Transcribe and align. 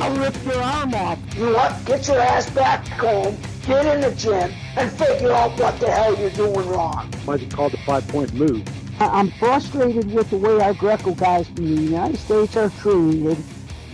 I'll 0.00 0.16
rip 0.16 0.44
your 0.46 0.62
arm 0.62 0.94
off. 0.94 1.18
You 1.36 1.46
know 1.46 1.52
what? 1.52 1.84
Get 1.84 2.08
your 2.08 2.18
ass 2.18 2.48
back 2.48 2.88
home, 2.88 3.36
get 3.66 3.84
in 3.84 4.00
the 4.00 4.14
gym, 4.16 4.50
and 4.76 4.90
figure 4.92 5.30
out 5.30 5.60
what 5.60 5.78
the 5.78 5.90
hell 5.90 6.18
you're 6.18 6.30
doing 6.30 6.66
wrong. 6.70 7.12
Why 7.26 7.34
is 7.34 7.42
it 7.42 7.52
called 7.52 7.72
the 7.72 7.78
five-point 7.84 8.32
move? 8.32 8.66
I'm 8.98 9.30
frustrated 9.32 10.10
with 10.14 10.30
the 10.30 10.38
way 10.38 10.58
our 10.58 10.72
Greco 10.72 11.14
guys 11.14 11.48
in 11.48 11.54
the 11.56 11.82
United 11.82 12.16
States 12.16 12.56
are 12.56 12.70
treated 12.70 13.36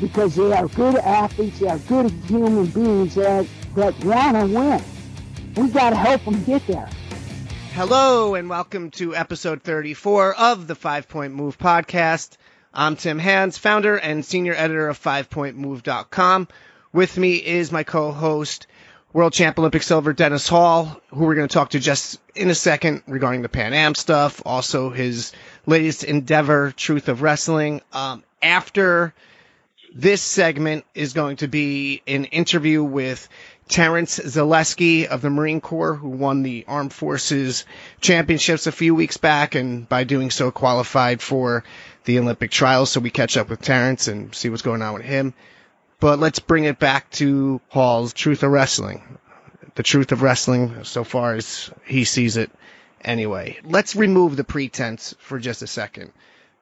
because 0.01 0.37
they 0.37 0.53
are 0.53 0.69
good 0.69 0.95
athletes, 0.95 1.59
they 1.59 1.67
are 1.67 1.79
good 1.81 2.13
human 2.29 2.67
beings 2.67 3.17
that, 3.17 3.45
that 3.75 4.05
want 4.05 4.37
to 4.37 4.47
win. 4.47 4.83
We 5.57 5.73
got 5.73 5.91
to 5.91 5.97
help 5.97 6.25
them 6.25 6.41
get 6.45 6.65
there. 6.69 6.89
Hello, 7.73 8.37
and 8.37 8.49
welcome 8.49 8.93
to 8.93 9.17
episode 9.17 9.63
34 9.65 10.37
of 10.37 10.69
the 10.69 10.77
Five 10.77 11.09
Point 11.09 11.35
Move 11.35 11.59
podcast. 11.59 12.37
I'm 12.79 12.97
Tim 12.97 13.19
Hands, 13.19 13.57
founder 13.57 13.97
and 13.97 14.23
senior 14.23 14.53
editor 14.55 14.89
of 14.89 15.03
FivePointMove.com. 15.03 16.49
With 16.93 17.17
me 17.17 17.37
is 17.37 17.73
my 17.73 17.85
co-host, 17.85 18.67
world 19.15 19.33
champ 19.33 19.59
Olympic 19.59 19.83
silver 19.83 20.13
Dennis 20.13 20.47
Hall, 20.47 21.01
who 21.09 21.25
we're 21.25 21.37
going 21.37 21.49
to 21.49 21.55
talk 21.55 21.71
to 21.71 21.81
just 21.81 22.21
in 22.35 22.51
a 22.51 22.55
second 22.55 23.03
regarding 23.07 23.41
the 23.41 23.49
Pan 23.49 23.73
Am 23.73 23.95
stuff, 23.95 24.43
also 24.45 24.91
his 24.91 25.33
latest 25.65 26.05
endeavor, 26.05 26.71
Truth 26.71 27.09
of 27.09 27.23
Wrestling. 27.23 27.81
Um, 27.95 28.23
after 28.43 29.15
this 29.95 30.21
segment 30.21 30.85
is 30.95 31.15
going 31.15 31.37
to 31.37 31.49
be 31.49 32.03
an 32.07 32.27
interview 32.27 32.85
with 32.85 33.27
Terrence 33.71 34.21
Zaleski 34.21 35.07
of 35.07 35.23
the 35.23 35.31
Marine 35.31 35.63
Corps, 35.63 35.95
who 35.95 36.11
won 36.11 36.43
the 36.43 36.67
Armed 36.69 36.93
Forces 36.93 37.65
Championships 38.03 38.67
a 38.67 38.73
few 38.73 38.95
weeks 38.95 39.17
back, 39.17 39.55
and 39.55 39.89
by 39.89 40.05
doing 40.05 40.31
so 40.31 40.51
qualified 40.51 41.23
for 41.23 41.65
the 42.07 42.19
Olympic 42.19 42.51
trials. 42.51 42.91
So 42.91 43.01
we 43.01 43.11
catch 43.11 43.37
up 43.37 43.51
with 43.51 43.61
Terrence 43.61 44.09
and 44.09 44.35
see 44.35 44.49
what's 44.49 44.63
going 44.63 44.81
on 44.81 44.95
with 44.95 45.03
him. 45.03 45.35
But 46.01 46.19
let's 46.19 46.39
bring 46.39 46.65
it 46.65 46.79
back 46.79 47.11
to 47.13 47.61
Hall's 47.69 48.13
Truth 48.13 48.43
of 48.43 48.51
Wrestling. 48.51 49.19
The 49.75 49.83
truth 49.83 50.11
of 50.13 50.23
wrestling, 50.23 50.85
so 50.85 51.05
far 51.05 51.35
as 51.35 51.71
he 51.85 52.05
sees 52.05 52.39
it 52.39 52.51
anyway. 53.03 53.59
Let's 53.63 53.95
remove 53.95 54.37
the 54.37 54.45
pretense 54.45 55.15
for 55.19 55.39
just 55.39 55.61
a 55.61 55.67
second. 55.67 56.13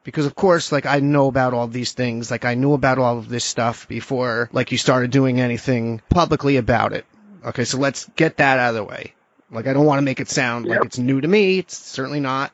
Because 0.02 0.26
of 0.26 0.34
course, 0.34 0.72
like 0.72 0.84
I 0.84 0.98
know 0.98 1.28
about 1.28 1.54
all 1.54 1.68
these 1.68 1.92
things, 1.92 2.30
like 2.30 2.44
I 2.44 2.54
knew 2.54 2.72
about 2.72 2.98
all 2.98 3.18
of 3.18 3.28
this 3.28 3.44
stuff 3.44 3.86
before, 3.86 4.50
like 4.52 4.72
you 4.72 4.78
started 4.78 5.12
doing 5.12 5.40
anything 5.40 6.02
publicly 6.10 6.56
about 6.56 6.92
it. 6.92 7.06
Okay, 7.44 7.64
so 7.64 7.78
let's 7.78 8.10
get 8.16 8.38
that 8.38 8.58
out 8.58 8.70
of 8.70 8.74
the 8.74 8.84
way. 8.84 9.14
Like 9.50 9.66
I 9.66 9.72
don't 9.72 9.86
want 9.86 9.98
to 9.98 10.04
make 10.04 10.20
it 10.20 10.28
sound 10.28 10.66
yep. 10.66 10.78
like 10.78 10.86
it's 10.86 10.98
new 10.98 11.20
to 11.20 11.28
me. 11.28 11.58
It's 11.58 11.76
certainly 11.76 12.20
not. 12.20 12.52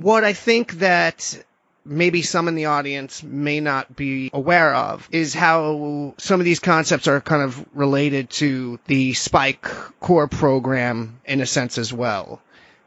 What 0.00 0.24
I 0.24 0.32
think 0.32 0.74
that 0.74 1.42
maybe 1.84 2.22
some 2.22 2.48
in 2.48 2.54
the 2.54 2.66
audience 2.66 3.22
may 3.22 3.60
not 3.60 3.94
be 3.94 4.30
aware 4.32 4.74
of 4.74 5.08
is 5.12 5.34
how 5.34 6.14
some 6.18 6.40
of 6.40 6.44
these 6.44 6.60
concepts 6.60 7.08
are 7.08 7.20
kind 7.20 7.42
of 7.42 7.64
related 7.74 8.30
to 8.30 8.78
the 8.86 9.12
Spike 9.14 9.62
Core 10.00 10.28
program 10.28 11.20
in 11.24 11.40
a 11.40 11.46
sense 11.46 11.78
as 11.78 11.92
well. 11.92 12.40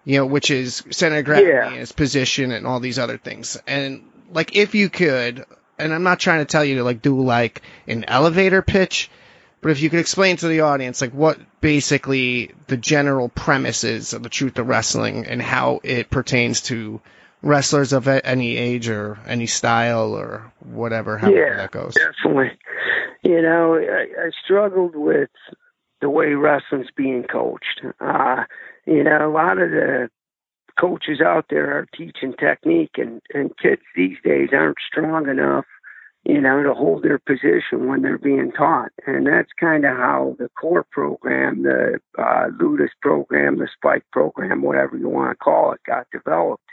You 0.03 0.19
know, 0.19 0.25
which 0.25 0.51
is 0.51 0.83
center 0.89 1.17
of 1.17 1.25
gravity 1.25 1.49
yeah. 1.49 1.67
and 1.67 1.77
its 1.77 1.91
position 1.91 2.51
and 2.51 2.65
all 2.65 2.79
these 2.79 2.97
other 2.97 3.17
things. 3.17 3.57
And 3.67 4.07
like, 4.31 4.55
if 4.55 4.73
you 4.73 4.89
could, 4.89 5.45
and 5.77 5.93
I'm 5.93 6.03
not 6.03 6.19
trying 6.19 6.39
to 6.39 6.45
tell 6.45 6.63
you 6.63 6.75
to 6.75 6.83
like 6.83 7.01
do 7.01 7.21
like 7.21 7.61
an 7.87 8.05
elevator 8.05 8.61
pitch, 8.61 9.11
but 9.61 9.71
if 9.71 9.81
you 9.81 9.89
could 9.89 9.99
explain 9.99 10.37
to 10.37 10.47
the 10.47 10.61
audience 10.61 11.01
like 11.01 11.11
what 11.11 11.39
basically 11.61 12.51
the 12.67 12.77
general 12.77 13.29
premise 13.29 13.83
is 13.83 14.13
of 14.13 14.23
the 14.23 14.29
truth 14.29 14.57
of 14.59 14.67
wrestling 14.67 15.25
and 15.25 15.41
how 15.41 15.79
it 15.83 16.09
pertains 16.09 16.61
to 16.61 17.01
wrestlers 17.41 17.93
of 17.93 18.07
any 18.07 18.57
age 18.57 18.89
or 18.89 19.19
any 19.27 19.47
style 19.47 20.13
or 20.13 20.51
whatever, 20.59 21.17
however 21.17 21.37
yeah, 21.37 21.57
that 21.57 21.71
goes. 21.71 21.95
Definitely. 21.95 22.51
You 23.23 23.41
know, 23.41 23.75
I, 23.75 24.27
I 24.27 24.29
struggled 24.43 24.95
with 24.95 25.29
the 26.01 26.09
way 26.09 26.33
wrestling's 26.33 26.91
being 26.95 27.23
coached. 27.23 27.81
Uh, 27.99 28.43
you 28.85 29.03
know, 29.03 29.27
a 29.27 29.31
lot 29.31 29.57
of 29.57 29.71
the 29.71 30.09
coaches 30.79 31.21
out 31.21 31.45
there 31.49 31.71
are 31.71 31.87
teaching 31.95 32.33
technique 32.39 32.97
and, 32.97 33.21
and 33.33 33.57
kids 33.57 33.81
these 33.95 34.17
days 34.23 34.49
aren't 34.53 34.77
strong 34.87 35.27
enough, 35.27 35.65
you 36.27 36.41
know, 36.41 36.61
to 36.61 36.73
hold 36.73 37.03
their 37.03 37.19
position 37.19 37.87
when 37.87 38.01
they're 38.01 38.17
being 38.17 38.51
taught. 38.51 38.91
And 39.05 39.25
that's 39.25 39.51
kind 39.59 39.85
of 39.85 39.95
how 39.95 40.35
the 40.37 40.49
core 40.59 40.85
program, 40.91 41.63
the 41.63 41.99
uh, 42.19 42.47
Ludus 42.59 42.91
program, 43.01 43.59
the 43.59 43.69
Spike 43.73 44.03
program, 44.11 44.61
whatever 44.61 44.97
you 44.97 45.07
want 45.07 45.31
to 45.31 45.35
call 45.35 45.71
it, 45.71 45.79
got 45.87 46.07
developed 46.11 46.63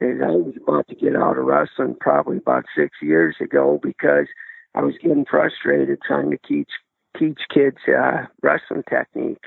and 0.00 0.24
I 0.24 0.30
was 0.30 0.54
about 0.62 0.88
to 0.88 0.94
get 0.94 1.14
out 1.14 1.36
of 1.36 1.44
wrestling 1.44 1.96
probably 2.00 2.38
about 2.38 2.64
six 2.76 2.96
years 3.02 3.36
ago 3.40 3.78
because 3.82 4.26
I 4.74 4.82
was 4.82 4.94
getting 5.00 5.26
frustrated 5.30 5.98
trying 6.06 6.30
to 6.30 6.38
teach 6.46 6.70
teach 7.18 7.40
kids 7.52 7.76
uh, 7.88 8.26
wrestling 8.42 8.84
technique, 8.88 9.44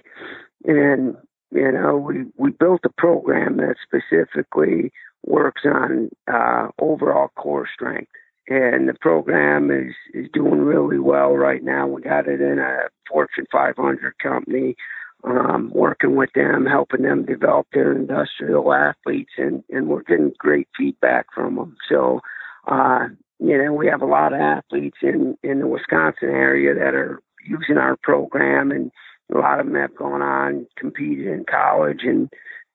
and 0.65 1.15
you 1.51 1.71
know 1.71 1.97
we 1.97 2.25
we 2.37 2.51
built 2.51 2.81
a 2.85 2.89
program 2.97 3.57
that 3.57 3.75
specifically 3.83 4.91
works 5.25 5.63
on 5.65 6.09
uh, 6.31 6.67
overall 6.79 7.29
core 7.35 7.67
strength. 7.73 8.11
And 8.49 8.89
the 8.89 8.95
program 8.99 9.71
is 9.71 9.93
is 10.13 10.29
doing 10.33 10.59
really 10.59 10.99
well 10.99 11.31
right 11.31 11.63
now. 11.63 11.87
We 11.87 12.01
got 12.01 12.27
it 12.27 12.41
in 12.41 12.59
a 12.59 12.89
Fortune 13.09 13.45
500 13.51 14.17
company 14.19 14.75
um, 15.23 15.71
working 15.73 16.15
with 16.15 16.31
them, 16.33 16.65
helping 16.65 17.03
them 17.03 17.25
develop 17.25 17.67
their 17.73 17.93
industrial 17.93 18.73
athletes, 18.73 19.31
and, 19.37 19.63
and 19.69 19.87
we're 19.87 20.03
getting 20.03 20.33
great 20.37 20.67
feedback 20.77 21.27
from 21.33 21.55
them. 21.55 21.77
So, 21.89 22.19
uh, 22.67 23.07
you 23.39 23.57
know, 23.57 23.73
we 23.73 23.87
have 23.87 24.01
a 24.01 24.07
lot 24.07 24.33
of 24.33 24.39
athletes 24.39 24.97
in, 25.01 25.37
in 25.43 25.59
the 25.59 25.67
Wisconsin 25.67 26.29
area 26.29 26.73
that 26.73 26.93
are 26.93 27.21
using 27.45 27.77
our 27.77 27.95
program, 27.97 28.71
and 28.71 28.91
a 29.33 29.37
lot 29.37 29.59
of 29.59 29.65
them 29.65 29.75
have 29.75 29.95
gone 29.95 30.21
on, 30.21 30.67
competed 30.77 31.27
in 31.27 31.45
college, 31.49 32.01
and, 32.03 32.29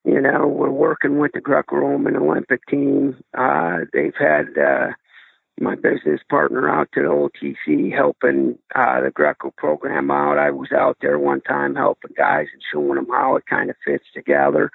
you 0.05 0.21
know, 0.21 0.47
we're 0.47 0.71
working 0.71 1.19
with 1.19 1.33
the 1.33 1.41
Greco 1.41 1.77
Roman 1.77 2.17
Olympic 2.17 2.61
team. 2.67 3.17
Uh, 3.37 3.81
they've 3.93 4.17
had, 4.19 4.47
uh, 4.59 4.89
my 5.61 5.75
business 5.75 6.21
partner 6.29 6.69
out 6.69 6.89
to 6.95 7.03
the 7.03 7.09
OTC 7.09 7.95
helping 7.95 8.59
uh, 8.75 9.01
the 9.01 9.11
Greco 9.11 9.53
program 9.57 10.11
out. 10.11 10.39
I 10.39 10.51
was 10.51 10.73
out 10.73 10.99
there 11.01 11.19
one 11.19 11.41
time 11.43 11.75
helping 11.75 12.13
guys 12.17 12.47
and 12.53 12.63
showing 12.73 12.95
them 12.95 13.09
how 13.11 13.37
it 13.37 13.45
kind 13.49 13.71
of 13.71 13.77
fits 13.85 14.05
together. 14.15 14.71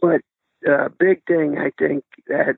But 0.00 0.20
the 0.62 0.74
uh, 0.74 0.88
big 0.98 1.22
thing 1.26 1.58
I 1.58 1.70
think 1.78 2.04
that 2.28 2.56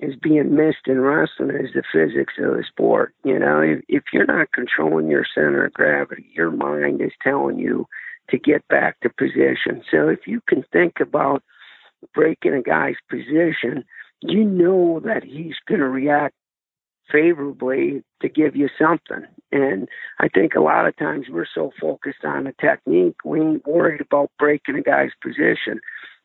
is 0.00 0.14
being 0.22 0.54
missed 0.54 0.86
in 0.86 1.00
wrestling 1.00 1.50
is 1.50 1.72
the 1.74 1.82
physics 1.92 2.34
of 2.38 2.56
the 2.56 2.64
sport. 2.66 3.14
You 3.24 3.38
know, 3.38 3.60
if, 3.60 3.80
if 3.88 4.04
you're 4.12 4.26
not 4.26 4.52
controlling 4.52 5.08
your 5.08 5.26
center 5.34 5.64
of 5.64 5.72
gravity, 5.72 6.26
your 6.34 6.50
mind 6.50 7.00
is 7.00 7.12
telling 7.22 7.58
you 7.58 7.86
to 8.30 8.38
get 8.38 8.66
back 8.68 9.00
to 9.00 9.10
position. 9.10 9.82
So 9.90 10.08
if 10.08 10.26
you 10.26 10.40
can 10.48 10.64
think 10.72 11.00
about 11.00 11.42
breaking 12.14 12.54
a 12.54 12.62
guy's 12.62 12.96
position, 13.10 13.84
you 14.20 14.44
know 14.44 15.00
that 15.04 15.24
he's 15.24 15.56
going 15.66 15.80
to 15.80 15.88
react 15.88 16.34
favorably 17.10 18.02
to 18.22 18.28
give 18.28 18.56
you 18.56 18.68
something. 18.78 19.26
And 19.50 19.88
I 20.20 20.28
think 20.28 20.54
a 20.54 20.60
lot 20.60 20.86
of 20.86 20.96
times 20.96 21.26
we're 21.30 21.46
so 21.52 21.72
focused 21.80 22.24
on 22.24 22.44
the 22.44 22.54
technique, 22.60 23.16
we 23.24 23.40
ain't 23.40 23.66
worried 23.66 24.00
about 24.00 24.30
breaking 24.38 24.76
a 24.76 24.82
guy's 24.82 25.10
position. 25.22 25.80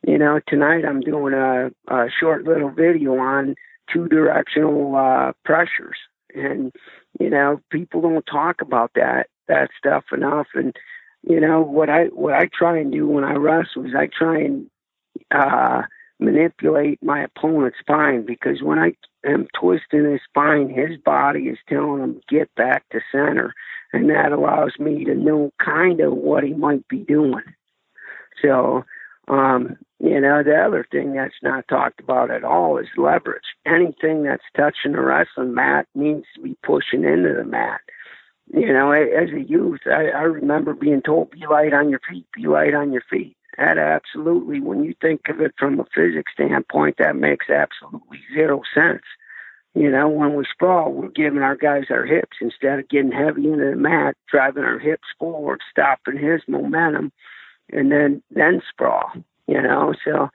You 0.06 0.18
know, 0.18 0.40
tonight 0.48 0.84
I'm 0.86 1.02
doing 1.02 1.34
a, 1.34 1.72
a 1.88 2.08
short 2.20 2.44
little 2.44 2.70
video 2.70 3.18
on 3.18 3.56
two 3.92 4.08
directional 4.08 4.96
uh, 4.96 5.32
pressures. 5.46 5.98
And, 6.36 6.74
you 7.20 7.30
know, 7.30 7.62
people 7.72 8.02
don't 8.02 8.26
talk 8.26 8.62
about 8.62 8.92
that, 8.96 9.28
that 9.48 9.70
stuff 9.78 10.06
enough. 10.12 10.48
And, 10.56 10.76
you 11.28 11.40
know, 11.40 11.62
what 11.62 11.90
I, 11.90 12.06
what 12.06 12.34
I 12.34 12.50
try 12.58 12.80
and 12.80 12.92
do 12.92 13.08
when 13.08 13.24
I 13.24 13.34
wrestle 13.34 13.86
is 13.86 13.94
I 13.98 14.08
try 14.08 14.40
and, 14.42 14.70
uh, 15.32 15.84
manipulate 16.20 17.02
my 17.04 17.24
opponent's 17.24 17.80
spine 17.80 18.26
because 18.26 18.62
when 18.62 18.80
I 18.80 18.94
am 19.26 19.48
twisting 19.60 20.12
his 20.12 20.22
spine, 20.28 20.70
his 20.70 20.98
body 20.98 21.44
is 21.44 21.58
telling 21.68 22.02
him 22.02 22.22
get 22.30 22.54
back 22.56 22.84
to 22.90 23.00
center, 23.12 23.54
and 23.92 24.10
that 24.10 24.32
allows 24.32 24.74
me 24.80 25.06
to 25.06 25.16
know 25.16 25.52
kind 25.64 26.00
of 26.02 26.14
what 26.14 26.44
he 26.44 26.54
might 26.54 26.88
be 26.88 27.00
doing. 27.00 27.44
So, 28.42 28.84
um, 29.28 29.78
you 30.00 30.20
know, 30.20 30.44
the 30.44 30.56
other 30.56 30.86
thing 30.92 31.14
that's 31.14 31.34
not 31.42 31.68
talked 31.68 32.00
about 32.00 32.30
at 32.30 32.44
all 32.44 32.78
is 32.78 32.88
leverage. 32.98 33.44
Anything 33.66 34.24
that's 34.24 34.44
touching 34.56 34.92
the 34.94 35.02
wrestling 35.02 35.54
mat 35.54 35.88
needs 35.96 36.26
to 36.36 36.42
be 36.42 36.58
pushing 36.64 37.04
into 37.04 37.34
the 37.38 37.46
mat. 37.46 37.82
You 38.54 38.74
know, 38.74 38.92
as 38.92 39.30
a 39.30 39.42
youth, 39.42 39.80
I, 39.86 40.10
I 40.10 40.24
remember 40.24 40.74
being 40.74 41.02
told, 41.02 41.32
be 41.32 41.46
light 41.50 41.74
on 41.74 41.90
your 41.90 42.02
feet, 42.08 42.26
be 42.36 42.48
light 42.48 42.74
on 42.74 42.92
your 42.92 43.04
feet. 43.10 43.38
That 43.58 43.78
absolutely, 43.78 44.60
when 44.60 44.84
you 44.84 44.96
think 45.00 45.22
of 45.30 45.40
it 45.40 45.54
from 45.58 45.80
a 45.80 45.86
physics 45.94 46.32
standpoint, 46.34 46.96
that 46.98 47.16
makes 47.16 47.50
absolutely 47.50 48.20
zero 48.34 48.62
sense. 48.74 49.04
You 49.76 49.90
know, 49.90 50.08
when 50.08 50.36
we 50.36 50.46
sprawl, 50.52 50.92
we're 50.92 51.10
giving 51.10 51.42
our 51.42 51.56
guys 51.56 51.86
our 51.90 52.06
hips 52.06 52.38
instead 52.42 52.80
of 52.80 52.90
getting 52.90 53.12
heavy 53.12 53.48
into 53.48 53.72
the 53.72 53.76
mat, 53.76 54.16
driving 54.30 54.64
our 54.64 54.80
hips 54.80 55.08
forward, 55.20 55.62
stopping 55.70 56.18
his 56.18 56.42
momentum, 56.48 57.12
and 57.72 57.92
then 57.92 58.22
then 58.32 58.62
sprawl. 58.70 59.12
You 59.48 59.62
know, 59.62 59.94
so 60.06 60.30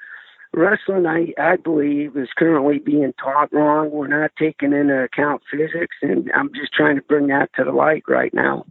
wrestling, 0.52 1.06
I, 1.06 1.32
I 1.40 1.56
believe, 1.56 2.16
is 2.16 2.28
currently 2.36 2.78
being 2.78 3.12
taught 3.22 3.52
wrong. 3.52 3.90
We're 3.90 4.08
not 4.08 4.32
taking 4.38 4.72
into 4.72 5.04
account 5.04 5.42
physics, 5.50 5.96
and 6.02 6.30
I'm 6.34 6.50
just 6.54 6.72
trying 6.72 6.96
to 6.96 7.02
bring 7.02 7.28
that 7.28 7.50
to 7.56 7.64
the 7.64 7.72
light 7.72 8.02
right 8.08 8.34
now. 8.34 8.64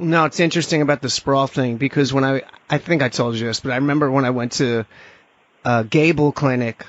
No, 0.00 0.24
it's 0.24 0.40
interesting 0.40 0.80
about 0.80 1.02
the 1.02 1.10
sprawl 1.10 1.46
thing 1.46 1.76
because 1.76 2.12
when 2.12 2.24
I, 2.24 2.42
I 2.70 2.78
think 2.78 3.02
I 3.02 3.10
told 3.10 3.36
you 3.36 3.46
this, 3.46 3.60
but 3.60 3.72
I 3.72 3.76
remember 3.76 4.10
when 4.10 4.24
I 4.24 4.30
went 4.30 4.52
to 4.52 4.86
a 5.64 5.84
Gable 5.84 6.32
clinic, 6.32 6.86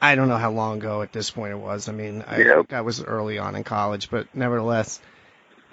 I 0.00 0.14
don't 0.14 0.28
know 0.28 0.36
how 0.36 0.52
long 0.52 0.78
ago 0.78 1.02
at 1.02 1.12
this 1.12 1.30
point 1.30 1.52
it 1.52 1.56
was. 1.58 1.88
I 1.88 1.92
mean, 1.92 2.24
I 2.26 2.38
Yep. 2.38 2.56
think 2.56 2.72
I 2.72 2.82
was 2.82 3.02
early 3.02 3.38
on 3.38 3.56
in 3.56 3.64
college, 3.64 4.10
but 4.10 4.28
nevertheless. 4.32 5.00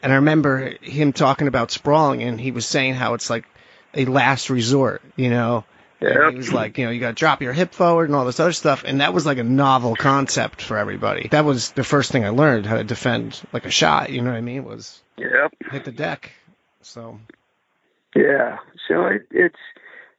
And 0.02 0.12
I 0.12 0.16
remember 0.16 0.74
him 0.82 1.14
talking 1.14 1.48
about 1.48 1.70
sprawling, 1.70 2.24
and 2.24 2.42
he 2.42 2.50
was 2.52 2.66
saying 2.66 2.96
how 2.96 3.14
it's 3.14 3.30
like 3.30 3.46
a 3.94 4.06
last 4.06 4.50
resort, 4.50 5.04
you 5.16 5.30
know. 5.30 5.64
And 6.02 6.32
He 6.32 6.38
was 6.38 6.52
like, 6.52 6.80
you 6.80 6.86
know, 6.86 6.92
you 6.92 7.00
got 7.00 7.10
to 7.10 7.14
drop 7.14 7.44
your 7.44 7.54
hip 7.54 7.76
forward 7.76 8.06
and 8.10 8.16
all 8.16 8.26
this 8.26 8.40
other 8.40 8.52
stuff, 8.54 8.84
and 8.84 9.02
that 9.02 9.14
was 9.14 9.28
like 9.28 9.38
a 9.38 9.44
novel 9.44 9.96
concept 9.96 10.64
for 10.64 10.78
everybody. 10.78 11.28
That 11.28 11.46
was 11.46 11.70
the 11.74 11.84
first 11.84 12.12
thing 12.12 12.26
I 12.26 12.30
learned 12.30 12.66
how 12.66 12.78
to 12.78 12.84
defend 12.84 13.40
like 13.54 13.66
a 13.66 13.70
shot. 13.70 14.10
You 14.10 14.22
know 14.24 14.32
what 14.32 14.38
I 14.38 14.42
mean? 14.42 14.58
It 14.58 14.64
Was 14.64 15.00
Yep. 15.22 15.54
hit 15.72 15.86
the 15.86 15.92
deck. 15.92 16.32
So 16.82 17.20
Yeah. 18.16 18.58
So 18.88 19.06
it, 19.06 19.28
it's 19.32 19.60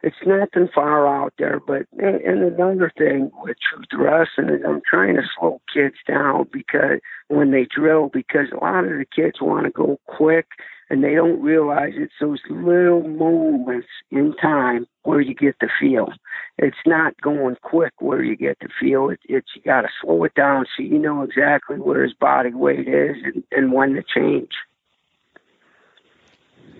it's 0.03 0.17
nothing 0.27 0.69
far 0.75 1.07
out 1.07 1.35
there. 1.39 1.61
But 1.61 1.87
and, 1.99 2.21
and 2.21 2.43
another 2.43 2.93
thing 2.97 3.31
with 3.43 3.57
truth 3.61 3.87
wrestling 3.93 4.55
is 4.55 4.63
I'm 4.67 4.83
trying 4.89 5.17
to 5.17 5.23
slow 5.39 5.61
kids 5.73 5.97
down 6.07 6.49
because 6.53 7.01
when 7.29 7.51
they 7.51 7.65
drill, 7.65 8.11
because 8.13 8.49
a 8.53 8.63
lot 8.63 8.85
of 8.85 8.91
the 8.91 9.07
kids 9.15 9.41
want 9.41 9.67
to 9.67 9.71
go 9.71 9.99
quick 10.07 10.47
and 10.91 11.03
they 11.03 11.15
don't 11.15 11.41
realize 11.41 11.93
it's 11.97 12.13
those 12.21 12.41
little 12.51 13.09
moments 13.09 13.87
in 14.11 14.35
time 14.41 14.87
where 15.05 15.21
you 15.23 15.35
get 15.35 15.57
the 15.61 15.69
feel. 15.81 16.13
It's 16.59 16.77
not 16.85 17.19
going 17.21 17.57
quick 17.63 17.95
where 17.99 18.23
you 18.23 18.37
get 18.37 18.59
the 18.61 18.69
feel. 18.79 19.09
It, 19.09 19.21
it's 19.25 19.49
you 19.57 19.63
got 19.63 19.83
to 19.83 19.89
slow 20.03 20.23
it 20.25 20.35
down 20.35 20.67
so 20.77 20.83
you 20.83 20.99
know 20.99 21.23
exactly 21.23 21.77
where 21.77 22.03
his 22.03 22.13
body 22.13 22.53
weight 22.53 22.87
is 22.89 23.17
and, 23.25 23.43
and 23.53 23.73
when 23.73 23.95
to 23.95 24.03
change. 24.03 24.51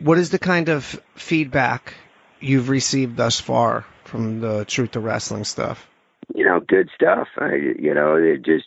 What 0.01 0.19
is 0.19 0.31
the 0.31 0.39
kind 0.39 0.69
of 0.69 1.01
feedback 1.15 1.95
you've 2.41 2.69
received 2.69 3.17
thus 3.17 3.41
far 3.41 3.85
from 4.05 4.41
the 4.41 4.65
Truth 4.65 4.93
to 4.93 5.01
Wrestling 5.01 5.45
stuff? 5.45 5.87
you 6.35 6.45
know, 6.47 6.61
good 6.61 6.89
stuff. 6.95 7.29
I, 7.37 7.55
you 7.79 7.93
know, 7.93 8.15
it 8.15 8.43
just 8.45 8.65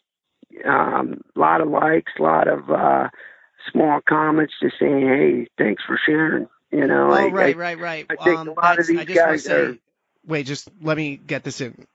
um, 0.66 1.22
a 1.36 1.40
lot 1.40 1.62
of 1.62 1.68
likes, 1.70 2.12
a 2.20 2.22
lot 2.22 2.48
of 2.48 2.70
uh, 2.70 3.10
small 3.72 4.02
comments, 4.08 4.54
just 4.62 4.76
saying, 4.80 5.02
"Hey, 5.08 5.48
thanks 5.58 5.82
for 5.84 5.98
sharing." 6.06 6.48
You 6.72 6.86
know, 6.88 7.10
Oh, 7.10 7.14
I, 7.14 7.28
right, 7.30 7.56
I, 7.56 7.60
right, 7.60 7.80
right. 7.80 8.06
I 8.10 8.16
think 8.24 8.40
um, 8.40 8.48
a 8.50 8.54
lot 8.54 8.78
of 8.80 8.86
I 8.86 8.88
these 8.88 9.06
just 9.06 9.16
guys 9.16 9.44
say, 9.46 9.54
are- 9.62 9.78
Wait, 10.28 10.46
just 10.46 10.70
let 10.82 10.98
me 10.98 11.16
get 11.18 11.44
this 11.44 11.62
in. 11.62 11.88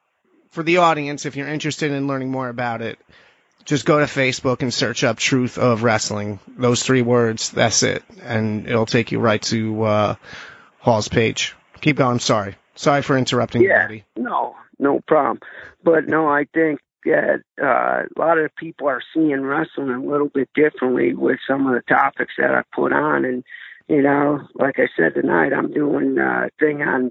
For 0.51 0.63
the 0.65 0.79
audience, 0.79 1.25
if 1.27 1.37
you're 1.37 1.47
interested 1.49 1.93
in 1.93 2.07
learning 2.09 2.31
more 2.31 2.49
about 2.49 2.81
it, 2.83 2.99
just 3.65 3.87
go 3.87 3.99
to 3.99 4.07
Facebook 4.07 4.63
and 4.63 4.73
search 4.73 5.05
up 5.05 5.19
Truth 5.19 5.59
of 5.59 5.83
Wrestling. 5.83 6.41
Those 6.57 6.83
three 6.83 7.03
words, 7.03 7.51
that's 7.51 7.83
it. 7.83 8.03
And 8.23 8.67
it'll 8.67 8.87
take 8.87 9.13
you 9.13 9.21
right 9.21 9.43
to 9.43 9.83
uh, 9.83 10.15
Hall's 10.79 11.09
page. 11.09 11.55
Keep 11.81 11.97
going. 11.97 12.19
Sorry. 12.19 12.57
Sorry 12.75 13.03
for 13.03 13.17
interrupting 13.17 13.63
you, 13.63 13.69
Yeah. 13.69 13.87
buddy. 13.87 14.05
No, 14.17 14.55
no 14.79 15.01
problem. 15.07 15.41
But 15.85 16.07
no, 16.07 16.29
I 16.29 16.47
think 16.53 16.81
that 17.05 17.43
uh, 17.63 18.03
a 18.05 18.19
lot 18.19 18.39
of 18.39 18.55
people 18.57 18.89
are 18.89 19.03
seeing 19.15 19.43
wrestling 19.43 19.91
a 19.91 20.01
little 20.01 20.29
bit 20.29 20.49
differently 20.55 21.15
with 21.15 21.39
some 21.49 21.67
of 21.67 21.75
the 21.75 21.83
topics 21.95 22.35
that 22.39 22.55
I 22.55 22.63
put 22.75 22.93
on. 22.93 23.25
And, 23.25 23.45
you 23.89 24.03
know, 24.03 24.47
like 24.55 24.79
I 24.79 24.89
said 24.97 25.15
tonight, 25.15 25.53
I'm 25.53 25.73
doing 25.73 26.19
a 26.19 26.49
thing 26.59 26.83
on 26.83 27.11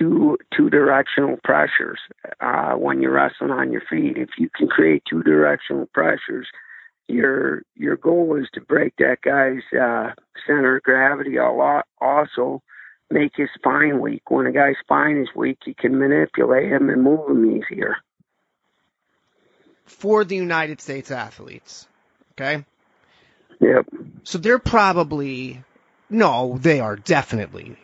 two 0.00 0.38
two 0.56 0.70
directional 0.70 1.36
pressures 1.44 2.00
uh, 2.40 2.72
when 2.72 3.02
you're 3.02 3.12
wrestling 3.12 3.50
on 3.50 3.70
your 3.70 3.82
feet. 3.88 4.16
If 4.16 4.30
you 4.38 4.48
can 4.56 4.68
create 4.68 5.02
two 5.08 5.22
directional 5.22 5.86
pressures, 5.92 6.48
your 7.06 7.62
your 7.76 7.96
goal 7.96 8.36
is 8.40 8.48
to 8.54 8.60
break 8.60 8.94
that 8.96 9.18
guy's 9.22 9.62
uh, 9.78 10.14
center 10.46 10.76
of 10.76 10.82
gravity 10.82 11.36
a 11.36 11.50
lot. 11.50 11.86
Also, 12.00 12.62
make 13.10 13.32
his 13.36 13.48
spine 13.54 14.00
weak. 14.00 14.30
When 14.30 14.46
a 14.46 14.52
guy's 14.52 14.76
spine 14.80 15.18
is 15.18 15.28
weak, 15.36 15.58
you 15.66 15.74
can 15.74 15.98
manipulate 15.98 16.72
him 16.72 16.88
and 16.88 17.02
move 17.02 17.28
him 17.28 17.44
easier. 17.44 17.96
For 19.84 20.24
the 20.24 20.36
United 20.36 20.80
States 20.80 21.10
athletes, 21.10 21.88
okay? 22.32 22.64
Yep. 23.60 23.86
So 24.22 24.38
they're 24.38 24.60
probably 24.60 25.62
no, 26.08 26.58
they 26.58 26.80
are 26.80 26.96
definitely. 26.96 27.76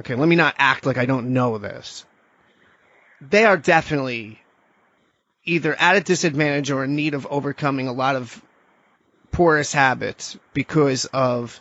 Okay, 0.00 0.14
let 0.14 0.28
me 0.28 0.36
not 0.36 0.54
act 0.58 0.86
like 0.86 0.98
I 0.98 1.06
don't 1.06 1.32
know 1.32 1.58
this. 1.58 2.04
They 3.20 3.44
are 3.44 3.56
definitely 3.56 4.40
either 5.44 5.74
at 5.74 5.96
a 5.96 6.00
disadvantage 6.00 6.70
or 6.70 6.84
in 6.84 6.96
need 6.96 7.14
of 7.14 7.26
overcoming 7.30 7.88
a 7.88 7.92
lot 7.92 8.16
of 8.16 8.42
porous 9.32 9.72
habits 9.72 10.38
because 10.52 11.04
of 11.06 11.60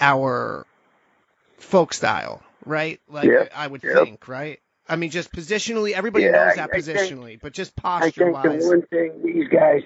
our 0.00 0.66
folk 1.58 1.92
style, 1.94 2.42
right? 2.64 3.00
Like 3.08 3.26
Yep, 3.28 3.52
I 3.54 3.66
would 3.66 3.82
yep. 3.84 4.04
think, 4.04 4.28
right? 4.28 4.60
I 4.88 4.96
mean, 4.96 5.10
just 5.10 5.32
positionally, 5.32 5.92
everybody 5.92 6.24
Yeah, 6.26 6.32
knows 6.32 6.52
I- 6.52 6.56
that 6.56 6.70
I 6.72 6.80
think- 6.80 6.98
positionally, 6.98 7.40
but 7.40 7.52
just 7.52 7.74
posture 7.76 8.36
I 8.36 8.42
think 8.42 8.60
the 8.60 8.66
one 8.68 8.82
thing 8.82 9.22
these 9.24 9.48
guys 9.48 9.82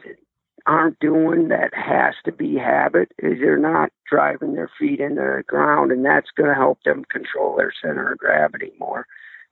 aren't 0.66 0.98
doing 1.00 1.48
that 1.48 1.74
has 1.74 2.14
to 2.24 2.32
be 2.32 2.56
habit 2.56 3.12
is 3.18 3.38
they're 3.40 3.58
not 3.58 3.90
driving 4.08 4.54
their 4.54 4.70
feet 4.78 5.00
into 5.00 5.20
the 5.20 5.42
ground, 5.46 5.92
and 5.92 6.04
that's 6.04 6.30
going 6.36 6.48
to 6.48 6.54
help 6.54 6.82
them 6.84 7.04
control 7.10 7.56
their 7.56 7.72
center 7.82 8.12
of 8.12 8.18
gravity 8.18 8.72
more. 8.78 9.06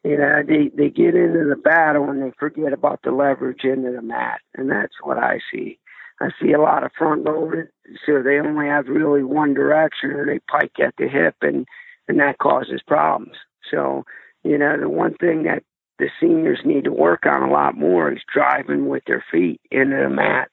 You 0.04 0.16
know, 0.16 0.42
they 0.46 0.70
they 0.74 0.90
get 0.90 1.14
into 1.14 1.44
the 1.48 1.56
battle 1.56 2.08
and 2.08 2.22
they 2.22 2.32
forget 2.38 2.72
about 2.72 3.00
the 3.02 3.10
leverage 3.10 3.64
into 3.64 3.90
the 3.90 4.02
mat, 4.02 4.40
and 4.54 4.70
that's 4.70 4.94
what 5.02 5.18
I 5.18 5.40
see. 5.52 5.78
I 6.20 6.30
see 6.40 6.52
a 6.52 6.60
lot 6.60 6.84
of 6.84 6.92
front 6.96 7.24
loaded, 7.24 7.68
so 8.06 8.22
they 8.22 8.38
only 8.38 8.66
have 8.66 8.86
really 8.86 9.22
one 9.22 9.54
direction, 9.54 10.10
or 10.10 10.26
they 10.26 10.38
pike 10.50 10.78
at 10.80 10.94
the 10.98 11.08
hip, 11.08 11.36
and 11.42 11.66
and 12.08 12.18
that 12.20 12.38
causes 12.38 12.80
problems. 12.86 13.36
So, 13.70 14.04
you 14.44 14.56
know, 14.56 14.78
the 14.80 14.88
one 14.88 15.14
thing 15.14 15.42
that 15.44 15.62
the 15.98 16.08
seniors 16.20 16.60
need 16.64 16.84
to 16.84 16.92
work 16.92 17.26
on 17.26 17.42
a 17.42 17.52
lot 17.52 17.76
more 17.76 18.12
is 18.12 18.22
driving 18.32 18.88
with 18.88 19.04
their 19.06 19.24
feet 19.30 19.60
into 19.70 19.96
the 19.96 20.08
mat. 20.08 20.48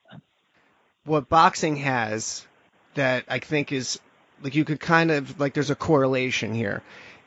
What 1.05 1.29
boxing 1.29 1.77
has 1.77 2.45
that 2.95 3.25
I 3.29 3.39
think 3.39 3.71
is 3.71 3.99
like 4.43 4.55
you 4.55 4.65
could 4.65 4.79
kind 4.79 5.11
of 5.11 5.39
like 5.39 5.53
there's 5.53 5.69
a 5.69 5.75
correlation 5.75 6.53
here 6.53 6.81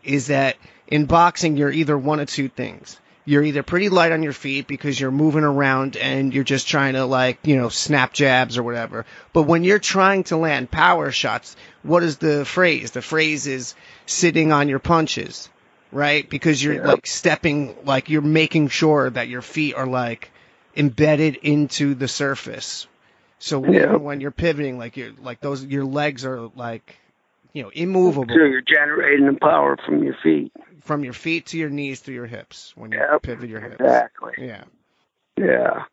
is 0.05 0.27
that 0.29 0.57
in 0.87 1.07
boxing 1.07 1.57
you're 1.57 1.73
either 1.73 1.97
one 1.97 2.21
of 2.21 2.29
two 2.29 2.49
things. 2.49 2.99
You're 3.25 3.43
either 3.43 3.63
pretty 3.63 3.91
light 3.91 4.13
on 4.13 4.23
your 4.23 4.33
feet 4.33 4.67
because 4.67 4.99
you're 4.99 5.11
moving 5.11 5.45
around 5.45 5.99
and 5.99 6.33
you're 6.33 6.45
just 6.45 6.67
trying 6.67 6.95
to 6.95 7.05
like, 7.05 7.39
you 7.43 7.57
know, 7.57 7.69
snap 7.69 8.15
jabs 8.15 8.57
or 8.57 8.63
whatever. 8.63 9.05
But 9.35 9.43
when 9.43 9.65
you're 9.65 9.79
trying 9.79 10.25
to 10.25 10.39
land 10.39 10.71
power 10.71 11.13
shots, 11.13 11.55
what 11.83 12.03
is 12.03 12.17
the 12.17 12.47
phrase? 12.47 12.93
The 12.93 13.03
phrase 13.03 13.47
is 13.47 13.75
sitting 14.07 14.51
on 14.51 14.71
your 14.71 14.79
punches, 14.79 15.51
right? 15.93 16.27
Because 16.29 16.63
you're 16.65 16.77
Yep. 16.77 16.85
like 16.87 17.07
stepping 17.07 17.77
like 17.85 18.09
you're 18.09 18.23
making 18.23 18.69
sure 18.69 19.11
that 19.11 19.29
your 19.29 19.43
feet 19.43 19.75
are 19.75 19.87
like 19.87 20.31
embedded 20.75 21.37
into 21.37 21.95
the 21.95 22.09
surface. 22.09 22.87
So 23.39 23.65
Yeah. 23.65 23.83
even 23.85 24.03
when 24.03 24.21
you're 24.21 24.31
pivoting, 24.31 24.79
like 24.79 24.97
you're 24.97 25.13
like 25.21 25.41
those, 25.41 25.65
your 25.65 25.85
legs 25.85 26.25
are 26.25 26.51
like, 26.55 26.97
you 27.53 27.63
know, 27.63 27.71
immovable 27.71 28.35
So 28.35 28.43
you're 28.45 28.63
generating 28.63 29.27
the 29.27 29.39
power 29.41 29.77
from 29.85 30.03
your 30.03 30.17
feet. 30.23 30.53
from 30.83 31.05
your 31.05 31.13
feet 31.13 31.47
to 31.47 31.59
your 31.59 31.71
knees 31.71 32.03
to 32.03 32.13
your 32.13 32.27
hips 32.27 32.73
when 32.77 32.93
you 32.93 32.99
Yep. 32.99 33.23
pivot 33.23 33.49
your 33.49 33.61
hips. 33.61 33.81
Exactly. 33.81 34.33
Yeah. 34.39 34.65
Yeah. 35.37 35.85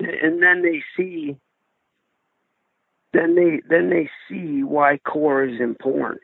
And 0.00 0.42
then 0.42 0.62
they 0.62 0.82
see 0.96 1.36
then 3.12 3.34
they 3.34 3.60
then 3.68 3.90
they 3.90 4.08
see 4.28 4.62
why 4.62 4.98
core 4.98 5.44
is 5.44 5.60
important. 5.60 6.22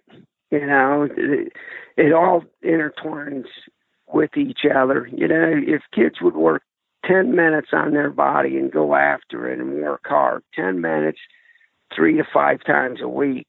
You 0.51 0.67
know, 0.67 1.09
it, 1.11 1.53
it 1.97 2.13
all 2.13 2.45
intertwines 2.65 3.47
with 4.07 4.37
each 4.37 4.61
other. 4.73 5.09
You 5.13 5.27
know, 5.29 5.53
if 5.55 5.83
kids 5.93 6.17
would 6.21 6.37
work 6.37 6.63
10 7.07 7.35
minutes 7.35 7.69
on 7.73 7.93
their 7.93 8.11
body 8.11 8.57
and 8.57 8.73
go 8.73 8.95
after 8.95 9.51
it 9.51 9.59
and 9.59 9.83
work 9.83 10.03
hard, 10.07 10.43
10 10.55 10.81
minutes, 10.81 11.19
three 11.95 12.17
to 12.17 12.25
five 12.33 12.63
times 12.65 13.01
a 13.03 13.09
week, 13.09 13.49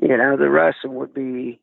you 0.00 0.16
know, 0.16 0.36
the 0.36 0.50
wrestling 0.50 0.94
would 0.94 1.14
be 1.14 1.60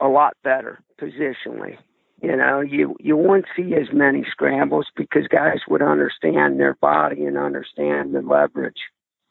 a 0.00 0.08
lot 0.08 0.36
better 0.42 0.80
positionally. 1.00 1.78
You 2.22 2.36
know, 2.36 2.60
you 2.60 2.96
you 3.00 3.16
wouldn't 3.16 3.46
see 3.56 3.74
as 3.74 3.94
many 3.94 4.24
scrambles 4.30 4.86
because 4.94 5.26
guys 5.28 5.60
would 5.68 5.80
understand 5.80 6.60
their 6.60 6.74
body 6.74 7.24
and 7.24 7.38
understand 7.38 8.14
the 8.14 8.20
leverage 8.20 8.80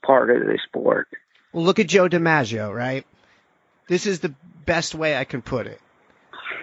part 0.04 0.32
of 0.32 0.40
the 0.48 0.58
sport. 0.66 1.08
Well, 1.54 1.64
look 1.64 1.78
at 1.78 1.88
Joe 1.88 2.10
DiMaggio, 2.10 2.74
right? 2.74 3.06
This 3.88 4.08
is 4.08 4.22
the 4.22 4.34
best 4.66 4.96
way 4.96 5.16
I 5.16 5.24
can 5.24 5.44
put 5.44 5.68
it. 5.68 5.80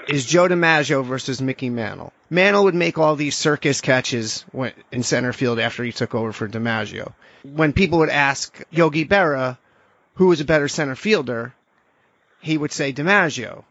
Is 0.09 0.25
Joe 0.25 0.49
DiMaggio 0.49 1.05
versus 1.05 1.43
Mickey 1.43 1.71
Mantle. 1.71 2.13
Mantle 2.31 2.65
would 2.65 2.75
make 2.75 2.99
all 2.99 3.17
these 3.17 3.37
circus 3.37 3.81
catches 3.81 4.45
in 4.93 5.03
center 5.03 5.33
field 5.33 5.59
after 5.59 5.83
he 5.83 5.93
took 5.93 6.15
over 6.15 6.33
for 6.33 6.49
DiMaggio. 6.49 7.13
When 7.43 7.73
people 7.73 7.99
would 7.99 8.09
ask 8.09 8.63
Yogi 8.71 9.05
Berra 9.05 9.59
who 10.17 10.27
was 10.27 10.41
a 10.41 10.45
better 10.45 10.69
center 10.69 10.95
fielder, 10.95 11.55
he 12.41 12.59
would 12.59 12.73
say 12.73 12.93
DiMaggio. 12.93 13.65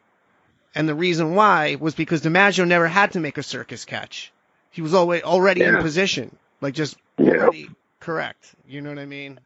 And 0.73 0.87
the 0.87 0.95
reason 0.95 1.35
why 1.35 1.75
was 1.75 1.95
because 1.95 2.21
DiMaggio 2.21 2.67
never 2.67 2.87
had 2.87 3.13
to 3.13 3.19
make 3.19 3.37
a 3.37 3.43
circus 3.43 3.85
catch. 3.85 4.31
He 4.71 4.81
was 4.81 4.93
already 4.93 5.23
already 5.23 5.63
in 5.63 5.77
position, 5.77 6.35
like 6.61 6.73
just 6.73 6.97
Yep. 7.17 7.53
correct. 7.99 8.55
You 8.67 8.81
know 8.81 8.89
what 8.89 8.99
I 8.99 9.05
mean? 9.05 9.39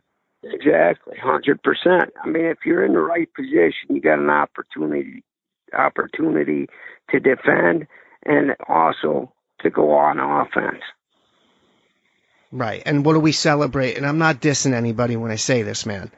Exactly, 0.43 1.17
hundred 1.17 1.61
percent. 1.61 2.11
I 2.21 2.27
mean, 2.27 2.45
if 2.45 2.59
you're 2.65 2.83
in 2.83 2.93
the 2.93 2.99
right 2.99 3.29
position, 3.33 3.89
you 3.89 4.01
got 4.01 4.19
an 4.19 4.29
opportunity 4.29 5.23
opportunity 5.73 6.67
to 7.11 7.19
defend 7.19 7.87
and 8.25 8.55
also 8.67 9.31
to 9.61 9.69
go 9.69 9.93
on 9.93 10.19
offense. 10.19 10.81
Right. 12.51 12.81
And 12.85 13.05
what 13.05 13.13
do 13.13 13.19
we 13.19 13.31
celebrate? 13.31 13.97
And 13.97 14.05
I'm 14.05 14.17
not 14.17 14.41
dissing 14.41 14.73
anybody 14.73 15.15
when 15.15 15.31
I 15.31 15.35
say 15.35 15.61
this, 15.61 15.85
man. 15.85 16.11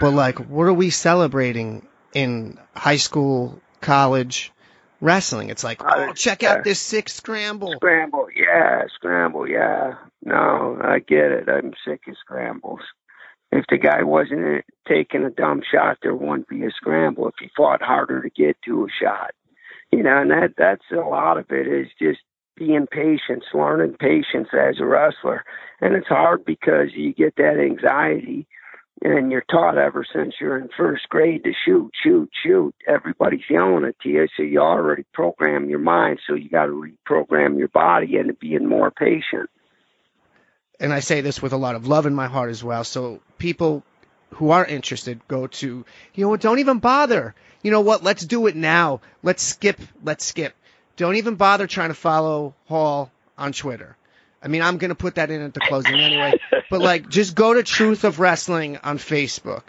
But 0.00 0.12
like, 0.12 0.38
what 0.38 0.64
are 0.64 0.72
we 0.72 0.90
celebrating 0.90 1.86
in 2.12 2.58
high 2.74 2.96
school, 2.96 3.60
college 3.80 4.52
wrestling? 5.00 5.50
It's 5.50 5.62
like, 5.62 5.80
Uh, 5.80 6.08
oh, 6.08 6.12
check 6.14 6.42
out 6.42 6.58
uh, 6.58 6.62
this 6.62 6.80
six 6.80 7.12
scramble. 7.14 7.72
Scramble, 7.76 8.26
yeah, 8.34 8.82
scramble, 8.94 9.48
yeah. 9.48 9.94
No, 10.24 10.78
I 10.82 10.98
get 10.98 11.30
it. 11.30 11.48
I'm 11.48 11.72
sick 11.86 12.00
of 12.08 12.16
scrambles. 12.20 12.80
If 13.52 13.66
the 13.68 13.76
guy 13.76 14.02
wasn't 14.02 14.64
taking 14.88 15.24
a 15.24 15.30
dumb 15.30 15.60
shot, 15.70 15.98
there 16.02 16.14
wouldn't 16.14 16.48
be 16.48 16.64
a 16.64 16.70
scramble. 16.70 17.28
If 17.28 17.34
he 17.38 17.50
fought 17.54 17.82
harder 17.82 18.22
to 18.22 18.30
get 18.30 18.56
to 18.64 18.86
a 18.86 19.04
shot, 19.04 19.32
you 19.92 20.02
know, 20.02 20.22
and 20.22 20.30
that 20.30 20.54
that's 20.56 20.90
a 20.90 21.06
lot 21.06 21.36
of 21.36 21.50
it 21.50 21.68
is 21.68 21.88
just 22.00 22.20
being 22.56 22.86
patient, 22.86 23.44
learning 23.52 23.96
patience 23.98 24.48
as 24.52 24.80
a 24.80 24.86
wrestler, 24.86 25.44
and 25.82 25.94
it's 25.94 26.08
hard 26.08 26.44
because 26.46 26.88
you 26.94 27.12
get 27.12 27.36
that 27.36 27.58
anxiety, 27.58 28.46
and 29.02 29.30
you're 29.30 29.44
taught 29.50 29.76
ever 29.76 30.04
since 30.10 30.34
you're 30.40 30.56
in 30.56 30.68
first 30.74 31.08
grade 31.10 31.44
to 31.44 31.52
shoot, 31.64 31.90
shoot, 32.02 32.30
shoot. 32.42 32.74
Everybody's 32.86 33.50
yelling 33.50 33.84
at 33.84 33.96
you, 34.04 34.26
so 34.34 34.42
you 34.42 34.60
already 34.60 35.04
program 35.12 35.68
your 35.68 35.78
mind. 35.78 36.20
So 36.26 36.34
you 36.34 36.48
got 36.48 36.66
to 36.66 36.90
reprogram 37.06 37.58
your 37.58 37.68
body 37.68 38.16
into 38.16 38.32
being 38.34 38.66
more 38.66 38.90
patient. 38.90 39.50
And 40.82 40.92
I 40.92 41.00
say 41.00 41.20
this 41.20 41.40
with 41.40 41.52
a 41.52 41.56
lot 41.56 41.76
of 41.76 41.86
love 41.86 42.06
in 42.06 42.14
my 42.14 42.26
heart 42.26 42.50
as 42.50 42.62
well. 42.62 42.82
So 42.82 43.20
people 43.38 43.84
who 44.30 44.50
are 44.50 44.66
interested 44.66 45.20
go 45.28 45.46
to, 45.46 45.84
you 46.14 46.24
know 46.24 46.28
what, 46.28 46.40
don't 46.40 46.58
even 46.58 46.80
bother. 46.80 47.34
You 47.62 47.70
know 47.70 47.80
what, 47.80 48.02
let's 48.02 48.26
do 48.26 48.48
it 48.48 48.56
now. 48.56 49.00
Let's 49.22 49.42
skip, 49.42 49.80
let's 50.02 50.24
skip. 50.24 50.54
Don't 50.96 51.16
even 51.16 51.36
bother 51.36 51.68
trying 51.68 51.90
to 51.90 51.94
follow 51.94 52.54
Hall 52.66 53.12
on 53.38 53.52
Twitter. 53.52 53.96
I 54.42 54.48
mean, 54.48 54.60
I'm 54.60 54.78
going 54.78 54.88
to 54.88 54.96
put 54.96 55.14
that 55.14 55.30
in 55.30 55.40
at 55.40 55.54
the 55.54 55.60
closing 55.60 55.94
anyway. 55.94 56.34
But 56.68 56.80
like, 56.80 57.08
just 57.08 57.36
go 57.36 57.54
to 57.54 57.62
Truth 57.62 58.02
of 58.02 58.18
Wrestling 58.18 58.78
on 58.78 58.98
Facebook. 58.98 59.62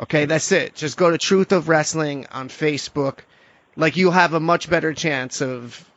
Okay, 0.00 0.24
that's 0.24 0.50
it. 0.50 0.74
Just 0.74 0.96
go 0.96 1.10
to 1.10 1.18
Truth 1.18 1.52
of 1.52 1.68
Wrestling 1.68 2.26
on 2.32 2.48
Facebook. 2.48 3.18
Like, 3.76 3.96
you'll 3.96 4.10
have 4.10 4.34
a 4.34 4.40
much 4.40 4.68
better 4.68 4.92
chance 4.92 5.40
of 5.40 5.88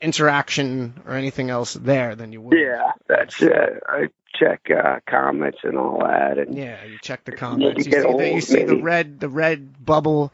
interaction 0.00 1.00
or 1.06 1.14
anything 1.14 1.50
else 1.50 1.74
there 1.74 2.14
than 2.14 2.32
you 2.32 2.40
would. 2.40 2.58
Yeah, 2.58 2.92
that's 3.06 3.40
it. 3.42 3.82
I 3.86 4.08
check 4.34 4.68
uh, 4.70 5.00
comments 5.06 5.58
and 5.64 5.76
all 5.76 6.00
that, 6.00 6.38
and 6.38 6.56
Yeah, 6.56 6.84
you 6.84 6.98
check 7.02 7.24
the 7.24 7.32
comments. 7.32 7.84
You 7.84 7.90
get 7.90 8.02
see, 8.02 8.16
the, 8.16 8.30
you 8.32 8.40
see 8.40 8.64
the 8.64 8.82
red, 8.82 9.20
the 9.20 9.28
red 9.28 9.84
bubble 9.84 10.32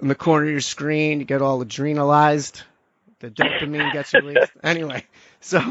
in 0.00 0.08
the 0.08 0.14
corner 0.14 0.46
of 0.46 0.52
your 0.52 0.60
screen. 0.60 1.20
You 1.20 1.26
get 1.26 1.42
all 1.42 1.64
adrenalized. 1.64 2.62
The 3.20 3.30
dopamine 3.30 3.92
gets 3.92 4.12
released. 4.12 4.52
Anyway, 4.62 5.04
so 5.40 5.62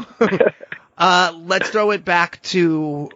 uh, 0.98 1.38
let's 1.44 1.70
throw 1.70 1.90
it 1.92 2.04
back 2.04 2.42
to 2.42 3.10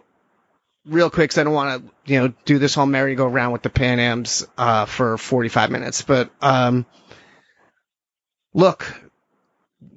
real 0.85 1.09
quick 1.09 1.29
because 1.29 1.37
I 1.37 1.43
don't 1.43 1.53
want 1.53 1.83
to, 1.83 2.13
you 2.13 2.19
know, 2.19 2.33
do 2.45 2.59
this 2.59 2.73
whole 2.73 2.85
merry-go-round 2.85 3.51
with 3.51 3.61
the 3.61 3.69
Pan 3.69 3.99
Ams 3.99 4.47
uh, 4.57 4.85
for 4.85 5.17
45 5.17 5.69
minutes. 5.69 6.01
But 6.01 6.31
um, 6.41 6.85
look, 8.53 8.85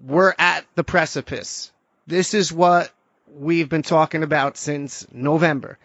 we're 0.04 0.34
at 0.38 0.64
the 0.74 0.84
precipice. 0.84 1.72
This 2.06 2.34
is 2.34 2.52
what 2.52 2.90
we've 3.32 3.68
been 3.68 3.82
talking 3.82 4.22
about 4.22 4.56
since 4.56 5.06
November. 5.12 5.78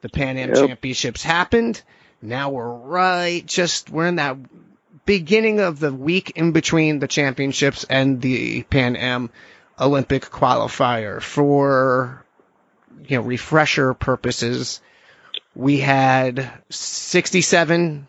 The 0.00 0.08
Pan 0.08 0.36
Am 0.36 0.50
Yep. 0.50 0.68
Championships 0.68 1.22
happened. 1.22 1.82
Now 2.20 2.50
we're 2.50 2.68
right, 2.68 3.44
just 3.44 3.90
we're 3.90 4.06
in 4.06 4.16
that 4.16 4.36
beginning 5.04 5.60
of 5.60 5.78
the 5.78 5.92
week 5.92 6.32
in 6.36 6.52
between 6.52 6.98
the 6.98 7.08
championships 7.08 7.84
and 7.84 8.20
the 8.20 8.62
Pan 8.62 8.96
Am 8.96 9.30
Olympic 9.78 10.24
qualifier. 10.24 11.20
For 11.20 12.24
you 13.06 13.18
know 13.18 13.22
refresher 13.22 13.94
purposes, 13.94 14.80
we 15.54 15.78
had 15.78 16.50
67. 16.70 18.08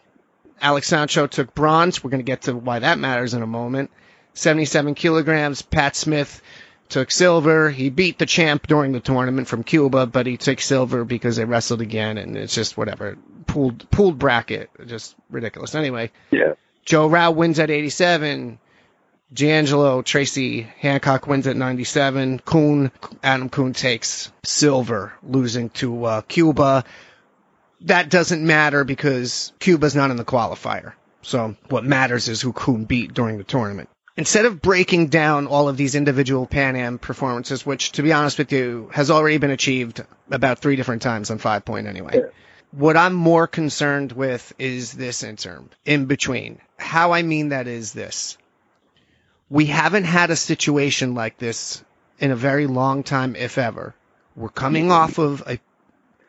Alex 0.62 0.88
Sancho 0.88 1.28
took 1.28 1.54
bronze. 1.54 2.04
We're 2.04 2.12
going 2.12 2.20
to 2.20 2.32
get 2.32 2.44
to 2.44 2.56
why 2.56 2.80
that 2.80 2.98
matters 2.98 3.34
in 3.34 3.42
a 3.42 3.48
moment. 3.48 3.92
77 4.36 4.94
kilograms. 4.96 5.62
Pat 5.62 5.96
Smith 5.96 6.42
took 6.90 7.10
silver. 7.10 7.70
He 7.70 7.90
beat 7.90 8.20
the 8.20 8.26
champ 8.26 8.68
during 8.68 8.92
the 8.92 9.00
tournament 9.00 9.48
from 9.48 9.64
Cuba, 9.64 10.06
but 10.06 10.28
he 10.28 10.38
took 10.38 10.62
silver 10.62 11.04
because 11.04 11.36
they 11.36 11.46
wrestled 11.46 11.82
again, 11.82 12.18
and 12.18 12.38
it's 12.38 12.54
just 12.54 12.78
whatever. 12.78 13.18
Pooled, 13.48 13.90
pooled 13.90 14.20
bracket. 14.20 14.70
Just 14.86 15.16
ridiculous. 15.30 15.74
Anyway, 15.74 16.12
yeah, 16.32 16.54
Joe 16.84 17.08
Rau 17.08 17.32
wins 17.32 17.60
at 17.60 17.72
87. 17.72 18.60
G'Angelo, 19.34 20.06
Tracy 20.06 20.62
Hancock 20.62 21.28
wins 21.28 21.48
at 21.48 21.58
97. 21.58 22.40
Coon, 22.40 22.92
Adam 23.24 23.50
Coon 23.50 23.74
takes 23.74 24.32
silver, 24.44 25.14
losing 25.24 25.70
to 25.72 26.06
uh, 26.06 26.22
Cuba. 26.22 26.84
That 27.82 28.10
doesn't 28.10 28.46
matter 28.46 28.84
because 28.84 29.52
Cuba's 29.60 29.96
not 29.96 30.12
in 30.12 30.18
the 30.18 30.24
qualifier. 30.26 30.94
So 31.24 31.56
what 31.70 31.84
matters 31.84 32.28
is 32.28 32.40
who 32.40 32.54
Coon 32.54 32.86
beat 32.86 33.14
during 33.14 33.38
the 33.38 33.44
tournament. 33.44 33.90
Instead 34.18 34.46
of 34.46 34.62
breaking 34.62 35.08
down 35.08 35.46
all 35.46 35.68
of 35.68 35.76
these 35.76 35.94
individual 35.94 36.46
Pan 36.46 36.78
Am 36.78 36.98
performances, 36.98 37.66
which 37.66 37.92
to 37.94 38.04
be 38.04 38.14
honest 38.14 38.38
with 38.38 38.52
you 38.52 38.90
has 38.94 39.12
already 39.12 39.38
been 39.38 39.52
achieved 39.52 40.02
about 40.32 40.60
three 40.60 40.78
different 40.78 41.02
times 41.02 41.32
on 41.32 41.38
five 41.38 41.66
point 41.66 41.88
anyway. 41.88 42.22
What 42.72 42.98
I'm 42.98 43.14
more 43.14 43.48
concerned 43.48 44.14
with 44.14 44.54
is 44.58 44.94
this 44.94 45.24
interim 45.24 45.70
in 45.84 46.06
between. 46.06 46.60
How 46.78 47.12
I 47.12 47.24
mean 47.24 47.50
that 47.50 47.68
is 47.68 47.94
this. 47.94 48.38
We 49.50 49.66
haven't 49.66 50.06
had 50.06 50.32
a 50.32 50.36
situation 50.36 51.14
like 51.14 51.38
this 51.38 51.84
in 52.20 52.32
a 52.32 52.36
very 52.36 52.68
long 52.68 53.04
time, 53.04 53.36
if 53.36 53.58
ever. 53.58 53.94
We're 54.36 54.50
coming 54.50 54.86
mm-hmm. 54.86 54.92
off 54.92 55.18
of 55.18 55.44
a, 55.46 55.60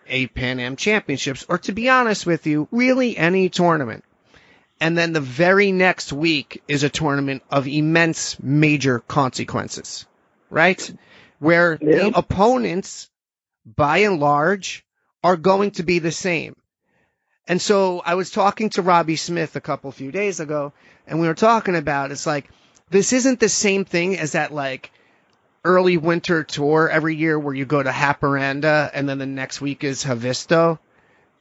a 0.08 0.26
Pan 0.28 0.60
Am 0.60 0.76
Championships, 0.76 1.46
or 1.48 1.58
to 1.58 1.72
be 1.72 1.88
honest 1.88 2.26
with 2.26 2.46
you, 2.46 2.68
really 2.70 3.16
any 3.16 3.48
tournament. 3.48 4.04
And 4.80 4.96
then 4.96 5.12
the 5.12 5.20
very 5.20 5.72
next 5.72 6.12
week 6.12 6.62
is 6.68 6.82
a 6.82 6.88
tournament 6.90 7.42
of 7.50 7.66
immense 7.66 8.40
major 8.42 8.98
consequences, 9.00 10.06
right? 10.50 10.92
Where 11.38 11.78
Yeah. 11.80 12.10
the 12.10 12.18
opponents, 12.18 13.10
by 13.64 13.98
and 13.98 14.20
large, 14.20 14.84
are 15.24 15.36
going 15.36 15.72
to 15.72 15.82
be 15.82 15.98
the 15.98 16.12
same. 16.12 16.56
And 17.48 17.60
so 17.62 18.02
I 18.04 18.14
was 18.14 18.30
talking 18.30 18.70
to 18.70 18.82
Robbie 18.82 19.16
Smith 19.16 19.56
a 19.56 19.60
couple 19.60 19.90
few 19.92 20.10
days 20.12 20.40
ago, 20.40 20.72
and 21.06 21.20
we 21.20 21.26
were 21.28 21.34
talking 21.34 21.76
about 21.76 22.10
it's 22.10 22.26
like 22.26 22.48
this 22.90 23.12
isn't 23.12 23.40
the 23.40 23.48
same 23.48 23.84
thing 23.84 24.18
as 24.18 24.32
that 24.32 24.52
like 24.52 24.90
early 25.64 25.96
winter 25.96 26.44
tour 26.44 26.88
every 26.88 27.16
year 27.16 27.38
where 27.38 27.54
you 27.54 27.64
go 27.64 27.82
to 27.82 27.90
Haparanda 27.90 28.90
and 28.92 29.08
then 29.08 29.18
the 29.18 29.26
next 29.26 29.60
week 29.60 29.84
is 29.84 30.04
Havisto, 30.04 30.78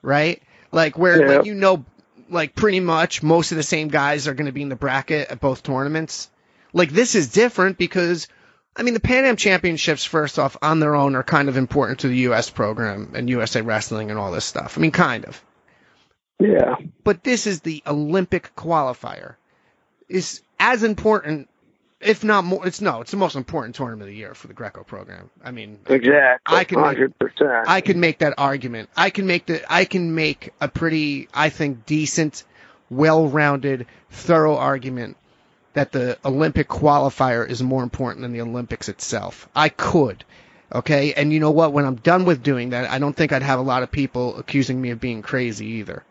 right? 0.01 0.41
Like 0.71 0.97
where 0.97 1.19
Yeah. 1.19 1.27
like 1.27 1.45
you 1.45 1.53
know 1.55 1.83
like 2.29 2.55
pretty 2.55 2.79
much 2.79 3.23
most 3.23 3.51
of 3.51 3.57
the 3.57 3.63
same 3.63 3.87
guys 3.87 4.27
are 4.27 4.33
going 4.33 4.47
to 4.47 4.51
be 4.51 4.61
in 4.61 4.69
the 4.69 4.75
bracket 4.75 5.29
at 5.29 5.39
both 5.39 5.63
tournaments. 5.63 6.29
Like 6.73 6.89
this 6.89 7.15
is 7.15 7.29
different 7.31 7.77
because 7.77 8.27
I 8.75 8.83
mean 8.83 8.93
the 8.93 8.99
Pan 8.99 9.25
Am 9.25 9.35
Championships 9.35 10.05
first 10.05 10.39
off 10.39 10.57
on 10.61 10.79
their 10.79 10.95
own 10.95 11.15
are 11.15 11.23
kind 11.23 11.49
of 11.49 11.57
important 11.57 11.99
to 11.99 12.07
the 12.07 12.17
US 12.29 12.49
program 12.49 13.13
and 13.15 13.29
USA 13.29 13.61
Wrestling 13.61 14.09
and 14.09 14.19
all 14.19 14.31
this 14.31 14.45
stuff. 14.45 14.77
I 14.77 14.81
mean 14.81 14.91
kind 14.91 15.25
of 15.25 15.43
yeah, 16.39 16.75
but 17.03 17.23
this 17.23 17.47
is 17.47 17.61
the 17.61 17.81
Olympic 17.87 18.53
qualifier. 18.55 19.35
Is 20.09 20.41
as 20.59 20.83
important, 20.83 21.49
if 22.01 22.23
not 22.23 22.43
more. 22.43 22.65
It's 22.67 22.81
no, 22.81 23.01
it's 23.01 23.11
the 23.11 23.17
most 23.17 23.35
important 23.35 23.75
tournament 23.75 24.03
of 24.03 24.07
the 24.07 24.15
year 24.15 24.33
for 24.33 24.47
the 24.47 24.53
Greco 24.53 24.83
program. 24.83 25.29
I 25.43 25.51
mean, 25.51 25.79
exactly. 25.87 26.57
I 26.57 26.63
can 26.63 26.77
make- 26.79 26.85
hundred 26.85 27.19
percent. 27.19 27.67
I 27.67 27.81
can 27.81 27.99
make 27.99 28.19
that 28.19 28.33
argument. 28.37 28.89
I 28.95 29.09
can 29.09 29.27
make 29.27 29.45
the. 29.45 29.61
I 29.71 29.85
can 29.85 30.13
make 30.15 30.53
a 30.61 30.67
pretty, 30.67 31.27
I 31.33 31.49
think, 31.49 31.85
decent, 31.85 32.43
well-rounded, 32.89 33.87
thorough 34.09 34.57
argument 34.57 35.17
that 35.73 35.91
the 35.91 36.17
Olympic 36.23 36.67
qualifier 36.67 37.47
is 37.47 37.61
more 37.61 37.83
important 37.83 38.21
than 38.21 38.33
the 38.33 38.41
Olympics 38.41 38.89
itself. 38.89 39.49
I 39.55 39.69
could. 39.69 40.23
Okay, 40.73 41.13
and 41.13 41.31
you 41.31 41.39
know 41.39 41.51
what? 41.51 41.73
When 41.73 41.85
I'm 41.85 41.95
done 41.95 42.25
with 42.25 42.43
doing 42.43 42.71
that, 42.71 42.89
I 42.89 42.97
don't 42.99 43.15
think 43.15 43.31
I'd 43.31 43.43
have 43.43 43.59
a 43.59 43.63
lot 43.63 43.83
of 43.83 43.91
people 43.91 44.37
accusing 44.37 44.81
me 44.81 44.89
of 44.89 44.99
being 44.99 45.21
crazy 45.21 45.65
either. 45.65 46.03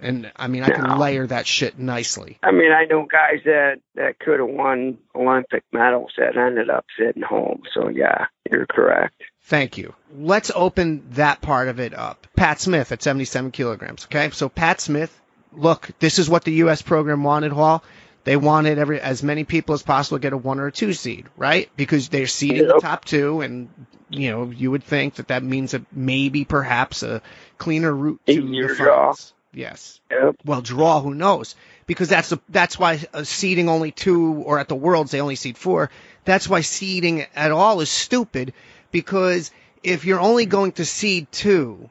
And 0.00 0.30
I 0.36 0.48
mean, 0.48 0.62
I 0.62 0.70
can 0.70 0.88
No. 0.88 0.96
layer 0.96 1.26
that 1.26 1.46
shit 1.46 1.78
nicely. 1.78 2.38
I 2.42 2.50
mean, 2.50 2.72
I 2.72 2.84
know 2.84 3.06
guys 3.06 3.40
that 3.44 3.80
that 3.94 4.18
could 4.18 4.40
have 4.40 4.48
won 4.48 4.98
Olympic 5.14 5.62
medals 5.72 6.12
that 6.18 6.36
ended 6.36 6.68
up 6.70 6.84
sitting 6.98 7.22
home. 7.22 7.62
So 7.72 7.88
yeah, 7.88 8.26
you're 8.50 8.66
correct. 8.66 9.22
Thank 9.42 9.76
you. 9.78 9.94
Let's 10.16 10.50
open 10.54 11.06
that 11.12 11.40
part 11.40 11.68
of 11.68 11.78
it 11.78 11.94
up. 11.94 12.26
Pat 12.34 12.60
Smith 12.60 12.92
at 12.92 13.02
77 13.02 13.50
kilograms. 13.50 14.06
Okay, 14.06 14.30
so 14.30 14.48
Pat 14.48 14.80
Smith, 14.80 15.20
look, 15.52 15.90
this 16.00 16.18
is 16.18 16.30
what 16.30 16.44
the 16.44 16.52
U.S. 16.52 16.80
program 16.80 17.22
wanted. 17.22 17.52
Hall 17.52 17.84
They 18.24 18.36
wanted 18.36 18.78
every 18.78 19.00
as 19.00 19.22
many 19.22 19.44
people 19.44 19.74
as 19.74 19.82
possible 19.82 20.16
to 20.18 20.22
get 20.22 20.32
a 20.32 20.38
one 20.38 20.60
or 20.60 20.68
a 20.68 20.72
two 20.72 20.94
seed, 20.94 21.26
right? 21.36 21.68
Because 21.76 22.08
they're 22.08 22.26
seeding 22.26 22.66
the 22.68 22.78
top 22.80 23.04
two, 23.04 23.42
and 23.42 23.68
you 24.08 24.30
know 24.30 24.50
you 24.50 24.70
would 24.70 24.82
think 24.82 25.16
that 25.16 25.28
that 25.28 25.42
means 25.42 25.72
that 25.72 25.82
maybe 25.92 26.46
perhaps 26.46 27.02
a 27.02 27.20
cleaner 27.58 27.94
route 27.94 28.20
to 28.26 28.32
Easier 28.32 28.68
the 28.68 28.74
finals. 28.74 29.33
Yes. 29.54 30.00
Yep. 30.10 30.36
Well, 30.44 30.60
draw, 30.62 31.00
who 31.00 31.14
knows? 31.14 31.54
Because 31.86 32.08
that's 32.08 32.30
the, 32.30 32.40
that's 32.48 32.78
why 32.78 33.00
uh, 33.12 33.24
seeding 33.24 33.68
only 33.68 33.90
two, 33.90 34.42
or 34.46 34.58
at 34.58 34.68
the 34.68 34.74
Worlds 34.74 35.10
they 35.10 35.20
only 35.20 35.36
seed 35.36 35.56
four. 35.56 35.90
That's 36.24 36.48
why 36.48 36.62
seeding 36.62 37.26
at 37.34 37.52
all 37.52 37.80
is 37.80 37.90
stupid. 37.90 38.52
Because 38.90 39.50
if 39.82 40.04
you're 40.04 40.20
only 40.20 40.46
going 40.46 40.72
to 40.72 40.84
seed 40.84 41.30
two, 41.30 41.90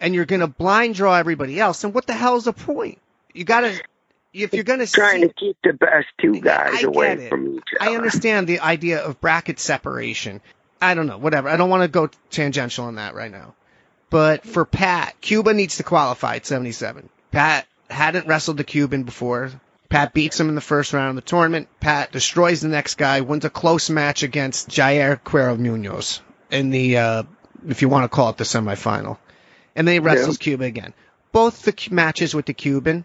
and 0.00 0.14
you're 0.14 0.26
going 0.26 0.40
to 0.40 0.46
blind 0.46 0.94
draw 0.94 1.16
everybody 1.16 1.58
else, 1.58 1.82
then 1.82 1.92
what 1.92 2.06
the 2.06 2.12
hell's 2.12 2.44
the 2.44 2.52
point? 2.52 2.98
You 3.34 3.44
got 3.44 3.60
to 3.62 3.80
if 4.32 4.52
you're 4.54 4.64
going 4.64 4.78
to 4.78 4.86
Trying 4.86 5.22
to 5.22 5.32
keep 5.32 5.56
the 5.64 5.72
best 5.72 6.06
two 6.20 6.40
guys 6.40 6.84
I 6.84 6.86
away 6.86 7.08
get 7.08 7.18
it. 7.20 7.28
from 7.30 7.56
each 7.56 7.62
other. 7.80 7.90
I 7.90 7.96
understand 7.96 8.46
the 8.46 8.60
idea 8.60 9.02
of 9.02 9.20
bracket 9.20 9.58
separation. 9.58 10.40
I 10.80 10.94
don't 10.94 11.06
know, 11.06 11.18
whatever. 11.18 11.48
I 11.48 11.56
don't 11.56 11.70
want 11.70 11.82
to 11.82 11.88
go 11.88 12.10
tangential 12.30 12.84
on 12.84 12.96
that 12.96 13.14
right 13.14 13.30
now. 13.30 13.54
But 14.10 14.44
for 14.44 14.64
Pat, 14.64 15.20
Cuba 15.20 15.52
needs 15.52 15.76
to 15.76 15.82
qualify 15.82 16.36
at 16.36 16.46
77. 16.46 17.08
Pat 17.30 17.66
hadn't 17.90 18.26
wrestled 18.26 18.56
the 18.56 18.64
Cuban 18.64 19.02
before. 19.04 19.50
Pat 19.88 20.12
beats 20.12 20.38
him 20.38 20.48
in 20.48 20.54
the 20.54 20.60
first 20.60 20.92
round 20.92 21.10
of 21.10 21.24
the 21.24 21.28
tournament. 21.28 21.68
Pat 21.80 22.12
destroys 22.12 22.60
the 22.60 22.68
next 22.68 22.96
guy, 22.96 23.20
wins 23.20 23.44
a 23.44 23.50
close 23.50 23.88
match 23.88 24.22
against 24.22 24.68
Jair 24.68 25.18
Cuero 25.20 25.58
Munoz 25.58 26.20
in 26.50 26.70
the, 26.70 26.98
uh, 26.98 27.22
if 27.66 27.82
you 27.82 27.88
want 27.88 28.04
to 28.04 28.08
call 28.08 28.30
it 28.30 28.36
the 28.36 28.44
semifinal. 28.44 29.18
And 29.74 29.86
then 29.86 29.94
he 29.94 29.98
wrestles 30.00 30.38
Cuba 30.38 30.64
again. 30.64 30.92
Both 31.32 31.62
the 31.62 31.88
matches 31.90 32.34
with 32.34 32.46
the 32.46 32.54
Cuban 32.54 33.04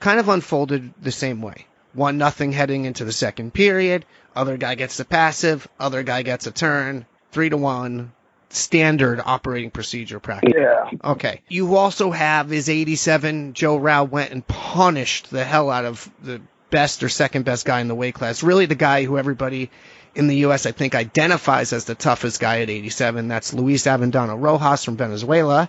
kind 0.00 0.20
of 0.20 0.28
unfolded 0.28 0.92
the 1.00 1.12
same 1.12 1.40
way. 1.40 1.66
One 1.94 2.18
nothing 2.18 2.52
heading 2.52 2.84
into 2.84 3.04
the 3.04 3.12
second 3.12 3.54
period. 3.54 4.04
Other 4.34 4.58
guy 4.58 4.74
gets 4.74 4.98
the 4.98 5.04
passive. 5.04 5.66
Other 5.80 6.02
guy 6.02 6.22
gets 6.22 6.46
a 6.46 6.50
turn. 6.50 7.06
Three 7.32 7.48
to 7.48 7.56
one. 7.56 8.12
Standard 8.48 9.20
operating 9.24 9.70
procedure 9.70 10.20
practice. 10.20 10.54
Yeah. 10.56 10.90
Okay. 11.02 11.42
You 11.48 11.76
also 11.76 12.10
have 12.10 12.48
his 12.48 12.68
87. 12.68 13.54
Joe 13.54 13.76
Rau 13.76 14.04
went 14.04 14.30
and 14.30 14.46
punished 14.46 15.30
the 15.30 15.44
hell 15.44 15.68
out 15.68 15.84
of 15.84 16.08
the 16.22 16.40
best 16.70 17.02
or 17.02 17.08
second 17.08 17.44
best 17.44 17.64
guy 17.64 17.80
in 17.80 17.88
the 17.88 17.94
weight 17.94 18.14
class. 18.14 18.42
Really, 18.42 18.66
the 18.66 18.74
guy 18.74 19.04
who 19.04 19.18
everybody 19.18 19.70
in 20.14 20.28
the 20.28 20.36
U.S. 20.38 20.64
I 20.64 20.72
think 20.72 20.94
identifies 20.94 21.72
as 21.72 21.84
the 21.84 21.94
toughest 21.94 22.40
guy 22.40 22.62
at 22.62 22.70
87. 22.70 23.28
That's 23.28 23.52
Luis 23.52 23.84
Avendano 23.84 24.40
Rojas 24.40 24.84
from 24.84 24.96
Venezuela. 24.96 25.68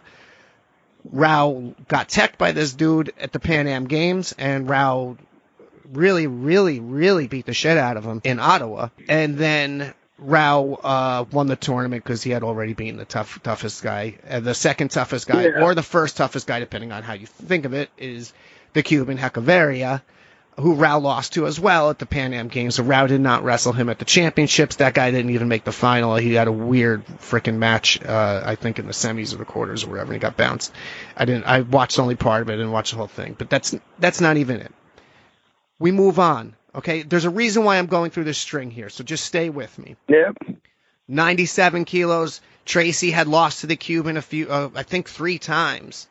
Rau 1.04 1.74
got 1.88 2.10
teched 2.10 2.38
by 2.38 2.52
this 2.52 2.74
dude 2.74 3.14
at 3.20 3.32
the 3.32 3.40
Pan 3.40 3.68
Am 3.68 3.88
Games, 3.88 4.34
and 4.38 4.70
Rau 4.70 5.18
really, 5.92 6.28
really, 6.28 6.80
really 6.80 7.28
beat 7.28 7.46
the 7.46 7.54
shit 7.54 7.78
out 7.78 7.98
of 7.98 8.04
him 8.04 8.22
in 8.24 8.40
Ottawa. 8.40 8.90
And 9.08 9.38
then 9.38 9.94
Rau 10.20 10.74
uh, 10.84 11.26
won 11.32 11.48
the 11.48 11.56
tournament 11.56 12.04
because 12.04 12.24
he 12.24 12.32
had 12.32 12.44
already 12.44 12.74
beaten 12.74 12.98
the 12.98 13.06
tough, 13.06 13.42
toughest 13.44 13.84
guy. 13.84 14.16
Uh, 14.28 14.40
the 14.40 14.54
second 14.56 14.90
toughest 14.92 15.28
guy, 15.28 15.44
Yeah. 15.46 15.62
or 15.64 15.76
the 15.76 15.84
first 15.84 16.18
toughest 16.18 16.48
guy, 16.48 16.60
depending 16.60 16.92
on 16.92 17.04
how 17.04 17.14
you 17.14 17.28
think 17.28 17.66
of 17.66 17.74
it, 17.74 17.90
is 17.98 18.34
the 18.74 18.82
Cuban 18.84 19.18
Hechavarria, 19.18 20.02
who 20.60 20.74
Rau 20.74 20.98
lost 20.98 21.34
to 21.34 21.46
as 21.46 21.60
well 21.60 21.92
at 21.92 22.00
the 22.00 22.08
Pan 22.08 22.34
Am 22.34 22.48
Games. 22.48 22.76
So 22.76 22.84
Rau 22.84 23.06
did 23.06 23.22
not 23.22 23.44
wrestle 23.44 23.74
him 23.74 23.90
at 23.90 24.00
the 24.00 24.06
championships. 24.06 24.78
That 24.78 24.96
guy 24.96 25.12
didn't 25.12 25.30
even 25.30 25.50
make 25.50 25.64
the 25.64 25.72
final. 25.72 26.16
He 26.16 26.34
had 26.34 26.48
a 26.48 26.52
weird 26.52 27.06
freaking 27.06 27.58
match, 27.58 28.04
uh, 28.04 28.42
I 28.44 28.56
think 28.56 28.80
in 28.80 28.88
the 28.88 28.94
semis 28.94 29.36
or 29.36 29.38
the 29.38 29.46
quarters 29.46 29.84
or 29.84 29.92
wherever. 29.92 30.12
He 30.14 30.18
got 30.18 30.36
bounced. 30.36 30.74
I 31.16 31.26
didn't. 31.26 31.44
I 31.44 31.62
watched 31.62 32.00
only 32.00 32.16
part 32.16 32.42
of 32.42 32.50
it. 32.50 32.54
I 32.54 32.56
didn't 32.56 32.72
watch 32.72 32.90
the 32.90 32.98
whole 32.98 33.06
thing. 33.06 33.36
But 33.38 33.52
that's 33.52 33.76
that's 34.00 34.20
not 34.20 34.38
even 34.38 34.62
it. 34.62 34.74
We 35.78 35.92
move 35.92 36.18
on. 36.18 36.56
Okay, 36.76 37.02
there's 37.04 37.26
a 37.26 37.30
reason 37.30 37.64
why 37.64 37.78
I'm 37.78 37.88
going 37.88 38.12
through 38.12 38.26
this 38.26 38.38
string 38.38 38.72
here, 38.72 38.90
so 38.90 39.04
just 39.04 39.26
stay 39.26 39.50
with 39.50 39.78
me. 39.80 39.96
Yep. 40.08 40.38
97 41.08 41.86
kilos. 41.86 42.42
Tracy 42.66 43.12
had 43.12 43.28
lost 43.28 43.62
to 43.62 43.68
the 43.68 43.76
Cuban 43.76 44.18
a 44.18 44.22
few, 44.22 44.50
uh, 44.50 44.70
I 44.76 44.84
think 44.84 45.10
three 45.10 45.40
times. 45.40 46.08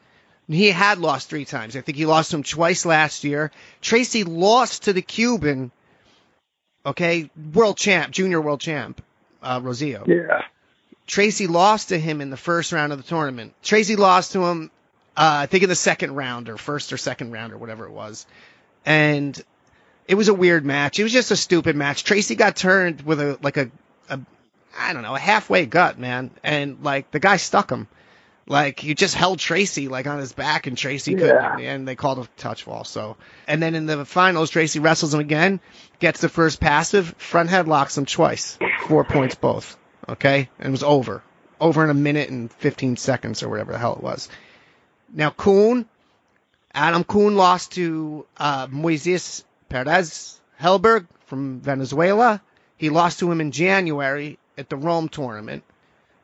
He 0.49 0.71
had 0.71 0.99
lost 0.99 1.29
three 1.29 1.45
times. 1.45 1.77
I 1.77 1.81
think 1.81 1.99
he 1.99 2.07
lost 2.07 2.31
to 2.31 2.37
him 2.37 2.43
twice 2.43 2.87
last 2.87 3.25
year. 3.25 3.51
Tracy 3.81 4.25
lost 4.25 4.85
to 4.85 4.93
the 4.93 5.03
Cuban, 5.03 5.71
okay, 6.85 7.31
world 7.53 7.77
champ, 7.77 8.13
junior 8.13 8.41
world 8.41 8.61
champ, 8.61 9.03
uh, 9.43 9.61
Rosillo. 9.61 10.07
Yeah. 10.07 10.43
Tracy 11.07 11.47
lost 11.47 11.91
to 11.91 11.99
him 11.99 12.21
in 12.21 12.31
the 12.31 12.37
first 12.37 12.73
round 12.73 12.93
of 12.93 12.99
the 12.99 13.05
tournament. 13.05 13.55
Tracy 13.63 13.97
lost 13.97 14.33
to 14.33 14.45
him, 14.45 14.71
uh, 15.17 15.43
I 15.43 15.47
think 15.47 15.65
in 15.65 15.69
the 15.69 15.75
second 15.75 16.15
round 16.15 16.49
or 16.49 16.57
first 16.57 16.93
or 16.93 16.97
second 16.97 17.33
round 17.33 17.53
or 17.53 17.59
whatever 17.59 17.85
it 17.85 17.93
was. 17.93 18.27
And 18.85 19.41
it 20.09 20.15
was 20.15 20.29
a 20.29 20.35
weird 20.35 20.65
match. 20.65 20.99
It 20.99 21.03
was 21.03 21.13
just 21.13 21.31
a 21.31 21.37
stupid 21.37 21.77
match. 21.77 22.05
Tracy 22.05 22.35
got 22.35 22.57
turned 22.57 23.03
with 23.03 23.21
a, 23.21 23.39
like 23.43 23.57
a, 23.57 23.71
a 24.09 24.21
I 24.79 24.93
don't 24.93 25.03
know, 25.03 25.15
a 25.15 25.19
halfway 25.19 25.67
gut, 25.67 25.99
man. 25.99 26.31
And 26.43 26.83
like 26.83 27.11
the 27.11 27.19
guy 27.19 27.37
stuck 27.37 27.71
him. 27.71 27.89
Like 28.49 28.85
you 28.85 28.95
just 28.95 29.17
held 29.17 29.41
Tracy 29.41 29.89
like 29.89 30.07
on 30.07 30.19
his 30.19 30.33
back 30.33 30.69
and 30.69 30.79
Tracy 30.79 31.17
couldn't 31.17 31.61
and 31.61 31.89
they 31.89 31.97
called 31.97 32.21
a 32.21 32.29
touch 32.37 32.63
fall. 32.63 32.85
So 32.85 33.17
and 33.49 33.61
then 33.61 33.75
in 33.75 33.87
the 33.87 34.05
finals 34.05 34.51
Tracy 34.51 34.79
wrestles 34.79 35.13
him 35.13 35.21
again, 35.21 35.59
gets 35.99 36.21
the 36.21 36.29
first 36.29 36.61
passive, 36.61 37.15
front 37.19 37.51
headlocks 37.51 37.99
him 37.99 38.07
twice. 38.07 38.57
Four 38.87 39.05
points 39.05 39.35
both. 39.35 39.77
Okay? 40.09 40.49
And 40.61 40.69
it 40.69 40.71
was 40.71 40.85
over. 40.85 41.23
Over 41.61 41.83
in 41.83 41.91
a 41.91 41.95
minute 41.95 42.31
and 42.31 42.53
fifteen 42.53 42.97
seconds 42.97 43.43
or 43.43 43.49
whatever 43.49 43.73
the 43.73 43.79
hell 43.79 43.97
it 43.97 44.03
was. 44.03 44.29
Now 45.13 45.31
Coon 45.31 45.89
Adam 46.73 47.03
Coon 47.03 47.35
lost 47.35 47.73
to 47.73 48.27
uh, 48.37 48.69
Moises 48.69 49.43
Perez 49.85 50.41
Helberg 50.61 51.07
from 51.27 51.61
Venezuela. 51.61 52.41
He 52.79 52.89
lost 52.89 53.19
to 53.19 53.31
him 53.31 53.41
in 53.41 53.53
January 53.53 54.39
at 54.57 54.71
the 54.71 54.77
Rome 54.77 55.09
tournament. 55.09 55.65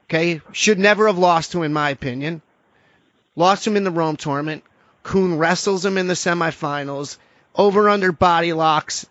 Okay, 0.07 0.41
should 0.53 0.79
never 0.79 1.07
have 1.07 1.19
lost 1.19 1.53
to 1.53 1.59
him, 1.59 1.65
in 1.65 1.73
my 1.73 1.91
opinion. 1.91 2.41
Lost 3.37 3.67
him 3.67 3.77
in 3.77 3.85
the 3.85 3.91
Rome 3.91 4.17
tournament. 4.17 4.65
Coon 5.03 5.37
wrestles 5.37 5.85
him 5.85 5.99
in 5.99 6.07
the 6.07 6.15
semifinals. 6.15 7.19
Over 7.55 7.89
under 7.89 8.13
body 8.13 8.53
locks. 8.53 9.07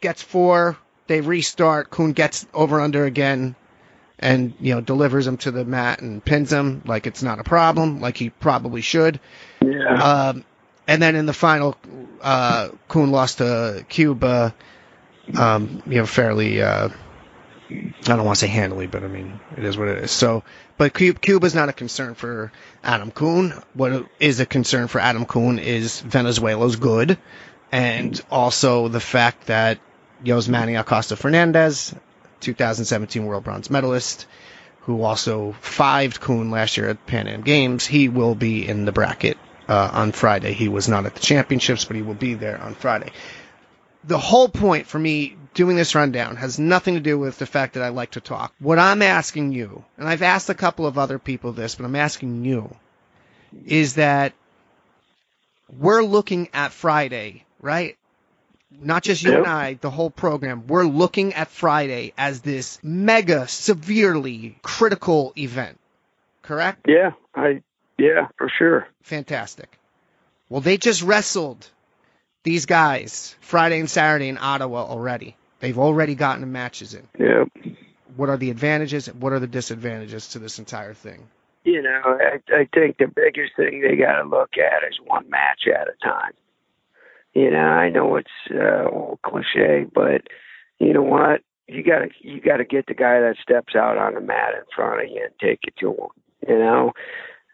Gets 0.00 0.22
four. 0.22 0.76
They 1.08 1.20
restart. 1.20 1.90
Coon 1.90 2.12
gets 2.12 2.46
over 2.54 2.80
under 2.80 3.04
again 3.04 3.56
and 4.18 4.54
you 4.60 4.74
know 4.74 4.80
delivers 4.80 5.26
him 5.26 5.36
to 5.38 5.50
the 5.50 5.64
mat 5.64 6.00
and 6.00 6.24
pins 6.24 6.52
him 6.52 6.82
like 6.86 7.08
it's 7.08 7.22
not 7.22 7.40
a 7.40 7.44
problem, 7.44 8.00
like 8.00 8.16
he 8.16 8.30
probably 8.30 8.80
should. 8.80 9.18
Yeah. 9.60 10.02
Um, 10.30 10.44
and 10.92 11.00
then 11.00 11.16
in 11.16 11.24
the 11.24 11.32
final, 11.32 11.74
uh, 12.20 12.68
Coon 12.88 13.10
lost 13.10 13.38
to 13.38 13.82
Cuba, 13.88 14.54
um, 15.34 15.82
you 15.86 15.96
know, 15.96 16.06
fairly. 16.06 16.60
Uh, 16.60 16.90
I 17.70 17.92
don't 18.04 18.26
want 18.26 18.36
to 18.36 18.40
say 18.40 18.48
handily, 18.48 18.86
but 18.88 19.02
I 19.02 19.08
mean 19.08 19.40
it 19.56 19.64
is 19.64 19.78
what 19.78 19.88
it 19.88 20.04
is. 20.04 20.10
So, 20.10 20.44
but 20.76 20.92
Cu- 20.92 21.14
Cuba's 21.14 21.54
not 21.54 21.70
a 21.70 21.72
concern 21.72 22.12
for 22.14 22.52
Adam 22.84 23.10
Coon. 23.10 23.54
What 23.72 24.04
is 24.20 24.40
a 24.40 24.44
concern 24.44 24.86
for 24.88 25.00
Adam 25.00 25.24
Coon 25.24 25.58
is 25.58 26.00
Venezuela's 26.00 26.76
good, 26.76 27.16
and 27.72 28.20
also 28.30 28.88
the 28.88 29.00
fact 29.00 29.46
that 29.46 29.78
Yosmani 30.22 30.78
Acosta 30.78 31.16
Fernandez, 31.16 31.94
2017 32.40 33.24
World 33.24 33.44
Bronze 33.44 33.70
medalist, 33.70 34.26
who 34.80 35.02
also 35.02 35.54
fived 35.62 36.20
Coon 36.20 36.50
last 36.50 36.76
year 36.76 36.90
at 36.90 37.06
Pan 37.06 37.28
Am 37.28 37.40
Games, 37.40 37.86
he 37.86 38.10
will 38.10 38.34
be 38.34 38.68
in 38.68 38.84
the 38.84 38.92
bracket 38.92 39.38
uh, 39.72 39.90
on 39.92 40.12
Friday. 40.12 40.52
He 40.52 40.68
was 40.68 40.86
not 40.86 41.06
at 41.06 41.14
the 41.14 41.20
championships, 41.20 41.86
but 41.86 41.96
he 41.96 42.02
will 42.02 42.12
be 42.14 42.34
there 42.34 42.60
on 42.60 42.74
Friday. 42.74 43.10
The 44.04 44.18
whole 44.18 44.48
point 44.48 44.86
for 44.86 44.98
me 44.98 45.36
doing 45.54 45.76
this 45.76 45.94
rundown 45.94 46.36
has 46.36 46.58
nothing 46.58 46.94
to 46.94 47.00
do 47.00 47.18
with 47.18 47.38
the 47.38 47.46
fact 47.46 47.74
that 47.74 47.82
I 47.82 47.88
like 47.88 48.10
to 48.12 48.20
talk. 48.20 48.52
What 48.58 48.78
I'm 48.78 49.00
asking 49.00 49.52
you, 49.52 49.82
and 49.96 50.06
I've 50.06 50.22
asked 50.22 50.50
a 50.50 50.54
couple 50.54 50.86
of 50.86 50.98
other 50.98 51.18
people 51.18 51.52
this, 51.52 51.74
but 51.76 51.86
I'm 51.86 51.96
asking 51.96 52.44
you, 52.44 52.74
is 53.64 53.94
that 53.94 54.34
we're 55.78 56.02
looking 56.02 56.48
at 56.52 56.72
Friday, 56.72 57.44
right? 57.60 57.96
Not 58.70 59.02
just 59.02 59.22
you 59.22 59.30
Yep. 59.30 59.38
and 59.38 59.46
I, 59.46 59.74
the 59.74 59.90
whole 59.90 60.10
program. 60.10 60.66
We're 60.66 60.84
looking 60.84 61.32
at 61.32 61.48
Friday 61.48 62.12
as 62.18 62.40
this 62.42 62.78
mega, 62.82 63.48
severely 63.48 64.58
critical 64.62 65.32
event. 65.36 65.78
Correct? 66.42 66.84
yeah. 66.86 67.12
I. 67.34 67.62
Yeah, 67.98 68.28
for 68.36 68.50
sure. 68.58 68.88
Fantastic. 69.02 69.78
Well, 70.48 70.60
they 70.60 70.76
just 70.76 71.02
wrestled 71.02 71.68
these 72.42 72.66
guys 72.66 73.36
Friday 73.40 73.80
and 73.80 73.88
Saturday 73.88 74.28
in 74.28 74.38
Ottawa 74.38 74.84
already. 74.84 75.36
They've 75.60 75.78
already 75.78 76.14
gotten 76.14 76.40
the 76.40 76.46
matches 76.46 76.94
in. 76.94 77.08
Yep. 77.18 77.76
What 78.16 78.28
are 78.28 78.36
the 78.36 78.50
advantages? 78.50 79.08
And 79.08 79.22
what 79.22 79.32
are 79.32 79.38
the 79.38 79.46
disadvantages 79.46 80.28
to 80.30 80.38
this 80.38 80.58
entire 80.58 80.92
thing? 80.92 81.28
You 81.64 81.80
know, 81.80 82.00
I, 82.04 82.40
I 82.52 82.68
think 82.74 82.98
the 82.98 83.06
biggest 83.06 83.54
thing 83.56 83.80
they 83.80 83.96
got 83.96 84.20
to 84.20 84.28
look 84.28 84.58
at 84.58 84.82
is 84.88 84.98
one 85.04 85.30
match 85.30 85.68
at 85.68 85.88
a 85.88 86.04
time. 86.04 86.32
You 87.34 87.50
know, 87.50 87.58
I 87.58 87.88
know 87.88 88.16
it's 88.16 88.28
uh, 88.50 88.88
old 88.90 89.20
cliche, 89.22 89.86
but 89.94 90.22
you 90.78 90.92
know 90.92 91.02
what? 91.02 91.40
You 91.68 91.82
gotta 91.82 92.08
you 92.20 92.40
gotta 92.40 92.64
get 92.64 92.86
the 92.86 92.94
guy 92.94 93.20
that 93.20 93.36
steps 93.40 93.74
out 93.74 93.96
on 93.96 94.14
the 94.14 94.20
mat 94.20 94.54
in 94.54 94.64
front 94.74 95.04
of 95.04 95.08
you 95.08 95.22
and 95.24 95.32
take 95.40 95.60
it 95.62 95.74
to 95.80 95.92
him. 95.92 96.08
You 96.46 96.58
know, 96.58 96.92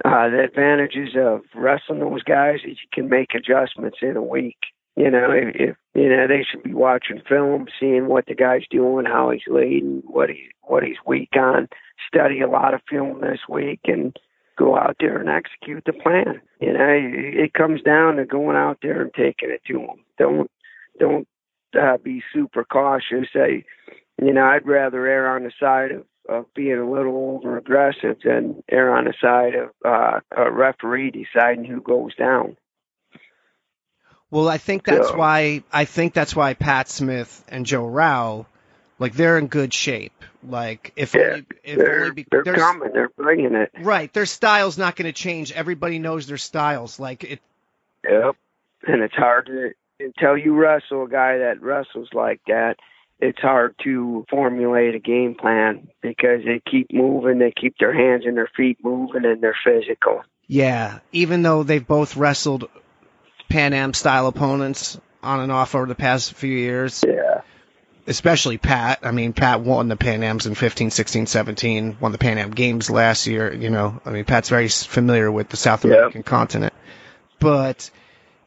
uh, 0.05 0.29
the 0.29 0.45
advantages 0.45 1.17
of 1.17 1.43
wrestling 1.55 2.01
those 2.01 2.23
guys 2.23 2.61
is 2.65 2.79
you 2.83 2.89
can 2.93 3.09
make 3.09 3.35
adjustments 3.35 3.99
in 4.03 4.17
a 4.17 4.23
week. 4.23 4.59
You 4.97 5.11
know, 5.11 5.31
if, 5.31 5.55
if 5.55 5.77
you 5.95 6.09
know 6.09 6.27
they 6.27 6.45
should 6.49 6.63
be 6.63 6.75
watching 6.75 7.23
film, 7.29 7.67
seeing 7.79 8.09
what 8.09 8.27
the 8.27 8.35
guy's 8.35 8.67
doing, 8.71 9.07
how 9.07 9.31
he's 9.31 9.43
leading, 9.47 10.03
what 10.05 10.29
he 10.29 10.49
what 10.63 10.83
he's 10.83 10.97
weak 11.07 11.31
on. 11.37 11.69
Study 12.07 12.41
a 12.41 12.49
lot 12.49 12.75
of 12.75 12.81
film 12.89 13.21
this 13.21 13.41
week 13.49 13.81
and 13.85 14.17
go 14.57 14.77
out 14.77 14.97
there 14.99 15.19
and 15.19 15.29
execute 15.29 15.85
the 15.85 15.93
plan. 15.93 16.41
You 16.61 16.73
know, 16.73 16.89
it 16.89 17.55
comes 17.55 17.81
down 17.83 18.17
to 18.17 18.25
going 18.25 18.57
out 18.57 18.79
there 18.83 19.01
and 19.01 19.15
taking 19.15 19.51
it 19.51 19.63
to 19.69 19.75
them. 19.75 20.05
Don't 20.19 20.51
don't 20.99 21.29
uh, 21.81 21.97
be 21.99 22.23
super 22.33 22.65
cautious. 22.65 23.29
I, 23.35 23.65
you 24.21 24.33
know, 24.33 24.45
I'd 24.45 24.67
rather 24.67 25.07
err 25.07 25.35
on 25.35 25.45
the 25.45 25.53
side 25.61 25.93
of 25.93 26.05
of 26.29 26.53
being 26.55 26.77
a 26.77 26.91
little 26.91 27.37
over 27.37 27.57
aggressive 27.57 28.19
than 28.23 28.63
err 28.71 28.95
on 28.95 29.05
the 29.05 29.15
side 29.21 29.55
of 29.55 29.71
uh, 29.85 30.21
a 30.37 30.51
referee 30.51 31.11
deciding 31.11 31.65
who 31.65 31.81
goes 31.81 32.15
down. 32.17 32.57
Well, 34.31 34.47
I 34.47 34.59
think 34.59 34.85
that's 34.85 35.09
so, 35.09 35.17
why 35.17 35.63
I 35.73 35.87
think 35.87 36.13
that's 36.13 36.37
why 36.37 36.53
Pat 36.53 36.89
Smith 36.89 37.43
and 37.49 37.65
Joe 37.65 37.87
Rau, 37.87 38.45
like 38.99 39.15
they're 39.15 39.39
in 39.39 39.47
good 39.47 39.73
shape. 39.73 40.13
Like 40.47 40.93
if 40.97 41.15
yeah, 41.15 41.23
only, 41.23 41.47
if 41.65 41.79
they're, 41.79 42.01
only 42.01 42.11
be, 42.11 42.27
they're 42.31 42.45
coming, 42.45 42.91
they're 42.93 43.09
bringing 43.09 43.55
it. 43.55 43.71
Right, 43.81 44.13
their 44.13 44.27
style's 44.27 44.77
not 44.77 44.97
going 44.97 45.07
to 45.07 45.13
change. 45.13 45.51
Everybody 45.51 45.99
knows 45.99 46.27
their 46.27 46.37
styles. 46.37 47.01
Like 47.01 47.25
it. 47.25 47.41
Yep, 48.05 48.37
and 48.87 49.03
it's 49.03 49.15
hard 49.15 49.47
to 49.47 49.73
until 49.99 50.37
you 50.37 50.55
wrestle 50.55 51.05
a 51.05 51.09
guy 51.09 51.39
that 51.39 51.63
wrestles 51.63 52.09
like 52.13 52.41
that 52.47 52.77
it's 53.21 53.41
hard 53.41 53.75
to 53.85 54.25
formulate 54.31 54.95
a 54.95 55.01
game 55.01 55.35
plan 55.35 55.89
because 56.03 56.41
they 56.45 56.61
keep 56.71 56.93
moving, 56.93 57.39
they 57.39 57.53
keep 57.53 57.77
their 57.79 57.93
hands 57.93 58.25
and 58.27 58.37
their 58.37 58.51
feet 58.57 58.79
moving, 58.83 59.25
and 59.25 59.43
they're 59.43 59.57
physical. 59.65 60.23
Yeah, 60.47 61.01
even 61.13 61.43
though 61.43 61.63
they've 61.63 61.87
both 61.87 62.17
wrestled 62.17 62.69
Pan 63.49 63.73
Am 63.75 63.95
style 63.95 64.27
opponents 64.27 64.99
on 65.23 65.41
and 65.41 65.53
off 65.53 65.75
over 65.75 65.87
the 65.87 65.95
past 65.95 66.35
few 66.35 66.57
years. 66.57 67.05
Yeah. 67.07 67.43
Especially 68.07 68.57
Pat. 68.57 69.01
I 69.03 69.11
mean, 69.11 69.35
Pat 69.35 69.61
won 69.61 69.89
the 69.89 69.97
Pan 69.97 70.23
Ams 70.23 70.47
in 70.47 70.55
15, 70.55 70.91
16, 70.91 71.27
17, 71.27 71.99
won 72.01 72.13
the 72.13 72.19
Pan 72.19 72.39
Am 72.39 72.53
Games 72.53 72.89
last 72.89 73.27
year. 73.27 73.53
You 73.53 73.69
know, 73.69 74.01
I 74.07 74.11
mean, 74.11 74.25
Pat's 74.25 74.49
very 74.49 74.69
familiar 74.69 75.31
with 75.31 75.51
the 75.51 75.59
South 75.59 75.85
American 75.85 76.23
continent. 76.23 76.73
But 77.39 77.91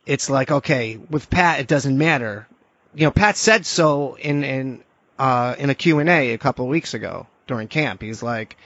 it's 0.08 0.32
like, 0.32 0.50
okay, 0.50 0.98
with 0.98 1.30
Pat, 1.30 1.60
it 1.60 1.68
doesn't 1.68 1.96
matter 1.96 2.48
you 2.94 3.06
know, 3.06 3.12
Pat 3.12 3.38
said 3.38 3.66
so 3.66 4.16
in 4.16 4.44
in 4.44 4.84
uh, 5.18 5.56
in 5.58 5.70
a 5.70 5.76
Q 5.76 6.00
and 6.00 6.10
A 6.10 6.34
a 6.34 6.38
couple 6.38 6.66
of 6.66 6.72
weeks 6.72 6.94
ago 6.94 7.28
during 7.48 7.68
camp. 7.68 8.02
He's 8.02 8.24
like, 8.24 8.58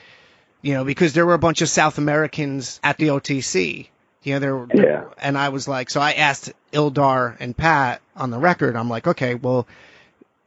you 0.61 0.73
know, 0.73 0.83
because 0.83 1.13
there 1.13 1.25
were 1.25 1.33
a 1.33 1.39
bunch 1.39 1.61
of 1.61 1.69
South 1.69 1.97
Americans 1.97 2.79
at 2.83 2.97
the 2.97 3.07
OTC. 3.07 3.87
You 4.23 4.33
know, 4.33 4.39
there, 4.39 4.67
there 4.73 4.91
yeah. 4.91 5.03
and 5.19 5.37
I 5.37 5.49
was 5.49 5.67
like, 5.67 5.89
so 5.91 6.01
I 6.01 6.13
asked 6.13 6.51
Ildar 6.73 7.35
and 7.39 7.55
Pat 7.55 8.01
on 8.15 8.31
the 8.31 8.39
record. 8.39 8.75
I'm 8.75 8.89
like, 8.89 9.05
okay, 9.05 9.35
well, 9.35 9.67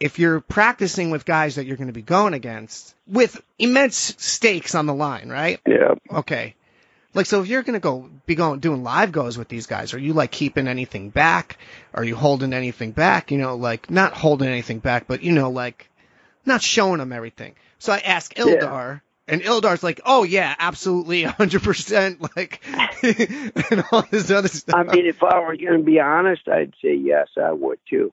if 0.00 0.18
you're 0.18 0.40
practicing 0.40 1.10
with 1.10 1.24
guys 1.24 1.56
that 1.56 1.66
you're 1.66 1.76
going 1.76 1.88
to 1.88 1.92
be 1.92 2.02
going 2.02 2.34
against 2.34 2.94
with 3.06 3.40
immense 3.58 4.14
stakes 4.18 4.74
on 4.74 4.86
the 4.86 4.94
line, 4.94 5.28
right? 5.28 5.60
Yeah. 5.66 5.94
Okay. 6.10 6.54
Like, 7.14 7.26
so 7.26 7.40
if 7.40 7.48
you're 7.48 7.62
gonna 7.62 7.80
go 7.80 8.10
be 8.26 8.34
going 8.34 8.60
doing 8.60 8.82
live 8.82 9.12
goes 9.12 9.38
with 9.38 9.48
these 9.48 9.66
guys, 9.66 9.94
are 9.94 9.98
you 9.98 10.12
like 10.12 10.30
keeping 10.30 10.68
anything 10.68 11.10
back? 11.10 11.58
Are 11.94 12.04
you 12.04 12.14
holding 12.14 12.52
anything 12.52 12.92
back? 12.92 13.30
You 13.30 13.38
know, 13.38 13.56
like 13.56 13.90
not 13.90 14.12
holding 14.12 14.48
anything 14.48 14.78
back, 14.78 15.06
but 15.06 15.22
you 15.22 15.32
know, 15.32 15.50
like 15.50 15.88
not 16.44 16.62
showing 16.62 16.98
them 16.98 17.12
everything. 17.12 17.54
So 17.78 17.92
I 17.92 17.98
ask 17.98 18.34
Ildar, 18.34 18.60
yeah. 18.60 18.98
and 19.26 19.42
Ildar's 19.42 19.82
like, 19.82 20.00
"Oh 20.04 20.24
yeah, 20.24 20.54
absolutely, 20.58 21.22
hundred 21.22 21.62
percent." 21.62 22.20
Like, 22.36 22.60
and 23.02 23.84
all 23.90 24.02
this 24.10 24.30
other 24.30 24.48
stuff. 24.48 24.76
I 24.76 24.94
mean, 24.94 25.06
if 25.06 25.22
I 25.22 25.40
were 25.40 25.56
going 25.56 25.78
to 25.78 25.84
be 25.84 26.00
honest, 26.00 26.46
I'd 26.46 26.74
say 26.82 26.94
yes, 26.94 27.28
I 27.42 27.52
would 27.52 27.78
too. 27.88 28.12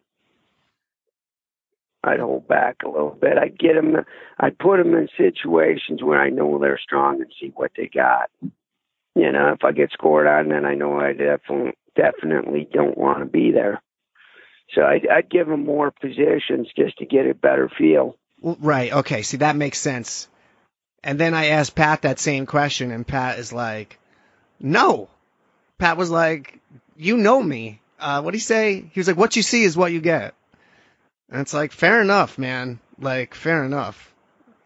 I'd 2.03 2.19
hold 2.19 2.47
back 2.47 2.84
a 2.86 2.89
little 2.89 3.17
bit. 3.19 3.38
I'd 3.38 3.58
get 3.58 3.73
them. 3.73 4.05
I'd 4.39 4.58
put 4.58 4.77
them 4.77 4.93
in 4.93 5.10
situations 5.17 6.03
where 6.03 6.21
I 6.21 6.29
know 6.29 6.60
they're 6.60 6.79
strong 6.79 7.21
and 7.21 7.31
see 7.41 7.51
what 7.55 7.71
they 7.75 7.88
got 7.88 8.29
you 9.15 9.32
know, 9.32 9.54
if 9.54 9.63
I 9.63 9.71
get 9.71 9.91
scored 9.91 10.28
on, 10.28 10.49
then 10.49 10.65
I 10.65 10.75
know 10.75 10.99
I 10.99 11.13
definitely 11.13 11.73
definitely 11.95 12.67
don't 12.71 12.97
want 12.97 13.19
to 13.19 13.25
be 13.25 13.51
there. 13.51 13.82
So 14.73 14.82
I'd, 14.82 15.08
I'd 15.08 15.30
give 15.30 15.47
them 15.47 15.63
more 15.65 15.91
positions 15.91 16.67
just 16.75 16.97
to 16.97 17.06
get 17.06 17.28
a 17.28 17.34
better 17.34 17.69
feel. 17.78 18.17
Right. 18.41 18.91
Okay. 18.91 19.21
See, 19.21 19.38
that 19.38 19.56
makes 19.56 19.80
sense. 19.80 20.28
And 21.04 21.19
then 21.19 21.34
I 21.34 21.47
asked 21.47 21.75
Pat 21.75 22.01
that 22.01 22.19
same 22.19 22.45
question, 22.45 22.91
and 22.91 23.08
Pat 23.08 23.39
is 23.39 23.54
like, 23.54 23.99
"No." 24.60 25.08
Pat 25.78 25.97
was 25.97 26.10
like, 26.10 26.60
"You 26.97 27.17
know 27.17 27.41
me. 27.41 27.80
Uh, 27.99 28.21
what 28.21 28.32
do 28.32 28.38
you 28.38 28.41
say?" 28.41 28.84
He 28.91 28.99
was 28.99 29.08
like, 29.08 29.17
"What 29.17 29.36
you 29.36 29.43
see 29.43 29.63
is 29.63 29.78
what 29.78 29.91
you 29.91 30.01
get." 30.01 30.34
And 31.30 31.41
it's 31.41 31.54
like, 31.54 31.71
fair 31.71 32.01
enough, 32.01 32.38
man. 32.38 32.80
Like, 32.99 33.36
fair 33.36 33.63
enough. 33.63 34.13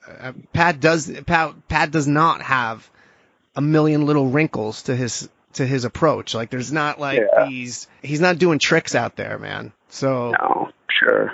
Uh, 0.08 0.34
Pat 0.54 0.80
does 0.80 1.10
Pat 1.26 1.68
Pat 1.68 1.92
does 1.92 2.08
not 2.08 2.42
have 2.42 2.90
a 3.56 3.62
million 3.62 4.06
little 4.06 4.28
wrinkles 4.28 4.84
to 4.84 4.96
his 4.96 5.30
to 5.54 5.66
his 5.66 5.86
approach. 5.86 6.34
Like 6.34 6.50
there's 6.50 6.72
not 6.72 7.00
like 7.00 7.20
yeah. 7.20 7.48
he's 7.48 7.88
he's 8.02 8.22
not 8.22 8.38
doing 8.38 8.60
tricks 8.60 8.96
out 8.96 9.16
there, 9.16 9.38
man. 9.38 9.74
So 9.90 10.32
no, 10.32 10.70
sure. 10.90 11.34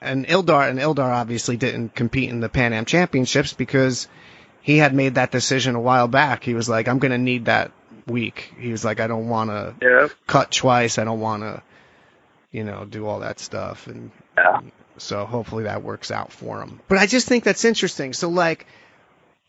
And 0.00 0.26
Ildar 0.26 0.68
and 0.68 0.78
Ildar 0.78 1.10
obviously 1.10 1.56
didn't 1.56 1.94
compete 1.94 2.30
in 2.30 2.40
the 2.40 2.48
Pan 2.48 2.72
Am 2.72 2.84
Championships 2.84 3.54
because 3.54 4.08
he 4.62 4.78
had 4.78 4.94
made 4.94 5.14
that 5.14 5.30
decision 5.30 5.74
a 5.74 5.80
while 5.80 6.08
back. 6.08 6.44
He 6.44 6.54
was 6.54 6.68
like, 6.68 6.88
I'm 6.88 6.98
going 6.98 7.12
to 7.12 7.18
need 7.18 7.44
that 7.46 7.70
week. 8.06 8.52
He 8.58 8.72
was 8.72 8.84
like, 8.84 9.00
I 9.00 9.06
don't 9.06 9.28
want 9.28 9.50
to 9.50 9.74
yeah. 9.80 10.08
cut 10.26 10.50
twice. 10.50 10.98
I 10.98 11.04
don't 11.04 11.20
want 11.20 11.42
to, 11.44 11.62
you 12.50 12.64
know, 12.64 12.84
do 12.84 13.06
all 13.06 13.20
that 13.20 13.38
stuff. 13.38 13.86
And 13.86 14.10
yeah. 14.36 14.60
so 14.98 15.24
hopefully 15.24 15.64
that 15.64 15.82
works 15.82 16.10
out 16.10 16.32
for 16.32 16.60
him. 16.60 16.80
But 16.88 16.98
I 16.98 17.06
just 17.06 17.28
think 17.28 17.44
that's 17.44 17.64
interesting. 17.64 18.12
So 18.12 18.28
like, 18.28 18.66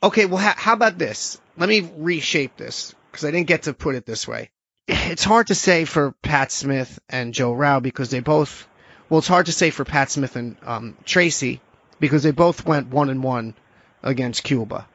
okay, 0.04 0.26
well, 0.26 0.42
ha- 0.42 0.56
how 0.58 0.74
about 0.74 0.98
this? 0.98 1.40
let 1.58 1.70
me 1.70 1.90
reshape 1.98 2.56
this 2.56 2.94
because 3.12 3.26
I 3.26 3.32
didn't 3.32 3.48
get 3.48 3.64
to 3.64 3.74
put 3.74 3.96
it 3.96 4.06
this 4.06 4.28
way. 4.28 4.52
It's 4.88 5.24
hard 5.24 5.48
to 5.48 5.56
say 5.56 5.86
for 5.86 6.12
Pat 6.22 6.52
Smith 6.52 7.00
and 7.10 7.34
Joe 7.34 7.54
Rau 7.54 7.80
because 7.80 8.10
they 8.10 8.22
both, 8.22 8.68
well, 9.10 9.18
it's 9.18 9.28
hard 9.28 9.48
to 9.48 9.52
say 9.52 9.70
for 9.70 9.84
Pat 9.84 10.10
Smith 10.12 10.36
and 10.36 10.56
um, 10.64 10.98
Tracy 11.04 11.62
because 12.00 12.24
they 12.24 12.32
both 12.32 12.66
went 12.66 12.88
one 12.88 13.10
and 13.10 13.24
one 13.24 13.56
against 14.04 14.44
Cuba. 14.44 14.88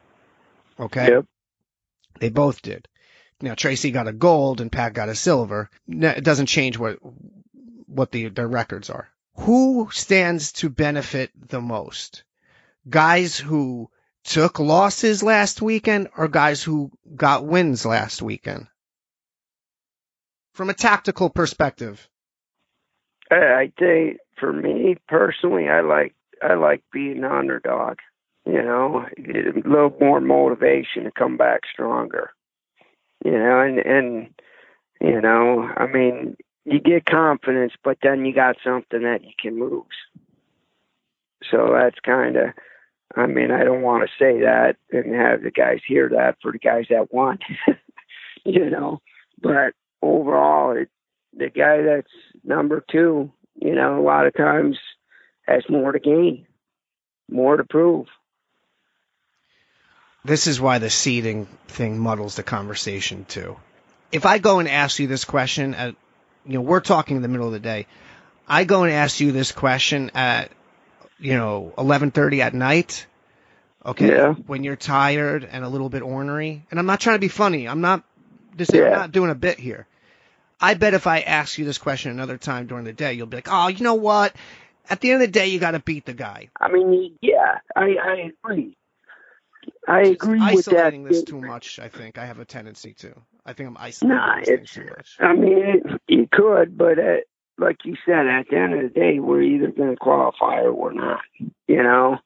Okay. 0.79 1.09
Yep. 1.09 1.27
They 2.21 2.31
both 2.31 2.63
did. 2.63 2.89
Now 3.41 3.55
Tracy 3.55 3.91
got 3.91 4.09
a 4.09 4.13
gold 4.13 4.61
and 4.61 4.71
Pat 4.71 4.95
got 4.95 5.09
a 5.09 5.15
silver. 5.15 5.69
It 5.89 6.25
doesn't 6.25 6.47
change 6.47 6.79
what 6.79 6.99
what 7.87 8.13
the 8.13 8.29
their 8.29 8.49
records 8.49 8.89
are. 8.89 9.09
Who 9.41 9.89
stands 9.93 10.53
to 10.53 10.71
benefit 10.71 11.31
the 11.49 11.61
most? 11.61 12.23
Guys 12.89 13.37
who 13.37 13.91
took 14.25 14.59
losses 14.59 15.23
last 15.23 15.63
weekend 15.63 16.09
or 16.17 16.29
guys 16.29 16.63
who 16.63 16.91
got 17.15 17.45
wins 17.45 17.85
last 17.85 18.23
weekend? 18.23 18.67
From 20.55 20.71
a 20.71 20.75
tactical 20.75 21.31
perspective. 21.31 22.09
Uh, 23.31 23.37
I 23.37 23.73
think 23.79 24.19
for 24.39 24.53
me 24.53 24.97
personally, 25.09 25.69
I 25.69 25.81
like 25.81 26.15
I 26.43 26.55
like 26.55 26.83
being 26.93 27.19
an 27.19 27.25
underdog. 27.25 27.99
You 28.45 28.63
know, 28.63 29.07
a 29.17 29.69
little 29.69 29.97
more 30.01 30.21
motivation 30.21 31.05
to 31.05 31.13
come 31.13 31.37
back 31.37 31.61
stronger. 31.73 32.31
You 33.25 33.33
know, 33.33 33.61
and 33.61 33.79
and 33.79 34.35
you 35.01 35.21
know, 35.21 35.69
I 35.77 35.87
mean, 35.87 36.37
you 36.65 36.81
get 36.81 37.07
confidence, 37.07 37.73
but 37.83 37.99
then 38.03 38.25
you 38.25 38.35
got 38.35 38.57
something 38.65 39.03
that 39.03 39.23
you 39.25 39.33
can 39.41 39.59
lose. 39.59 39.85
So 41.51 41.71
that's 41.73 41.99
kind 42.05 42.37
of 42.37 42.49
I 43.17 43.27
mean, 43.27 43.51
I 43.51 43.65
don't 43.65 43.83
want 43.83 44.05
to 44.09 44.15
say 44.19 44.41
that 44.41 44.77
and 44.91 45.15
have 45.15 45.43
the 45.43 45.51
guys 45.51 45.81
hear 45.87 46.09
that 46.11 46.37
for 46.41 46.53
the 46.53 46.59
guys 46.59 46.87
that 46.91 47.13
want, 47.13 47.43
you 48.45 48.71
know. 48.71 49.01
But 49.41 49.75
overall, 50.01 50.77
it, 50.77 50.89
the 51.37 51.51
guy 51.51 51.83
that's 51.83 52.11
number 52.45 52.85
two, 52.91 53.31
you 53.57 53.75
know, 53.75 54.01
a 54.01 54.03
lot 54.03 54.27
of 54.27 54.35
times 54.35 54.79
has 55.43 55.63
more 55.69 55.93
to 55.93 55.99
gain, 55.99 56.47
more 57.31 57.57
to 57.57 57.65
prove. 57.65 58.07
This 60.25 60.47
is 60.47 60.61
why 60.61 60.79
the 60.79 60.91
seeding 60.91 61.47
thing 61.67 61.99
muddles 61.99 62.37
the 62.37 62.43
conversation 62.43 63.25
too. 63.25 63.57
If 64.13 64.25
I 64.25 64.39
go 64.39 64.61
and 64.61 64.69
ask 64.69 64.99
you 64.99 65.09
this 65.09 65.25
question 65.25 65.75
at, 65.75 65.97
you 66.47 66.55
know, 66.55 66.61
we're 66.61 66.81
talking 66.81 67.17
in 67.17 67.23
the 67.23 67.29
middle 67.29 67.47
of 67.47 67.53
the 67.53 67.59
day. 67.59 67.87
I 68.47 68.65
go 68.65 68.85
and 68.85 68.93
ask 68.93 69.21
you 69.21 69.33
this 69.33 69.53
question 69.53 70.11
at 70.15 70.51
you 71.23 71.37
know, 71.37 71.73
11:30 71.79 72.41
at 72.41 72.55
night. 72.55 73.07
Okay. 73.85 74.09
Yeah. 74.09 74.35
When 74.35 74.65
you're 74.65 74.77
tired 74.77 75.49
and 75.51 75.65
a 75.65 75.69
little 75.69 75.89
bit 75.89 76.03
ornery, 76.03 76.65
and 76.71 76.79
I'm 76.79 76.87
not 76.87 77.01
trying 77.01 77.17
to 77.17 77.21
be 77.21 77.29
funny. 77.29 77.69
I'm 77.69 77.81
not. 77.81 78.05
This 78.55 78.71
yeah. 78.73 78.85
I'm 78.85 78.93
not 78.93 79.13
doing 79.13 79.31
a 79.31 79.35
bit 79.35 79.59
here. 79.59 79.87
I 80.61 80.75
bet 80.75 80.95
if 80.95 81.07
I 81.07 81.21
ask 81.21 81.59
you 81.59 81.65
this 81.65 81.79
question 81.79 82.13
another 82.13 82.39
time 82.39 82.67
during 82.67 82.85
the 82.85 82.93
day, 82.93 83.15
you'll 83.15 83.27
be 83.27 83.39
like, 83.39 83.49
"Oh, 83.51 83.69
you 83.69 83.83
know 83.83 83.95
what? 83.95 84.35
At 84.89 85.01
the 85.01 85.11
end 85.11 85.23
of 85.23 85.29
the 85.29 85.33
day, 85.33 85.49
you 85.49 85.59
got 85.59 85.73
to 85.73 85.81
beat 85.81 86.05
the 86.05 86.13
guy." 86.13 86.51
I 86.61 86.71
mean, 86.71 87.19
yeah, 87.21 87.59
I, 87.75 87.97
I 88.03 88.33
agree. 88.45 88.77
I 89.89 90.01
agree 90.03 90.41
with 90.41 90.65
that. 90.67 90.75
Isolating 90.75 91.05
this 91.05 91.25
too 91.25 91.41
much, 91.41 91.79
I 91.79 91.89
think 91.89 92.19
I 92.19 92.27
have 92.27 92.39
a 92.39 92.45
tendency 92.45 92.95
to. 92.95 93.15
I 93.45 93.53
think 93.53 93.69
I'm 93.69 93.77
isolating 93.77 94.17
nah, 94.17 94.37
it's, 94.41 94.73
too 94.73 94.85
much. 94.85 95.17
I 95.19 95.35
mean, 95.35 95.59
it, 95.59 96.01
you 96.07 96.29
could, 96.31 96.79
but 96.79 96.99
uh, 96.99 97.17
like 97.63 97.79
you 97.85 97.97
said, 98.05 98.27
at 98.27 98.47
the 98.51 98.57
end 98.57 98.75
of 98.75 98.83
the 98.83 99.01
day, 99.01 99.19
we're 99.19 99.43
either 99.43 99.69
going 99.69 99.91
to 99.91 99.97
qualify 99.97 100.61
or 100.61 100.73
we're 100.73 100.93
not. 100.93 101.21
You 101.67 101.83
know, 101.83 102.19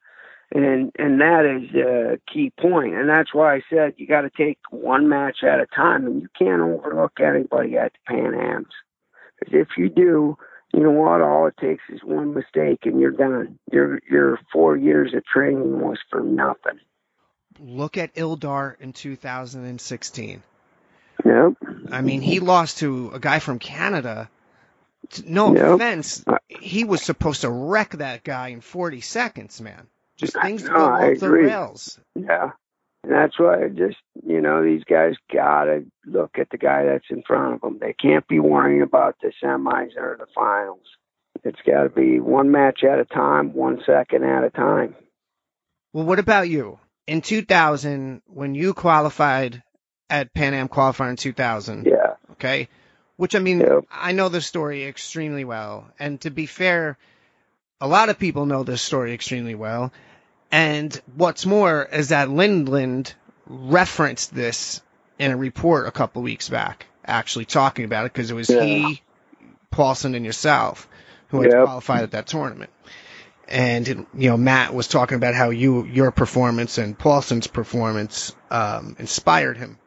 and 0.52 0.92
and 0.98 1.20
that 1.20 1.44
is 1.44 1.74
a 1.74 2.18
key 2.32 2.52
point, 2.58 2.94
and 2.94 3.08
that's 3.08 3.34
why 3.34 3.56
I 3.56 3.60
said 3.68 3.94
you 3.96 4.06
got 4.06 4.22
to 4.22 4.30
take 4.30 4.58
one 4.70 5.08
match 5.08 5.38
at 5.42 5.60
a 5.60 5.66
time, 5.66 6.06
and 6.06 6.22
you 6.22 6.28
can't 6.38 6.62
overlook 6.62 7.18
anybody 7.20 7.76
at 7.76 7.92
the 7.92 8.14
Pan 8.14 8.34
Ams. 8.34 8.74
Because 9.38 9.54
if 9.54 9.68
you 9.76 9.88
do, 9.88 10.36
you 10.72 10.82
know 10.82 10.90
what? 10.90 11.20
All 11.20 11.46
it 11.46 11.56
takes 11.60 11.82
is 11.88 12.00
one 12.02 12.34
mistake, 12.34 12.80
and 12.84 13.00
you're 13.00 13.10
done. 13.10 13.58
Your 13.72 14.00
your 14.08 14.38
four 14.52 14.76
years 14.76 15.14
of 15.14 15.24
training 15.24 15.80
was 15.80 15.98
for 16.10 16.20
nothing. 16.20 16.80
Look 17.58 17.96
at 17.96 18.14
Ildar 18.14 18.76
in 18.80 18.92
2016. 18.92 20.42
Yep. 21.24 21.52
I 21.90 22.02
mean, 22.02 22.20
he 22.20 22.40
lost 22.40 22.78
to 22.78 23.10
a 23.14 23.18
guy 23.18 23.38
from 23.38 23.58
Canada. 23.58 24.28
No 25.26 25.54
offense, 25.74 26.24
he 26.48 26.84
was 26.84 27.02
supposed 27.02 27.42
to 27.42 27.50
wreck 27.50 27.90
that 27.92 28.24
guy 28.24 28.48
in 28.48 28.60
40 28.60 29.00
seconds, 29.00 29.60
man. 29.60 29.86
Just 30.16 30.40
things 30.40 30.64
know, 30.64 30.70
go 30.70 30.84
off 30.86 31.18
the 31.18 31.30
rails. 31.30 32.00
Yeah. 32.14 32.50
And 33.02 33.12
that's 33.12 33.38
why 33.38 33.64
I 33.64 33.68
just, 33.68 33.98
you 34.26 34.40
know, 34.40 34.64
these 34.64 34.82
guys 34.84 35.14
got 35.32 35.64
to 35.64 35.84
look 36.06 36.38
at 36.38 36.50
the 36.50 36.58
guy 36.58 36.86
that's 36.86 37.04
in 37.10 37.22
front 37.22 37.54
of 37.54 37.60
them. 37.60 37.78
They 37.80 37.92
can't 37.92 38.26
be 38.26 38.40
worrying 38.40 38.82
about 38.82 39.16
the 39.22 39.32
semis 39.42 39.96
or 39.96 40.16
the 40.18 40.26
finals. 40.34 40.80
It's 41.44 41.60
got 41.66 41.84
to 41.84 41.88
be 41.88 42.18
one 42.18 42.50
match 42.50 42.82
at 42.82 42.98
a 42.98 43.04
time, 43.04 43.52
one 43.52 43.80
second 43.86 44.24
at 44.24 44.42
a 44.42 44.50
time. 44.50 44.96
Well, 45.92 46.04
what 46.04 46.18
about 46.18 46.48
you? 46.48 46.80
In 47.06 47.20
2000, 47.20 48.22
when 48.26 48.54
you 48.54 48.74
qualified 48.74 49.62
at 50.10 50.34
Pan 50.34 50.54
Am 50.54 50.68
qualifier 50.68 51.10
in 51.10 51.16
2000, 51.16 51.86
Yeah. 51.86 52.14
okay? 52.32 52.68
Which 53.16 53.34
I 53.34 53.38
mean. 53.38 53.64
I 53.90 54.12
know 54.12 54.28
the 54.28 54.40
story 54.40 54.84
extremely 54.84 55.44
well. 55.44 55.88
And 55.98 56.20
to 56.22 56.30
be 56.30 56.46
fair, 56.46 56.98
a 57.80 57.88
lot 57.88 58.08
of 58.08 58.18
people 58.18 58.46
know 58.46 58.62
this 58.62 58.82
story 58.82 59.12
extremely 59.12 59.54
well. 59.54 59.92
And 60.52 60.98
what's 61.14 61.46
more 61.46 61.84
is 61.84 62.08
that 62.10 62.28
Lindland 62.28 63.14
referenced 63.46 64.34
this 64.34 64.82
in 65.18 65.30
a 65.32 65.36
report 65.36 65.86
a 65.86 65.90
couple 65.90 66.22
weeks 66.22 66.48
back, 66.48 66.86
actually 67.04 67.46
talking 67.46 67.84
about 67.84 68.06
it 68.06 68.12
because 68.12 68.30
it 68.30 68.34
was 68.34 68.50
Yeah. 68.50 68.64
he, 68.64 69.02
Paulson, 69.70 70.14
and 70.14 70.24
yourself 70.24 70.88
who 71.28 71.40
had 71.40 71.52
Yep. 71.52 71.64
qualified 71.64 72.02
at 72.04 72.10
that 72.12 72.26
tournament. 72.26 72.70
And 73.48 74.06
you 74.14 74.30
know, 74.30 74.36
Matt 74.36 74.74
was 74.74 74.88
talking 74.88 75.16
about 75.16 75.34
how 75.34 75.50
you 75.50 75.84
your 75.84 76.10
performance 76.10 76.78
and 76.78 76.98
Paulson's 76.98 77.46
performance 77.46 78.34
um, 78.50 78.96
inspired 78.98 79.56
him. 79.56 79.78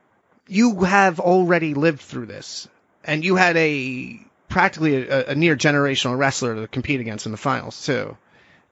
You 0.47 0.81
have 0.81 1.19
already 1.19 1.73
lived 1.73 2.01
through 2.01 2.25
this, 2.27 2.67
and 3.03 3.23
you 3.23 3.35
had 3.35 3.55
a 3.57 4.19
practically 4.47 5.07
a, 5.07 5.27
a 5.27 5.35
near 5.35 5.55
generational 5.55 6.17
wrestler 6.17 6.55
to 6.55 6.67
compete 6.67 6.99
against 6.99 7.25
in 7.25 7.31
the 7.31 7.38
finals 7.38 7.85
too. 7.85 8.17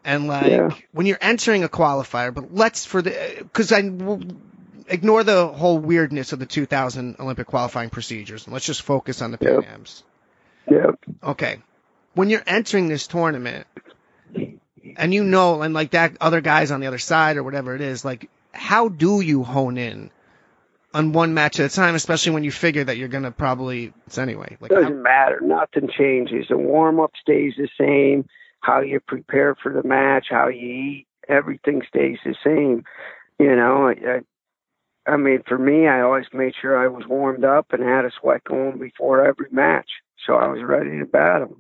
And 0.04 0.28
like 0.28 0.52
Yeah. 0.52 0.70
when 0.92 1.06
you're 1.06 1.18
entering 1.22 1.64
a 1.64 1.70
qualifier, 1.70 2.34
but 2.34 2.54
let's 2.54 2.86
for 2.86 3.02
the 3.02 3.12
because 3.40 3.72
I 3.72 3.80
ignore 4.90 5.24
the 5.24 5.48
whole 5.48 5.78
weirdness 5.80 6.34
of 6.34 6.40
the 6.40 6.46
2000 6.46 7.18
Olympic 7.20 7.48
qualifying 7.48 7.90
procedures 7.90 8.46
and 8.46 8.54
let's 8.54 8.66
just 8.66 8.82
focus 8.82 9.22
on 9.22 9.32
the 9.32 9.38
Pan 9.38 9.56
Yep. 9.62 9.66
Ams. 9.74 10.04
Yep. 10.70 11.00
Okay, 11.24 11.62
when 12.14 12.30
you're 12.30 12.44
entering 12.46 12.88
this 12.88 13.08
tournament, 13.08 13.68
and 14.96 15.14
you 15.14 15.24
know, 15.24 15.62
and 15.62 15.74
like 15.74 15.92
that 15.92 16.18
other 16.22 16.42
guys 16.42 16.72
on 16.72 16.80
the 16.80 16.88
other 16.88 16.98
side 16.98 17.38
or 17.38 17.44
whatever 17.44 17.76
it 17.76 17.82
is, 17.82 18.04
like 18.06 18.30
how 18.54 18.88
do 18.90 19.22
you 19.22 19.44
hone 19.44 19.78
in 19.78 20.10
on 20.94 21.12
one 21.12 21.34
match 21.34 21.60
at 21.60 21.72
a 21.72 21.76
time, 21.76 21.96
especially 21.96 22.34
when 22.34 22.44
you 22.44 22.52
figure 22.52 22.84
that 22.84 22.98
you're 22.98 23.08
gonna 23.08 23.32
probably 23.32 23.94
it's 24.06 24.18
anyway. 24.18 24.58
Like 24.60 24.72
Doesn't 24.72 25.02
matter. 25.02 25.40
Nothing 25.42 25.90
changes. 25.90 26.48
The 26.50 26.58
warm 26.58 27.00
up 27.00 27.12
stays 27.22 27.54
the 27.58 27.70
same. 27.80 28.28
How 28.62 28.82
you 28.82 29.00
prepare 29.00 29.56
for 29.56 29.72
the 29.72 29.88
match, 29.88 30.28
how 30.30 30.48
you 30.48 30.68
eat, 30.68 31.08
everything 31.30 31.84
stays 31.88 32.18
the 32.26 32.36
same. 32.44 32.84
You 33.40 33.56
know, 33.56 33.88
I, 33.88 33.92
I, 35.08 35.12
I 35.14 35.18
mean, 35.18 35.44
for 35.48 35.58
me, 35.58 35.88
I 35.88 36.02
always 36.02 36.26
made 36.34 36.54
sure 36.60 36.78
I 36.78 36.88
was 36.88 37.06
warmed 37.08 37.46
up 37.46 37.72
and 37.72 37.84
had 37.84 38.06
a 38.06 38.12
sweat 38.20 38.44
going 38.44 38.80
before 38.80 39.26
every 39.26 39.48
match, 39.52 39.90
so 40.26 40.36
I 40.36 40.48
was 40.48 40.64
ready 40.64 40.98
to 41.00 41.06
battle. 41.06 41.58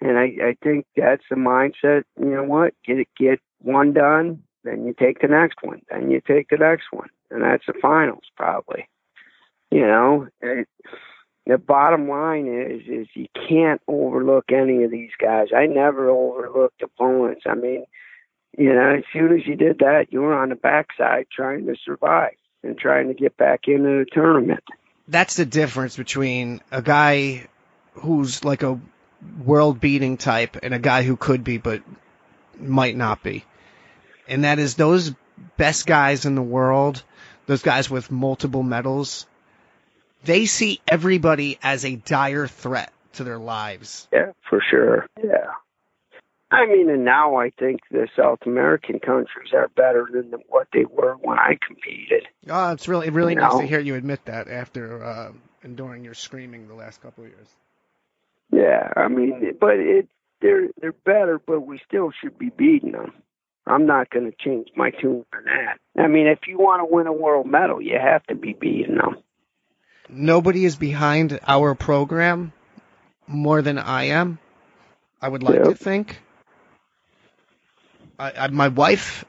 And 0.00 0.18
I, 0.18 0.24
I 0.42 0.56
think 0.62 0.86
that's 0.96 1.22
the 1.30 1.36
mindset. 1.36 2.02
You 2.18 2.34
know 2.34 2.44
what? 2.44 2.74
Get 2.84 2.98
it, 2.98 3.08
get 3.16 3.40
one 3.60 3.92
done, 3.92 4.42
then 4.64 4.86
you 4.86 4.94
take 4.98 5.20
the 5.20 5.28
next 5.28 5.58
one, 5.62 5.82
then 5.90 6.10
you 6.10 6.20
take 6.20 6.48
the 6.48 6.56
next 6.56 6.86
one, 6.90 7.08
and 7.30 7.42
that's 7.42 7.66
the 7.66 7.74
finals 7.80 8.24
probably. 8.36 8.88
You 9.70 9.86
know, 9.86 10.28
it, 10.40 10.68
the 11.46 11.58
bottom 11.58 12.08
line 12.08 12.46
is 12.46 12.82
is 12.86 13.06
you 13.14 13.26
can't 13.48 13.80
overlook 13.88 14.46
any 14.52 14.84
of 14.84 14.90
these 14.90 15.10
guys. 15.20 15.48
I 15.56 15.66
never 15.66 16.08
overlooked 16.08 16.82
opponents. 16.82 17.42
I 17.46 17.54
mean, 17.54 17.84
you 18.56 18.72
know, 18.72 18.96
as 18.98 19.04
soon 19.12 19.32
as 19.32 19.46
you 19.46 19.56
did 19.56 19.78
that, 19.78 20.06
you 20.10 20.20
were 20.20 20.34
on 20.34 20.50
the 20.50 20.56
backside 20.56 21.26
trying 21.34 21.66
to 21.66 21.76
survive 21.84 22.34
and 22.62 22.78
trying 22.78 23.08
to 23.08 23.14
get 23.14 23.36
back 23.36 23.60
into 23.66 24.04
the 24.04 24.06
tournament. 24.12 24.62
that's 25.08 25.36
the 25.36 25.46
difference 25.46 25.96
between 25.96 26.60
a 26.70 26.82
guy 26.82 27.46
who's 27.94 28.44
like 28.44 28.62
a 28.62 28.78
world 29.44 29.80
beating 29.80 30.16
type 30.16 30.56
and 30.62 30.74
a 30.74 30.78
guy 30.78 31.02
who 31.02 31.16
could 31.16 31.42
be 31.42 31.58
but 31.58 31.82
might 32.58 32.96
not 32.96 33.22
be. 33.22 33.44
And 34.30 34.44
that 34.44 34.58
is 34.58 34.76
those 34.76 35.12
best 35.56 35.86
guys 35.86 36.24
in 36.24 36.34
the 36.36 36.42
world, 36.42 37.02
those 37.46 37.62
guys 37.62 37.90
with 37.90 38.10
multiple 38.10 38.62
medals, 38.62 39.26
they 40.24 40.46
see 40.46 40.80
everybody 40.88 41.58
as 41.62 41.84
a 41.84 41.96
dire 41.96 42.46
threat 42.46 42.92
to 43.14 43.24
their 43.24 43.38
lives. 43.38 44.08
Yeah, 44.12 44.32
for 44.48 44.62
sure. 44.70 45.06
Yeah. 45.22 45.52
I 46.52 46.66
mean, 46.66 46.90
and 46.90 47.04
now 47.04 47.36
I 47.36 47.50
think 47.50 47.80
the 47.90 48.08
South 48.16 48.40
American 48.44 48.98
countries 48.98 49.52
are 49.52 49.68
better 49.76 50.08
than 50.12 50.32
what 50.48 50.66
they 50.72 50.84
were 50.84 51.14
when 51.20 51.38
I 51.38 51.56
competed. 51.64 52.26
Oh, 52.48 52.72
it's 52.72 52.88
really 52.88 53.10
really 53.10 53.34
You 53.34 53.40
nice 53.40 53.52
know? 53.52 53.60
to 53.60 53.66
hear 53.66 53.78
you 53.78 53.94
admit 53.94 54.24
that 54.24 54.48
after 54.48 55.04
uh, 55.04 55.32
enduring 55.62 56.04
your 56.04 56.14
screaming 56.14 56.66
the 56.66 56.74
last 56.74 57.02
couple 57.02 57.24
of 57.24 57.30
years. 57.30 57.48
Yeah, 58.52 58.92
I 58.96 59.06
mean, 59.06 59.56
but 59.60 59.78
it 59.78 60.08
they're 60.40 60.68
they're 60.80 60.92
better, 60.92 61.38
but 61.38 61.60
we 61.60 61.80
still 61.86 62.10
should 62.20 62.36
be 62.36 62.50
beating 62.50 62.92
them. 62.92 63.12
I'm 63.66 63.86
not 63.86 64.10
going 64.10 64.30
to 64.30 64.36
change 64.44 64.68
my 64.76 64.90
tune 64.90 65.24
for 65.30 65.42
that. 65.44 65.78
I 66.02 66.08
mean, 66.08 66.26
if 66.26 66.40
you 66.48 66.58
want 66.58 66.80
to 66.80 66.92
win 66.94 67.06
a 67.06 67.12
world 67.12 67.46
medal, 67.46 67.80
you 67.80 67.96
have 68.00 68.24
to 68.26 68.34
be 68.34 68.52
beating 68.52 68.96
them. 68.96 69.16
nobody 70.08 70.64
is 70.64 70.76
behind 70.76 71.38
our 71.46 71.74
program 71.74 72.52
more 73.26 73.62
than 73.62 73.78
I 73.78 74.04
am. 74.04 74.38
I 75.22 75.28
would 75.28 75.42
like 75.42 75.54
Yep. 75.56 75.64
to 75.64 75.74
think. 75.74 76.18
I, 78.18 78.32
I, 78.32 78.48
my 78.48 78.68
wife 78.68 79.24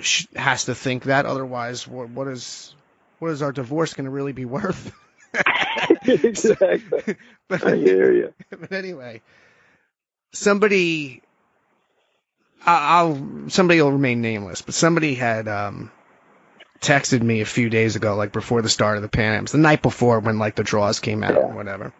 sh- 0.00 0.26
has 0.34 0.66
to 0.66 0.74
think 0.74 1.04
that. 1.04 1.26
Otherwise, 1.26 1.86
what, 1.88 2.10
what 2.10 2.28
is 2.28 2.74
what 3.18 3.30
is 3.30 3.42
our 3.42 3.52
divorce 3.52 3.94
going 3.94 4.04
to 4.04 4.10
really 4.10 4.32
be 4.32 4.44
worth? 4.56 4.92
exactly. 6.06 7.16
but, 7.48 7.64
I 7.64 7.76
hear 7.76 8.12
you. 8.12 8.34
but 8.50 8.72
anyway, 8.72 9.22
somebody, 10.32 11.22
I'll 12.64 13.48
somebody 13.48 13.80
will 13.80 13.92
remain 13.92 14.20
nameless, 14.20 14.62
but 14.62 14.74
somebody 14.74 15.14
had 15.14 15.46
um, 15.48 15.90
texted 16.80 17.22
me 17.22 17.40
a 17.40 17.46
few 17.46 17.68
days 17.68 17.96
ago, 17.96 18.16
like 18.16 18.32
before 18.32 18.62
the 18.62 18.68
start 18.68 18.96
of 18.96 19.02
the 19.02 19.08
Pan 19.08 19.34
Ams, 19.34 19.52
the 19.52 19.58
night 19.58 19.82
before 19.82 20.20
when 20.20 20.38
like 20.38 20.54
the 20.54 20.64
draws 20.64 21.00
came 21.00 21.22
out 21.22 21.36
and 21.36 21.54
whatever, 21.54 21.92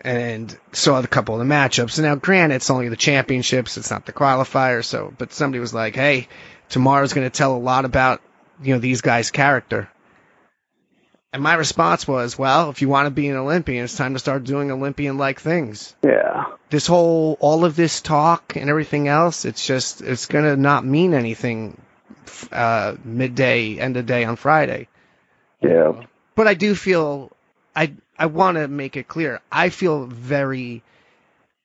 and 0.00 0.56
saw 0.72 1.00
a 1.00 1.06
couple 1.06 1.34
of 1.34 1.46
the 1.46 1.54
matchups. 1.54 1.98
And 1.98 2.06
now, 2.06 2.14
granted, 2.14 2.56
it's 2.56 2.70
only 2.70 2.88
the 2.88 2.96
championships; 2.96 3.76
it's 3.76 3.90
not 3.90 4.06
the 4.06 4.12
qualifier. 4.12 4.84
So, 4.84 5.12
but 5.16 5.32
somebody 5.32 5.60
was 5.60 5.74
like, 5.74 5.94
"Hey, 5.94 6.28
tomorrow's 6.68 7.12
going 7.12 7.26
to 7.28 7.36
tell 7.36 7.56
a 7.56 7.58
lot 7.58 7.84
about 7.84 8.20
you 8.62 8.74
know 8.74 8.80
these 8.80 9.00
guys' 9.00 9.30
character." 9.30 9.88
And 11.32 11.42
my 11.42 11.54
response 11.54 12.06
was, 12.06 12.38
well, 12.38 12.68
if 12.68 12.82
you 12.82 12.90
want 12.90 13.06
to 13.06 13.10
be 13.10 13.28
an 13.28 13.36
Olympian, 13.36 13.84
it's 13.84 13.96
time 13.96 14.12
to 14.12 14.18
start 14.18 14.44
doing 14.44 14.70
Olympian 14.70 15.16
like 15.16 15.40
things. 15.40 15.94
Yeah. 16.02 16.44
This 16.68 16.86
whole, 16.86 17.38
all 17.40 17.64
of 17.64 17.74
this 17.74 18.02
talk 18.02 18.54
and 18.56 18.68
everything 18.68 19.08
else, 19.08 19.46
it's 19.46 19.66
just, 19.66 20.02
it's 20.02 20.26
going 20.26 20.44
to 20.44 20.56
not 20.56 20.84
mean 20.84 21.14
anything 21.14 21.80
uh, 22.50 22.96
midday, 23.02 23.78
end 23.78 23.96
of 23.96 24.04
day 24.04 24.24
on 24.24 24.36
Friday. 24.36 24.88
Yeah. 25.62 26.04
But 26.34 26.48
I 26.48 26.54
do 26.54 26.74
feel, 26.74 27.32
I, 27.74 27.94
I 28.18 28.26
want 28.26 28.58
to 28.58 28.68
make 28.68 28.98
it 28.98 29.08
clear, 29.08 29.40
I 29.50 29.70
feel 29.70 30.04
very, 30.04 30.82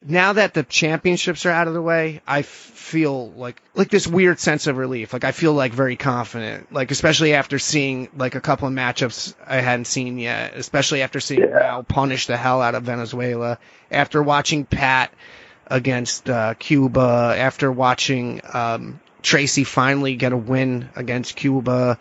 now 0.06 0.34
that 0.34 0.54
the 0.54 0.64
championships 0.64 1.46
are 1.46 1.52
out 1.52 1.68
of 1.68 1.74
the 1.74 1.82
way, 1.82 2.22
I 2.28 2.44
feel 2.44 3.32
like 3.32 3.62
like 3.74 3.90
this 3.90 4.08
weird 4.08 4.40
sense 4.40 4.68
of 4.68 4.78
relief. 4.78 5.12
Like 5.14 5.24
I 5.24 5.32
feel 5.32 5.54
like 5.54 5.74
very 5.74 5.96
confident. 5.96 6.72
Like 6.72 6.92
especially 6.92 7.34
after 7.34 7.60
seeing 7.60 8.10
like 8.16 8.36
a 8.36 8.42
couple 8.42 8.68
of 8.68 8.74
matchups 8.74 9.34
I 9.46 9.58
hadn't 9.58 9.86
seen 9.86 10.20
yet. 10.20 10.54
Especially 10.56 11.02
after 11.02 11.20
seeing 11.20 11.42
Yeah. 11.42 11.48
Rau 11.48 11.82
punish 11.82 12.28
the 12.28 12.38
hell 12.38 12.62
out 12.62 12.76
of 12.76 12.84
Venezuela. 12.84 13.58
After 13.92 14.22
watching 14.22 14.66
Pat 14.66 15.12
against 15.66 16.30
uh, 16.30 16.54
Cuba. 16.54 17.36
After 17.38 17.72
watching 17.72 18.42
um, 18.54 19.00
Tracy 19.22 19.64
finally 19.64 20.16
get 20.16 20.32
a 20.32 20.38
win 20.38 20.90
against 20.96 21.36
Cuba. 21.36 22.00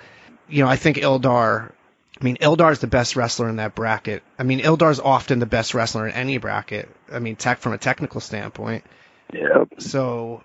You 0.48 0.62
know, 0.62 0.68
I 0.68 0.76
think 0.76 0.98
Ildar 0.98 1.72
I 2.18 2.24
mean, 2.24 2.36
Ildar's 2.40 2.78
the 2.78 2.86
best 2.86 3.14
wrestler 3.14 3.48
in 3.48 3.56
that 3.56 3.74
bracket. 3.74 4.22
I 4.38 4.42
mean, 4.42 4.60
Ildar's 4.60 5.00
often 5.00 5.38
the 5.38 5.46
best 5.46 5.74
wrestler 5.74 6.06
in 6.08 6.14
any 6.14 6.38
bracket. 6.38 6.88
I 7.12 7.18
mean, 7.18 7.36
tech 7.36 7.58
from 7.58 7.72
a 7.74 7.78
technical 7.78 8.20
standpoint. 8.20 8.84
Yep. 9.32 9.80
So, 9.80 10.42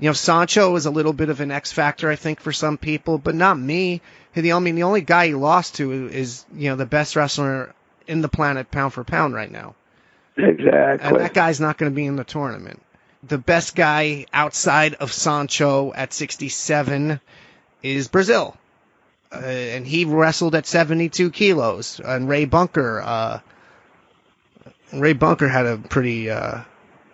you 0.00 0.08
know, 0.08 0.12
Sancho 0.12 0.74
is 0.74 0.86
a 0.86 0.90
little 0.90 1.12
bit 1.12 1.28
of 1.28 1.40
an 1.40 1.52
X 1.52 1.70
factor, 1.72 2.10
I 2.10 2.16
think, 2.16 2.40
for 2.40 2.52
some 2.52 2.78
people, 2.78 3.18
but 3.18 3.36
not 3.36 3.58
me. 3.58 4.00
The 4.34 4.52
I 4.52 4.58
mean, 4.58 4.74
the 4.74 4.82
only 4.82 5.02
guy 5.02 5.28
he 5.28 5.34
lost 5.34 5.76
to 5.76 6.08
is, 6.08 6.44
you 6.52 6.70
know, 6.70 6.76
the 6.76 6.86
best 6.86 7.14
wrestler 7.14 7.72
in 8.08 8.20
the 8.20 8.28
planet, 8.28 8.70
pound 8.70 8.92
for 8.92 9.04
pound, 9.04 9.34
right 9.34 9.50
now. 9.50 9.76
Exactly. 10.36 11.08
And 11.08 11.20
that 11.20 11.32
guy's 11.32 11.60
not 11.60 11.78
going 11.78 11.92
to 11.92 11.94
be 11.94 12.06
in 12.06 12.16
the 12.16 12.24
tournament. 12.24 12.82
The 13.22 13.38
best 13.38 13.76
guy 13.76 14.26
outside 14.32 14.94
of 14.94 15.12
Sancho 15.12 15.92
at 15.94 16.12
67 16.12 17.20
is 17.82 18.08
Brazil. 18.08 18.56
Uh, 19.34 19.46
and 19.46 19.86
he 19.86 20.04
wrestled 20.04 20.54
at 20.54 20.66
72 20.66 21.30
kilos. 21.30 22.00
And 22.04 22.28
Ray 22.28 22.44
Bunker, 22.44 23.00
uh, 23.02 23.40
Ray 24.92 25.12
Bunker 25.12 25.48
had 25.48 25.66
a 25.66 25.76
pretty, 25.78 26.30
uh, 26.30 26.60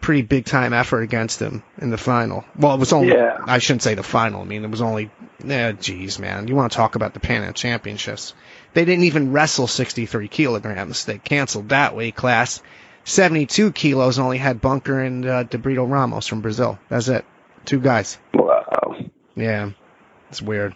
pretty 0.01 0.23
big 0.23 0.45
time 0.45 0.73
effort 0.73 1.03
against 1.03 1.41
him 1.41 1.63
in 1.79 1.91
the 1.91 1.99
final. 1.99 2.45
Well, 2.59 2.75
it 2.75 2.81
was 2.81 2.93
only, 2.93 3.09
Yeah. 3.15 3.39
I 3.47 3.59
shouldn't 3.59 3.83
say 3.83 3.95
the 3.95 4.03
final. 4.03 4.43
I 4.43 4.45
mean, 4.45 4.65
it 4.65 4.71
was 4.71 4.81
only, 4.83 5.11
eh, 5.47 5.73
geez, 5.73 6.19
man. 6.19 6.49
You 6.49 6.55
want 6.57 6.73
to 6.73 6.77
talk 6.77 6.95
about 6.95 7.15
the 7.15 7.21
Pan 7.21 7.43
Am 7.43 7.55
Championships. 7.55 8.35
They 8.73 8.85
didn't 8.85 9.05
even 9.05 9.33
wrestle 9.33 9.67
63 9.67 10.29
kilograms. 10.29 11.05
They 11.05 11.19
canceled 11.19 11.71
that 11.71 11.97
weight 11.97 12.17
class. 12.17 12.63
72 13.05 13.73
kilos 13.73 14.19
only 14.19 14.39
had 14.39 14.61
Bunker 14.61 15.01
and 15.01 15.25
uh, 15.27 15.45
DeBrito 15.45 15.91
Ramos 15.91 16.27
from 16.27 16.41
Brazil. 16.43 16.79
That's 16.89 17.09
it. 17.09 17.25
Two 17.65 17.81
guys. 17.81 18.19
Wow. 18.35 18.97
Yeah. 19.35 19.71
It's 20.29 20.41
weird. 20.43 20.75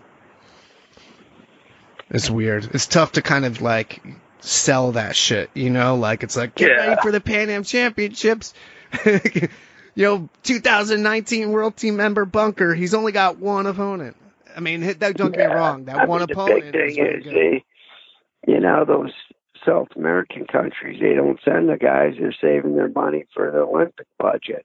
It's 2.15 2.31
weird. 2.31 2.69
It's 2.75 2.87
tough 2.87 3.13
to 3.13 3.23
kind 3.23 3.45
of 3.45 3.61
like 3.61 4.01
sell 4.41 4.93
that 4.93 5.17
shit, 5.17 5.51
you 5.55 5.69
know? 5.71 5.97
Like 5.97 6.23
it's 6.23 6.37
like 6.37 6.55
get 6.55 6.71
Yeah. 6.71 6.77
ready 6.87 7.03
for 7.03 7.11
the 7.11 7.21
Pan 7.21 7.51
Am 7.51 7.65
Championships. 7.65 8.55
you 9.05 9.49
know, 9.97 10.29
2019 10.45 11.51
World 11.51 11.77
Team 11.77 11.97
member 11.97 12.25
Bunker. 12.25 12.75
He's 12.75 12.95
only 12.95 13.13
got 13.13 13.39
one 13.39 13.67
opponent. 13.67 14.17
I 14.57 14.61
mean, 14.61 14.83
hit- 14.83 15.01
don't 15.01 15.17
get 15.17 15.37
me 15.37 15.45
wrong. 15.55 15.87
That 15.87 15.97
I 15.97 16.05
one 16.07 16.21
mean, 16.21 16.31
opponent. 16.31 16.67
The 16.67 16.73
big 16.73 16.91
is 16.91 16.95
thing 16.97 17.07
is, 17.07 17.25
good. 17.25 17.35
they, 17.35 17.65
you 18.53 18.61
know, 18.61 18.85
those 18.85 19.11
South 19.67 19.89
American 19.97 20.47
countries, 20.47 21.01
they 21.01 21.15
don't 21.15 21.41
send 21.45 21.69
the 21.69 21.77
guys. 21.77 22.15
They're 22.19 22.35
saving 22.41 22.77
their 22.77 22.89
money 22.91 23.25
for 23.35 23.51
the 23.51 23.59
Olympic 23.61 24.07
budget. 24.19 24.65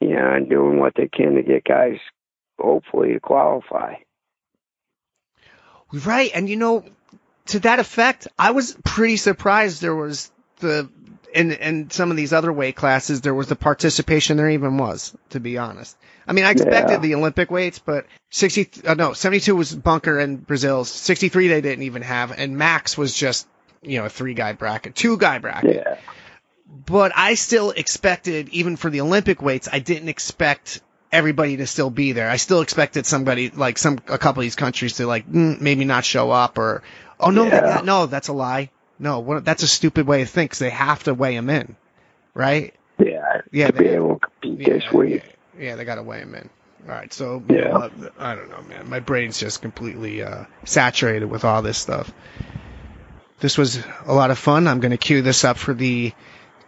You 0.00 0.10
know, 0.16 0.32
and 0.34 0.48
doing 0.48 0.78
what 0.78 0.94
they 0.96 1.08
can 1.08 1.34
to 1.34 1.42
get 1.42 1.64
guys, 1.64 1.98
hopefully, 2.58 3.14
to 3.14 3.20
qualify. 3.20 3.94
Right, 5.92 6.30
and 6.34 6.48
you 6.48 6.56
know, 6.56 6.84
to 7.46 7.60
that 7.60 7.78
effect, 7.78 8.28
I 8.38 8.52
was 8.52 8.76
pretty 8.84 9.16
surprised 9.16 9.82
there 9.82 9.94
was 9.94 10.30
the 10.60 10.88
in 11.34 11.52
in 11.52 11.90
some 11.90 12.10
of 12.10 12.16
these 12.16 12.32
other 12.32 12.52
weight 12.52 12.76
classes 12.76 13.20
there 13.22 13.34
was 13.34 13.48
the 13.48 13.56
participation 13.56 14.36
there 14.36 14.50
even 14.50 14.76
was, 14.78 15.16
to 15.30 15.40
be 15.40 15.58
honest. 15.58 15.96
I 16.26 16.32
mean, 16.34 16.44
I 16.44 16.50
expected 16.50 16.92
Yeah. 16.94 16.98
the 16.98 17.14
Olympic 17.16 17.50
weights, 17.50 17.78
but 17.78 18.06
60 18.30 18.86
uh, 18.86 18.94
no, 18.94 19.12
72 19.12 19.56
was 19.56 19.74
Bunker 19.74 20.18
and 20.18 20.46
Brazil. 20.46 20.84
63 20.84 21.48
they 21.48 21.60
didn't 21.60 21.84
even 21.84 22.02
have 22.02 22.32
and 22.38 22.56
Max 22.56 22.96
was 22.96 23.14
just, 23.14 23.48
you 23.82 23.98
know, 23.98 24.04
a 24.06 24.08
three 24.08 24.34
guy 24.34 24.52
bracket, 24.52 24.94
two 24.94 25.16
guy 25.16 25.38
bracket. 25.38 25.76
Yeah. 25.76 25.96
But 26.86 27.12
I 27.16 27.34
still 27.34 27.70
expected 27.70 28.48
even 28.50 28.76
for 28.76 28.88
the 28.88 29.00
Olympic 29.00 29.42
weights, 29.42 29.68
I 29.70 29.80
didn't 29.80 30.08
expect 30.08 30.80
everybody 31.12 31.58
to 31.58 31.66
still 31.66 31.90
be 31.90 32.12
there. 32.12 32.28
I 32.30 32.36
still 32.36 32.62
expected 32.62 33.04
somebody 33.06 33.50
like 33.50 33.78
some 33.78 33.98
a 34.08 34.18
couple 34.18 34.40
of 34.40 34.44
these 34.44 34.56
countries 34.56 34.94
to 34.94 35.06
like 35.06 35.30
mm, 35.30 35.60
maybe 35.60 35.84
not 35.84 36.04
show 36.04 36.30
up 36.30 36.58
or 36.58 36.82
oh 37.20 37.30
no 37.30 37.44
Yeah. 37.44 37.60
that- 37.60 37.84
no 37.84 38.06
that's 38.06 38.28
a 38.28 38.32
lie. 38.32 38.70
No, 38.98 39.18
what, 39.20 39.44
that's 39.44 39.62
a 39.62 39.68
stupid 39.68 40.06
way 40.06 40.20
to 40.20 40.26
think 40.26 40.50
'cause 40.52 40.58
they 40.60 40.70
have 40.70 41.02
to 41.04 41.14
weigh 41.14 41.34
them 41.34 41.50
in, 41.50 41.76
right? 42.34 42.72
Yeah. 42.98 43.40
Yeah, 43.50 43.66
To 43.68 43.72
be 43.72 43.84
they- 43.88 43.94
able 43.96 44.18
to 44.18 44.26
compete 44.40 44.66
Yeah, 44.68 44.74
this 44.74 44.92
week. 44.92 45.22
yeah, 45.58 45.64
yeah, 45.64 45.76
they 45.76 45.84
got 45.84 45.96
to 45.96 46.02
weigh 46.02 46.20
them 46.20 46.34
in. 46.36 46.48
All 46.88 46.94
right, 46.94 47.12
so 47.12 47.42
Yeah. 47.48 47.88
you 47.98 48.10
I 48.18 48.34
don't 48.34 48.48
know, 48.50 48.62
man. 48.68 48.88
My 48.88 49.00
brain's 49.00 49.38
just 49.38 49.60
completely 49.62 50.22
uh, 50.22 50.44
saturated 50.64 51.26
with 51.26 51.44
all 51.44 51.62
this 51.62 51.78
stuff. 51.78 52.12
This 53.40 53.58
was 53.58 53.82
a 54.06 54.14
lot 54.14 54.30
of 54.30 54.38
fun. 54.38 54.68
I'm 54.68 54.78
going 54.80 54.92
to 54.92 54.96
cue 54.96 55.20
this 55.22 55.44
up 55.44 55.58
for 55.58 55.74
the 55.74 56.12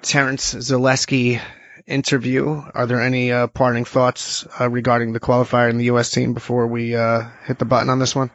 Terrence 0.02 0.54
Zaleski 0.54 1.40
interview. 1.86 2.62
Are 2.74 2.86
there 2.86 3.00
any 3.00 3.32
uh, 3.32 3.48
parting 3.48 3.84
thoughts 3.84 4.46
uh, 4.60 4.70
regarding 4.70 5.12
the 5.12 5.20
qualifier 5.20 5.68
and 5.68 5.78
the 5.78 5.84
U.S. 5.86 6.10
team 6.10 6.34
before 6.34 6.66
we 6.66 6.96
uh, 6.96 7.24
hit 7.44 7.58
the 7.58 7.64
button 7.64 7.90
on 7.90 7.98
this 7.98 8.14
one? 8.14 8.30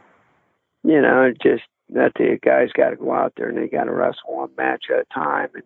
You 0.84 1.02
know, 1.02 1.32
just 1.42 1.64
that 1.90 2.12
the 2.16 2.38
guys 2.44 2.70
got 2.76 2.92
to 2.92 2.96
go 2.96 3.14
out 3.14 3.34
there 3.36 3.50
and 3.50 3.58
they 3.58 3.68
got 3.68 3.86
to 3.86 3.92
wrestle 3.92 4.22
one 4.28 4.52
match 4.58 4.86
at 4.92 5.00
a 5.00 5.06
time 5.14 5.50
and 5.54 5.64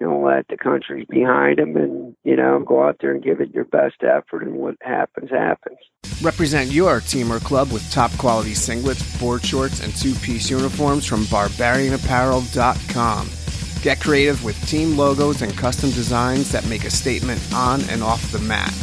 don't 0.00 0.24
let 0.24 0.46
the 0.48 0.56
countries 0.56 1.06
behind 1.10 1.58
them 1.58 1.76
and, 1.76 2.16
you 2.24 2.36
know, 2.36 2.60
go 2.60 2.86
out 2.86 2.96
there 3.00 3.12
and 3.12 3.22
give 3.22 3.40
it 3.40 3.52
your 3.52 3.64
best 3.64 3.96
effort 4.02 4.42
and 4.42 4.54
what 4.54 4.76
happens, 4.80 5.30
happens. 5.30 5.76
Represent 6.22 6.70
your 6.70 7.00
team 7.00 7.32
or 7.32 7.40
club 7.40 7.72
with 7.72 7.90
top 7.90 8.12
quality 8.12 8.52
singlets, 8.52 9.20
board 9.20 9.44
shorts, 9.44 9.82
and 9.82 9.92
two 9.94 10.14
piece 10.14 10.48
uniforms 10.50 11.04
from 11.04 11.24
barbarianapparel.com. 11.24 13.28
Get 13.82 14.00
creative 14.00 14.42
with 14.42 14.60
team 14.66 14.96
logos 14.96 15.42
and 15.42 15.56
custom 15.56 15.90
designs 15.90 16.50
that 16.50 16.66
make 16.68 16.84
a 16.84 16.90
statement 16.90 17.40
on 17.54 17.80
and 17.90 18.02
off 18.02 18.32
the 18.32 18.40
mat. 18.40 18.74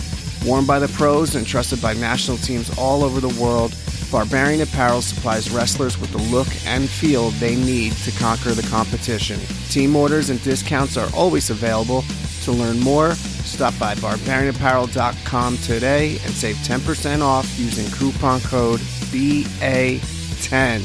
Worn 0.45 0.65
by 0.65 0.79
the 0.79 0.87
pros 0.87 1.35
and 1.35 1.45
trusted 1.45 1.81
by 1.81 1.93
national 1.93 2.37
teams 2.37 2.75
all 2.77 3.03
over 3.03 3.19
the 3.19 3.41
world, 3.41 3.75
Barbarian 4.11 4.61
Apparel 4.61 5.01
supplies 5.01 5.49
wrestlers 5.49 5.99
with 5.99 6.11
the 6.11 6.19
look 6.19 6.47
and 6.65 6.87
feel 6.87 7.31
they 7.31 7.55
need 7.57 7.91
to 7.93 8.11
conquer 8.11 8.51
the 8.51 8.65
competition. 8.69 9.39
Team 9.69 9.95
orders 9.95 10.29
and 10.29 10.41
discounts 10.43 10.95
are 10.95 11.09
always 11.13 11.49
available. 11.49 12.03
To 12.43 12.51
learn 12.51 12.79
more, 12.79 13.15
stop 13.15 13.77
by 13.77 13.95
barbarianapparel.com 13.95 15.57
today 15.57 16.11
and 16.11 16.33
save 16.33 16.55
10% 16.57 17.21
off 17.21 17.59
using 17.59 17.91
coupon 17.91 18.39
code 18.41 18.79
BA10. 19.11 20.81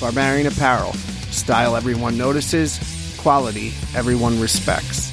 Barbarian 0.00 0.46
Apparel. 0.46 0.94
Style 1.32 1.76
everyone 1.76 2.16
notices, 2.18 2.78
quality 3.22 3.72
everyone 3.94 4.40
respects. 4.40 5.12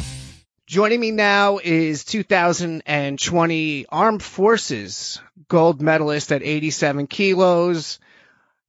Joining 0.65 0.99
me 0.99 1.11
now 1.11 1.59
is 1.63 2.03
2020 2.05 3.85
Armed 3.89 4.23
Forces 4.23 5.21
gold 5.47 5.81
medalist 5.81 6.31
at 6.31 6.43
87 6.43 7.07
kilos, 7.07 7.99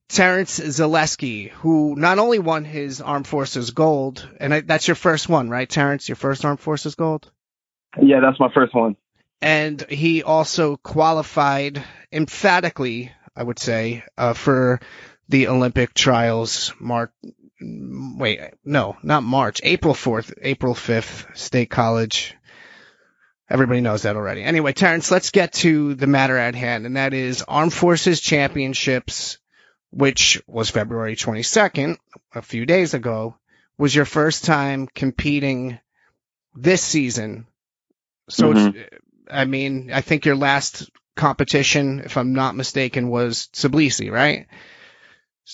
Terrence 0.09 0.59
Zaleski, 0.59 1.51
who 1.51 1.95
not 1.97 2.19
only 2.19 2.39
won 2.39 2.65
his 2.65 3.01
Armed 3.01 3.27
Forces 3.27 3.71
gold, 3.71 4.29
and 4.41 4.55
I, 4.55 4.61
that's 4.61 4.89
your 4.89 4.95
first 4.95 5.29
one, 5.29 5.51
right, 5.51 5.69
Terrence? 5.69 6.09
Your 6.09 6.17
first 6.17 6.45
Armed 6.45 6.61
Forces 6.61 6.95
gold? 6.95 7.31
Yeah, 8.01 8.21
that's 8.21 8.41
my 8.41 8.53
first 8.53 8.75
one. 8.75 8.97
And 9.43 9.81
he 9.89 10.23
also 10.23 10.77
qualified 10.77 11.83
emphatically, 12.13 13.13
I 13.35 13.43
would 13.43 13.59
say, 13.59 14.05
uh, 14.19 14.35
for 14.35 14.81
the 15.29 15.49
Olympic 15.49 15.95
trials, 15.95 16.75
March. 16.79 17.13
Wait, 17.61 18.41
no, 18.65 18.97
not 19.03 19.23
March. 19.23 19.61
April 19.63 19.95
4th, 19.95 20.33
April 20.41 20.75
5th, 20.75 21.37
State 21.37 21.71
College. 21.71 22.35
Everybody 23.49 23.81
knows 23.81 24.03
that 24.03 24.17
already. 24.17 24.43
Anyway, 24.45 24.73
Terrence, 24.73 25.11
let's 25.11 25.31
get 25.31 25.53
to 25.55 25.95
the 25.95 26.07
matter 26.07 26.37
at 26.37 26.55
hand, 26.55 26.87
and 26.87 26.97
that 26.97 27.13
is 27.13 27.43
Armed 27.47 27.75
Forces 27.75 28.21
Championships, 28.21 29.39
which 29.91 30.41
was 30.47 30.71
February 30.71 31.17
22nd, 31.17 31.99
a 32.35 32.43
few 32.43 32.65
days 32.65 32.95
ago, 32.95 33.37
was 33.77 33.95
your 33.95 34.05
first 34.05 34.45
time 34.45 34.87
competing 34.87 35.81
this 36.55 36.83
season. 36.83 37.47
So 38.29 38.53
it's, 38.53 38.61
mm-hmm. 38.61 38.81
I 39.29 39.45
mean, 39.45 39.91
I 39.93 40.01
think 40.01 40.25
your 40.25 40.37
last 40.37 40.89
competition, 41.17 42.01
if 42.05 42.17
I'm 42.17 42.33
not 42.33 42.55
mistaken, 42.55 43.09
was 43.09 43.49
Tbilisi, 43.53 44.13
right? 44.13 44.47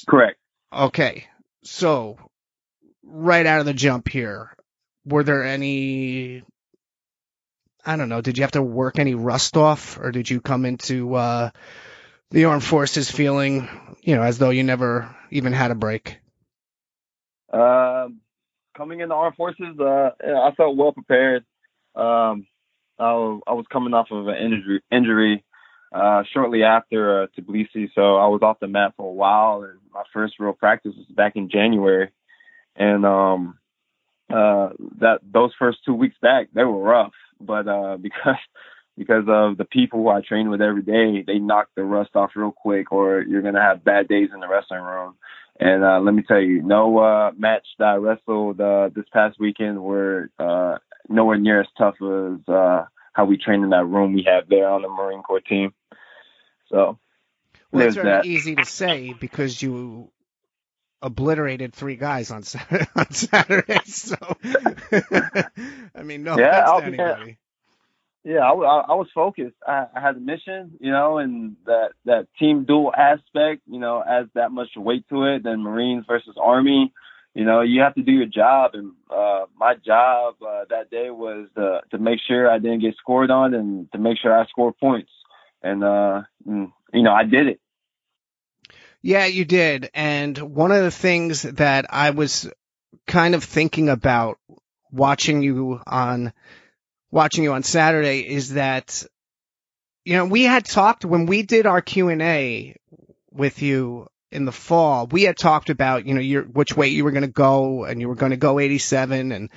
Correct. 0.06 0.38
Okay. 0.72 1.26
So, 1.66 2.16
right 3.02 3.44
out 3.44 3.58
of 3.58 3.66
the 3.66 3.74
jump 3.74 4.08
here, 4.08 4.56
were 5.04 5.24
there 5.24 5.42
any, 5.42 6.44
I 7.84 7.96
don't 7.96 8.08
know, 8.08 8.20
did 8.20 8.38
you 8.38 8.42
have 8.42 8.52
to 8.52 8.62
work 8.62 9.00
any 9.00 9.16
rust 9.16 9.56
off 9.56 9.98
or 9.98 10.12
did 10.12 10.30
you 10.30 10.40
come 10.40 10.64
into, 10.64 11.14
uh, 11.16 11.50
the 12.30 12.44
armed 12.44 12.62
forces 12.62 13.10
feeling, 13.10 13.68
you 14.02 14.14
know, 14.14 14.22
as 14.22 14.38
though 14.38 14.50
you 14.50 14.62
never 14.62 15.14
even 15.30 15.52
had 15.52 15.72
a 15.72 15.74
break? 15.74 16.18
Um, 17.52 18.20
coming 18.76 19.00
in 19.00 19.08
the 19.08 19.14
armed 19.16 19.36
forces, 19.36 19.78
uh, 19.80 20.10
I 20.20 20.52
felt 20.56 20.76
well 20.76 20.92
prepared. 20.92 21.44
Um, 21.96 22.46
I, 22.98 23.10
I 23.46 23.52
was 23.54 23.66
coming 23.72 23.92
off 23.92 24.08
of 24.12 24.28
an 24.28 24.36
injury, 24.36 24.82
injury 24.92 25.44
uh, 25.92 26.22
shortly 26.32 26.62
after 26.62 27.22
uh, 27.22 27.26
Tbilisi, 27.36 27.90
so 27.94 28.16
I 28.16 28.28
was 28.28 28.40
off 28.42 28.60
the 28.60 28.68
mat 28.68 28.94
for 28.96 29.08
a 29.08 29.12
while. 29.12 29.62
And 29.62 29.78
my 29.96 30.04
first 30.12 30.34
real 30.38 30.52
practice 30.52 30.94
was 30.96 31.06
back 31.06 31.36
in 31.36 31.48
January, 31.48 32.10
and 32.76 33.06
um, 33.06 33.58
uh, 34.30 34.70
that 35.00 35.20
those 35.22 35.52
first 35.58 35.78
two 35.84 35.94
weeks 35.94 36.16
back 36.20 36.48
they 36.52 36.64
were 36.64 36.82
rough, 36.82 37.14
but 37.40 37.66
uh, 37.66 37.96
because 38.00 38.36
because 38.96 39.24
of 39.28 39.58
the 39.58 39.64
people 39.64 40.00
who 40.00 40.08
I 40.08 40.22
train 40.22 40.48
with 40.48 40.62
every 40.62 40.82
day, 40.82 41.22
they 41.26 41.38
knock 41.38 41.68
the 41.74 41.84
rust 41.84 42.10
off 42.14 42.30
real 42.34 42.52
quick, 42.52 42.92
or 42.92 43.22
you're 43.22 43.42
gonna 43.42 43.62
have 43.62 43.84
bad 43.84 44.08
days 44.08 44.30
in 44.32 44.40
the 44.40 44.48
wrestling 44.48 44.82
room. 44.82 45.14
And 45.58 45.84
uh, 45.84 46.00
let 46.00 46.14
me 46.14 46.22
tell 46.22 46.40
you, 46.40 46.60
no 46.62 46.98
uh, 46.98 47.30
match 47.38 47.66
that 47.78 47.86
I 47.86 47.94
wrestled 47.94 48.60
uh, 48.60 48.90
this 48.94 49.06
past 49.12 49.40
weekend 49.40 49.82
were 49.82 50.30
uh, 50.38 50.76
nowhere 51.08 51.38
near 51.38 51.60
as 51.60 51.66
tough 51.78 51.94
as 52.02 52.46
uh, 52.48 52.84
how 53.14 53.24
we 53.24 53.38
train 53.38 53.62
in 53.62 53.70
that 53.70 53.86
room 53.86 54.12
we 54.12 54.26
have 54.26 54.48
there 54.50 54.68
on 54.68 54.82
the 54.82 54.88
Marine 54.88 55.22
Corps 55.22 55.40
team. 55.40 55.72
So 56.70 56.98
well, 57.72 57.80
there's 57.80 57.94
that's 57.94 57.96
very 57.96 58.18
that. 58.18 58.20
easy 58.20 58.56
to 58.56 58.64
say 58.64 59.12
because 59.12 59.60
you 59.60 60.10
obliterated 61.02 61.74
three 61.74 61.96
guys 61.96 62.30
on 62.30 62.42
Saturday. 62.42 62.86
On 62.96 63.10
Saturday 63.12 63.80
so 63.84 64.16
I 65.94 66.02
mean, 66.02 66.24
no 66.24 66.34
Yeah, 66.34 66.44
offense 66.44 66.72
I'll 66.72 66.80
to 66.82 66.84
anybody. 66.84 67.38
Yeah, 68.24 68.40
I, 68.40 68.52
I, 68.52 68.80
I 68.90 68.94
was 68.94 69.08
focused. 69.14 69.56
I, 69.66 69.86
I 69.94 70.00
had 70.00 70.16
a 70.16 70.20
mission, 70.20 70.72
you 70.80 70.90
know, 70.90 71.18
and 71.18 71.56
that 71.66 71.90
that 72.06 72.26
team 72.38 72.64
dual 72.64 72.92
aspect, 72.96 73.62
you 73.66 73.78
know, 73.78 74.02
adds 74.06 74.30
that 74.34 74.50
much 74.50 74.70
weight 74.76 75.06
to 75.10 75.24
it 75.24 75.44
than 75.44 75.62
Marines 75.62 76.04
versus 76.08 76.36
Army. 76.40 76.92
You 77.34 77.44
know, 77.44 77.60
you 77.60 77.82
have 77.82 77.94
to 77.94 78.02
do 78.02 78.12
your 78.12 78.26
job, 78.26 78.72
and 78.74 78.92
uh, 79.10 79.46
my 79.56 79.74
job 79.76 80.34
uh, 80.42 80.64
that 80.70 80.90
day 80.90 81.10
was 81.10 81.48
to, 81.56 81.80
to 81.90 81.98
make 81.98 82.18
sure 82.26 82.50
I 82.50 82.58
didn't 82.58 82.80
get 82.80 82.96
scored 82.96 83.30
on, 83.30 83.54
and 83.54 83.90
to 83.92 83.98
make 83.98 84.18
sure 84.18 84.36
I 84.36 84.46
scored 84.46 84.76
points. 84.78 85.10
And 85.62 85.84
uh, 85.84 86.22
mm, 86.48 86.72
you 86.96 87.02
know, 87.02 87.12
I 87.12 87.24
did 87.24 87.46
it. 87.46 87.60
Yeah, 89.02 89.26
you 89.26 89.44
did. 89.44 89.90
And 89.94 90.36
one 90.38 90.72
of 90.72 90.82
the 90.82 90.90
things 90.90 91.42
that 91.42 91.86
I 91.90 92.10
was 92.10 92.50
kind 93.06 93.34
of 93.34 93.44
thinking 93.44 93.88
about 93.88 94.38
watching 94.90 95.42
you 95.42 95.80
on 95.86 96.32
watching 97.10 97.44
you 97.44 97.52
on 97.52 97.62
Saturday 97.62 98.20
is 98.20 98.54
that 98.54 99.04
you 100.04 100.16
know, 100.16 100.24
we 100.24 100.44
had 100.44 100.64
talked 100.64 101.04
when 101.04 101.26
we 101.26 101.42
did 101.42 101.66
our 101.66 101.82
Q&A 101.82 102.76
with 103.32 103.60
you 103.60 104.06
in 104.30 104.44
the 104.44 104.52
fall. 104.52 105.08
We 105.08 105.24
had 105.24 105.36
talked 105.36 105.68
about, 105.68 106.06
you 106.06 106.14
know, 106.14 106.20
your 106.20 106.44
which 106.44 106.76
weight 106.76 106.92
you 106.92 107.02
were 107.02 107.10
going 107.10 107.22
to 107.22 107.28
go 107.28 107.84
and 107.84 108.00
you 108.00 108.08
were 108.08 108.14
going 108.14 108.30
to 108.30 108.36
go 108.36 108.60
87 108.60 109.32
and 109.32 109.50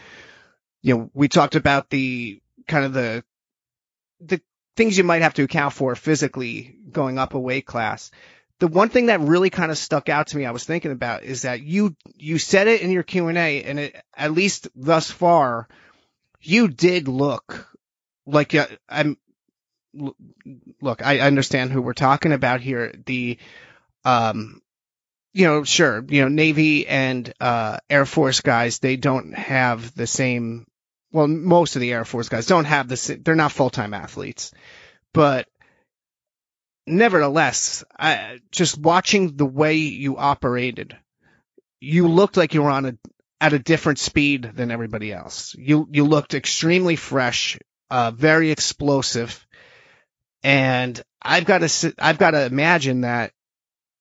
you 0.82 0.98
know, 0.98 1.12
we 1.14 1.28
talked 1.28 1.56
about 1.56 1.90
the 1.90 2.42
kind 2.68 2.86
of 2.86 2.94
the 2.94 3.24
the 4.22 4.42
things 4.76 4.98
you 4.98 5.04
might 5.04 5.22
have 5.22 5.34
to 5.34 5.44
account 5.44 5.74
for 5.74 5.96
physically 5.96 6.76
going 6.92 7.18
up 7.18 7.34
a 7.34 7.40
weight 7.40 7.66
class 7.66 8.12
the 8.60 8.68
one 8.68 8.90
thing 8.90 9.08
that 9.08 9.22
really 9.22 9.50
kind 9.50 9.72
of 9.72 9.78
stuck 9.78 10.10
out 10.10 10.28
to 10.28 10.38
me, 10.38 10.46
I 10.46 10.52
was 10.52 10.66
thinking 10.66 10.92
about, 10.92 11.24
is 11.24 11.44
that 11.44 11.62
you 11.62 11.96
you 12.18 12.38
said 12.38 12.68
it 12.68 12.82
in 12.82 12.92
your 12.92 13.04
Q 13.04 13.30
and 13.30 13.38
A, 13.38 13.64
and 13.64 13.92
at 14.16 14.34
least 14.34 14.68
thus 14.76 15.10
far, 15.10 15.68
you 16.42 16.68
did 16.68 17.08
look 17.08 17.68
like 18.26 18.54
I'm. 18.88 19.18
Look, 20.82 21.04
I 21.04 21.20
understand 21.22 21.72
who 21.72 21.82
we're 21.82 21.94
talking 21.94 22.32
about 22.32 22.62
here. 22.62 22.94
The, 23.06 23.40
um, 24.06 24.62
you 25.34 25.46
know, 25.46 25.64
sure, 25.64 26.06
you 26.08 26.22
know, 26.22 26.28
Navy 26.28 26.88
and 26.88 27.34
uh, 27.40 27.78
Air 27.90 28.06
Force 28.06 28.42
guys, 28.42 28.80
they 28.80 28.98
don't 28.98 29.34
have 29.34 29.96
the 29.96 30.06
same. 30.06 30.68
Well, 31.12 31.28
most 31.28 31.76
of 31.76 31.82
the 31.82 31.92
Air 31.92 32.06
Force 32.06 32.30
guys 32.30 32.46
don't 32.46 32.66
have 32.66 32.88
the. 32.88 32.98
sa- 32.98 33.16
They're 33.20 33.36
not 33.36 33.52
full 33.52 33.70
time 33.70 33.94
athletes, 33.94 34.52
but 35.14 35.48
nevertheless, 36.86 37.84
I, 37.98 38.40
just 38.52 38.78
watching 38.78 39.36
the 39.36 39.46
way 39.46 39.76
you 39.76 40.18
operated, 40.18 40.96
you 41.80 42.08
looked 42.08 42.38
like 42.38 42.54
you 42.54 42.62
were 42.62 42.70
on 42.70 42.86
a 42.86 42.98
at 43.42 43.54
a 43.54 43.60
different 43.60 44.00
speed 44.00 44.52
than 44.56 44.72
everybody 44.72 45.12
else. 45.14 45.56
You 45.58 45.88
you 45.92 46.06
looked 46.06 46.34
extremely 46.34 46.96
fresh, 46.96 47.58
uh, 47.90 48.12
very 48.12 48.52
explosive, 48.52 49.46
and 50.44 51.02
I've 51.22 51.46
got 51.46 51.60
to 51.68 51.94
I've 52.00 52.18
got 52.18 52.32
to 52.32 52.46
imagine 52.46 53.02
that 53.02 53.32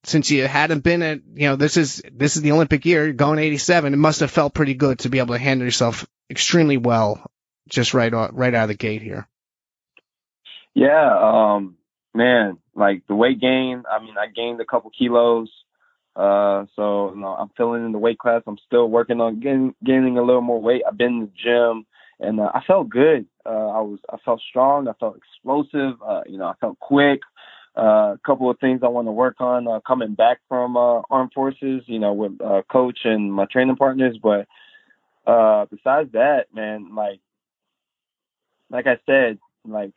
since 0.05 0.31
you 0.31 0.47
hadn't 0.47 0.81
been 0.85 1.03
at 1.03 1.21
you 1.35 1.49
know 1.49 1.57
this 1.57 1.77
is 1.77 2.03
this 2.13 2.37
is 2.37 2.43
the 2.43 2.53
Olympic 2.53 2.85
year, 2.85 3.13
going 3.13 3.39
87, 3.39 3.95
it 3.95 3.97
must 3.97 4.21
have 4.21 4.31
felt 4.31 4.55
pretty 4.55 4.75
good 4.75 5.01
to 5.01 5.09
be 5.09 5.19
able 5.19 5.35
to 5.35 5.39
handle 5.41 5.65
yourself 5.67 6.07
extremely 6.31 6.77
well, 6.77 7.31
just 7.69 7.95
right 7.95 8.13
out, 8.13 8.37
right 8.37 8.55
out 8.55 8.65
of 8.65 8.69
the 8.69 8.75
gate 8.75 9.03
here. 9.03 9.27
Yeah, 10.75 11.19
um, 11.21 11.77
man, 12.15 12.59
like 12.75 13.03
the 13.09 13.15
weight 13.15 13.41
gain. 13.41 13.85
I 13.91 14.03
mean, 14.03 14.15
I 14.19 14.27
gained 14.27 14.61
a 14.61 14.65
couple 14.65 14.91
kilos. 14.97 15.51
Uh, 16.15 16.67
so 16.75 17.13
you 17.15 17.21
know, 17.21 17.29
I'm 17.29 17.51
filling 17.57 17.85
in 17.85 17.93
the 17.93 17.99
weight 17.99 18.19
class. 18.19 18.43
I'm 18.47 18.59
still 18.67 18.89
working 18.89 19.21
on 19.21 19.41
getting 19.41 19.75
gaining 19.85 20.19
a 20.19 20.23
little 20.23 20.43
more 20.43 20.61
weight. 20.61 20.83
I've 20.87 20.99
been 20.99 21.15
in 21.15 21.21
the 21.21 21.31
gym, 21.45 21.87
and 22.19 22.41
uh, 22.41 22.51
I 22.53 22.61
felt 22.67 22.89
good. 22.89 23.27
Uh, 23.47 23.69
I 23.69 23.81
was 23.81 23.99
I 24.13 24.17
felt 24.25 24.41
strong. 24.49 24.89
I 24.89 24.93
felt 24.99 25.17
explosive. 25.17 25.95
Uh, 26.05 26.23
you 26.27 26.39
know, 26.39 26.47
I 26.47 26.55
felt 26.61 26.79
quick. 26.81 27.21
Uh, 27.77 28.15
a 28.15 28.21
couple 28.27 28.51
of 28.51 28.59
things 28.59 28.81
I 28.83 28.89
want 28.89 29.07
to 29.07 29.13
work 29.13 29.37
on 29.41 29.69
uh, 29.69 29.79
coming 29.87 30.15
back 30.15 30.39
from 30.49 30.77
uh, 30.77 31.03
armed 31.09 31.33
forces. 31.33 31.83
You 31.87 32.01
know, 32.01 32.13
with 32.13 32.41
uh, 32.41 32.63
coach 32.71 33.01
and 33.05 33.33
my 33.33 33.47
training 33.47 33.77
partners. 33.77 34.19
But 34.21 34.49
uh, 35.29 35.67
besides 35.67 36.13
that, 36.13 36.47
man, 36.55 36.95
like 36.95 37.21
like 38.71 38.87
I 38.87 38.99
said, 39.07 39.39
like 39.65 39.93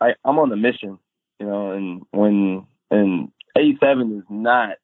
I 0.00 0.14
I'm 0.24 0.38
on 0.38 0.52
a 0.52 0.56
mission. 0.56 0.98
You 1.38 1.46
know, 1.46 1.70
and 1.72 2.02
when 2.10 2.66
and 2.90 3.30
87 3.56 4.18
is 4.18 4.24
not 4.28 4.76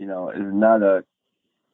you 0.00 0.06
know, 0.06 0.30
is 0.30 0.38
not 0.40 0.82
a 0.82 1.04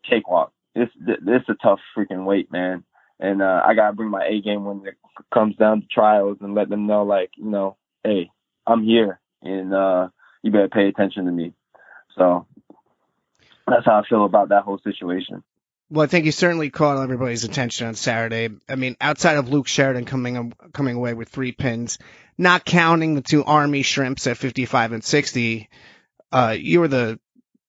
cakewalk. 0.05 0.53
It's 0.74 0.93
it's 1.07 1.49
a 1.49 1.55
tough 1.62 1.79
freaking 1.97 2.27
weight, 2.27 2.53
man. 2.53 2.85
And 3.18 3.41
uh, 3.41 3.62
I 3.64 3.74
gotta 3.74 3.95
bring 3.95 4.11
my 4.11 4.27
A 4.27 4.43
game 4.43 4.64
when 4.64 4.85
it 4.87 4.97
comes 5.33 5.57
down 5.57 5.81
to 5.81 5.87
trials 5.87 6.39
and 6.43 6.55
let 6.55 6.68
them 6.68 6.87
know, 6.87 7.05
like, 7.05 7.31
you 7.37 7.49
know, 7.49 7.77
hey, 8.05 8.29
I'm 8.66 8.85
here, 8.85 9.20
and 9.43 9.72
uh, 9.72 10.09
you 10.43 10.51
better 10.51 10.68
pay 10.68 10.89
attention 10.89 11.24
to 11.24 11.33
me. 11.33 11.55
So 12.18 12.47
that's 13.66 13.87
how 13.87 14.01
I 14.01 14.09
feel 14.09 14.27
about 14.27 14.51
that 14.51 14.64
whole 14.64 14.81
situation. 14.85 15.43
Well, 15.89 16.03
I 16.03 16.07
think 16.07 16.26
you 16.26 16.32
certainly 16.32 16.70
caught 16.70 17.01
everybody's 17.01 17.45
attention 17.45 17.87
on 17.87 17.95
Saturday. 17.95 18.49
I 18.68 18.74
mean, 18.74 18.97
outside 19.01 19.37
of 19.37 19.49
Luke 19.49 19.68
Sheridan 19.68 20.05
coming 20.05 20.53
coming 20.72 20.97
away 20.97 21.14
with 21.14 21.28
three 21.28 21.53
pins, 21.53 21.99
not 22.37 22.64
counting 22.64 23.14
the 23.14 23.22
two 23.22 23.45
Army 23.45 23.82
shrimps 23.82 24.26
at 24.26 24.37
55 24.37 24.93
and 24.93 25.05
60, 25.05 25.68
uh, 26.32 26.57
you 26.59 26.80
were 26.80 26.89
the 26.89 27.20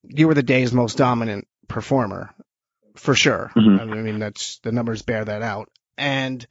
you 0.03 0.27
were 0.27 0.33
the 0.33 0.43
day's 0.43 0.73
most 0.73 0.97
dominant 0.97 1.47
performer 1.67 2.33
for 2.95 3.13
sure. 3.13 3.51
Mhm. 3.55 3.79
I 3.79 3.85
mean, 3.85 4.19
that's 4.19 4.59
the 4.59 4.71
numbers 4.71 5.03
bear 5.03 5.23
that 5.23 5.43
out. 5.43 5.69
And 5.97 6.45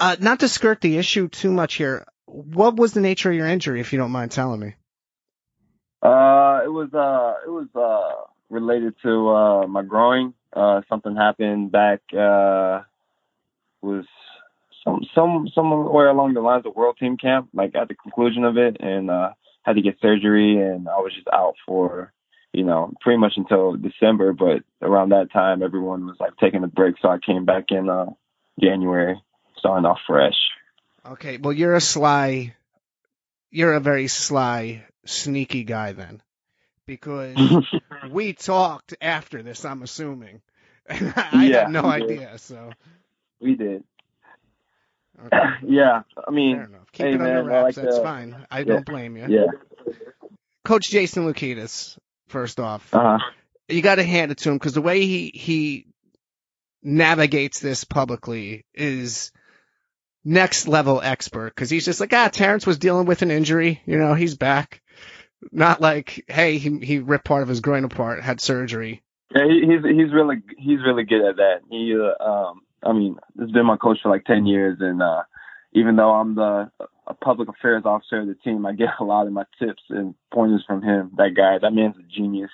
uh, 0.00 0.16
not 0.18 0.40
to 0.40 0.48
skirt 0.48 0.80
the 0.80 0.98
issue 0.98 1.28
too 1.28 1.52
much 1.52 1.74
here, 1.74 2.06
what 2.26 2.76
was 2.76 2.92
the 2.92 3.00
nature 3.00 3.30
of 3.30 3.36
your 3.36 3.46
injury, 3.46 3.80
if 3.80 3.92
you 3.92 3.98
don't 3.98 4.10
mind 4.10 4.32
telling 4.32 4.60
me? 4.60 4.74
Uh, 6.02 6.60
it 6.64 6.68
was 6.68 6.92
uh, 6.92 7.34
it 7.46 7.50
was 7.50 7.68
uh, 7.74 8.26
related 8.50 8.94
to 9.02 9.28
uh, 9.30 9.66
my 9.66 9.82
groin. 9.82 10.34
Uh, 10.54 10.80
something 10.88 11.14
happened 11.14 11.70
back 11.70 12.00
uh, 12.12 12.82
was 13.82 14.06
some 14.84 15.02
some 15.14 15.48
somewhere 15.54 16.08
along 16.08 16.34
the 16.34 16.40
lines 16.40 16.66
of 16.66 16.74
World 16.74 16.96
Team 16.98 17.16
Camp, 17.16 17.48
like 17.52 17.74
at 17.74 17.88
the 17.88 17.94
conclusion 17.94 18.44
of 18.44 18.56
it, 18.56 18.78
and 18.80 19.10
uh, 19.10 19.30
had 19.62 19.76
to 19.76 19.82
get 19.82 20.00
surgery, 20.00 20.56
and 20.56 20.88
I 20.88 20.96
was 20.98 21.12
just 21.14 21.28
out 21.32 21.54
for 21.66 22.12
you 22.52 22.64
know 22.64 22.92
pretty 23.00 23.18
much 23.18 23.34
until 23.36 23.76
December. 23.76 24.32
But 24.32 24.62
around 24.80 25.10
that 25.10 25.32
time, 25.32 25.62
everyone 25.62 26.06
was 26.06 26.16
like 26.18 26.36
taking 26.40 26.64
a 26.64 26.68
break, 26.68 26.96
so 27.00 27.08
I 27.08 27.18
came 27.18 27.44
back 27.44 27.66
in 27.70 27.88
uh, 27.88 28.06
January, 28.60 29.20
starting 29.58 29.86
off 29.86 29.98
fresh. 30.06 30.36
Okay, 31.06 31.38
well, 31.38 31.52
you're 31.52 31.74
a 31.74 31.80
sly, 31.80 32.54
you're 33.50 33.74
a 33.74 33.80
very 33.80 34.08
sly, 34.08 34.84
sneaky 35.06 35.64
guy 35.64 35.92
then, 35.92 36.20
because 36.88 37.36
we 38.10 38.32
talked 38.32 38.94
after 39.00 39.42
this. 39.44 39.64
I'm 39.64 39.82
assuming. 39.82 40.40
I 40.90 41.46
Yeah, 41.48 41.60
had 41.60 41.70
no 41.70 41.82
we 41.82 42.00
did. 42.00 42.02
idea. 42.10 42.38
So 42.38 42.70
we 43.40 43.54
did. 43.54 43.84
okay, 45.26 45.36
yeah, 45.68 46.02
I 46.26 46.30
mean. 46.32 46.66
Keep 46.92 47.06
hey, 47.06 47.12
it 47.12 47.18
man, 47.20 47.36
under 47.36 47.50
wraps. 47.50 47.76
like 47.76 47.84
That's 47.84 47.98
to- 47.98 48.02
fine. 48.02 48.46
I 48.50 48.58
yeah. 48.60 48.64
don't 48.64 48.86
blame 48.86 49.16
you. 49.16 49.26
yeah. 49.28 49.92
Coach 50.64 50.90
Jason 50.90 51.32
Loukides. 51.32 51.96
First 52.28 52.58
off, 52.60 52.92
Uh 52.92 53.18
huh. 53.18 53.30
you 53.68 53.80
got 53.80 53.94
to 53.94 54.02
hand 54.02 54.32
it 54.32 54.38
to 54.38 54.50
him 54.50 54.56
because 54.56 54.74
the 54.74 54.82
way 54.82 55.06
he 55.06 55.30
he 55.34 55.86
navigates 56.82 57.60
this 57.60 57.84
publicly 57.84 58.64
is 58.74 59.32
next 60.24 60.68
level 60.68 61.00
expert 61.02 61.54
because 61.54 61.70
he's 61.70 61.84
just 61.86 62.00
like 62.00 62.12
ah 62.12 62.28
Terrence 62.28 62.66
was 62.66 62.78
dealing 62.78 63.06
with 63.06 63.22
an 63.22 63.30
injury 63.30 63.80
you 63.86 63.98
know 63.98 64.14
he's 64.14 64.36
back 64.36 64.82
not 65.52 65.80
like 65.80 66.24
hey 66.28 66.58
he 66.58 66.78
he 66.78 66.98
ripped 66.98 67.24
part 67.24 67.42
of 67.42 67.48
his 67.48 67.60
groin 67.60 67.84
apart 67.84 68.22
had 68.22 68.40
surgery 68.40 69.02
Yeah, 69.34 69.46
he, 69.46 69.60
he's 69.60 69.84
he's 69.84 70.12
really 70.12 70.42
he's 70.56 70.80
really 70.84 71.04
good 71.04 71.28
at 71.28 71.36
that. 71.36 71.60
He, 71.70 71.94
uh, 71.94 72.22
um, 72.22 72.62
I 72.82 72.92
mean, 72.92 73.16
he's 73.38 73.50
been 73.50 73.66
my 73.66 73.76
coach 73.76 73.98
for 74.02 74.08
like 74.10 74.24
ten 74.24 74.46
years, 74.46 74.78
and 74.80 75.02
uh, 75.02 75.22
even 75.72 75.96
though 75.96 76.12
I'm 76.12 76.34
the 76.34 76.70
a 77.06 77.14
public 77.14 77.48
affairs 77.48 77.82
officer 77.84 78.20
of 78.20 78.26
the 78.26 78.34
team, 78.34 78.66
I 78.66 78.72
get 78.72 78.88
a 79.00 79.04
lot 79.04 79.26
of 79.26 79.32
my 79.32 79.44
tips 79.58 79.82
and 79.88 80.14
pointers 80.32 80.64
from 80.66 80.82
him. 80.82 81.12
That 81.16 81.34
guy, 81.36 81.58
that 81.60 81.72
man's 81.72 81.96
a 81.98 82.02
genius 82.14 82.50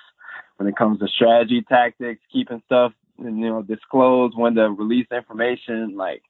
when 0.57 0.67
it 0.69 0.77
comes 0.77 0.99
to 0.99 1.07
strategy, 1.07 1.63
tactics, 1.67 2.21
keeping 2.31 2.61
stuff, 2.65 2.93
you 3.19 3.29
know, 3.29 3.61
disclosed 3.61 4.37
when 4.37 4.55
to 4.55 4.69
release 4.69 5.07
information. 5.11 5.95
Like, 5.95 6.23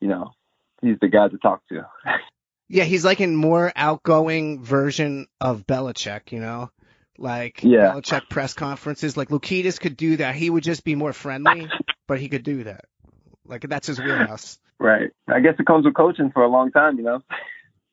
you 0.00 0.08
know, 0.08 0.32
he's 0.80 0.98
the 1.00 1.08
guy 1.08 1.28
to 1.28 1.38
talk 1.38 1.62
to. 1.68 1.86
yeah 2.70 2.84
he's 2.84 3.04
like 3.04 3.20
a 3.20 3.26
more 3.26 3.70
outgoing 3.76 4.62
version 4.62 5.26
of 5.40 5.66
Belichick 5.66 6.32
you 6.32 6.40
know 6.40 6.70
like 7.18 7.62
Yeah. 7.62 7.92
Belichick 7.92 8.30
press 8.30 8.54
conferences. 8.54 9.14
Like 9.14 9.28
Loukides 9.28 9.78
could 9.78 9.94
do 9.96 10.16
that. 10.16 10.34
He 10.34 10.48
would 10.48 10.64
just 10.64 10.84
be 10.84 10.94
more 10.94 11.12
friendly, 11.12 11.68
but 12.06 12.18
he 12.18 12.30
could 12.30 12.44
do 12.44 12.64
that. 12.64 12.86
Like 13.44 13.68
that's 13.68 13.88
his 13.88 14.00
wheelhouse. 14.00 14.58
Right. 14.78 15.10
I 15.28 15.40
guess 15.40 15.56
it 15.58 15.66
comes 15.66 15.84
with 15.84 15.94
coaching 15.94 16.30
for 16.32 16.42
a 16.42 16.48
long 16.48 16.72
time, 16.72 16.96
you 16.96 17.04
know. 17.04 17.20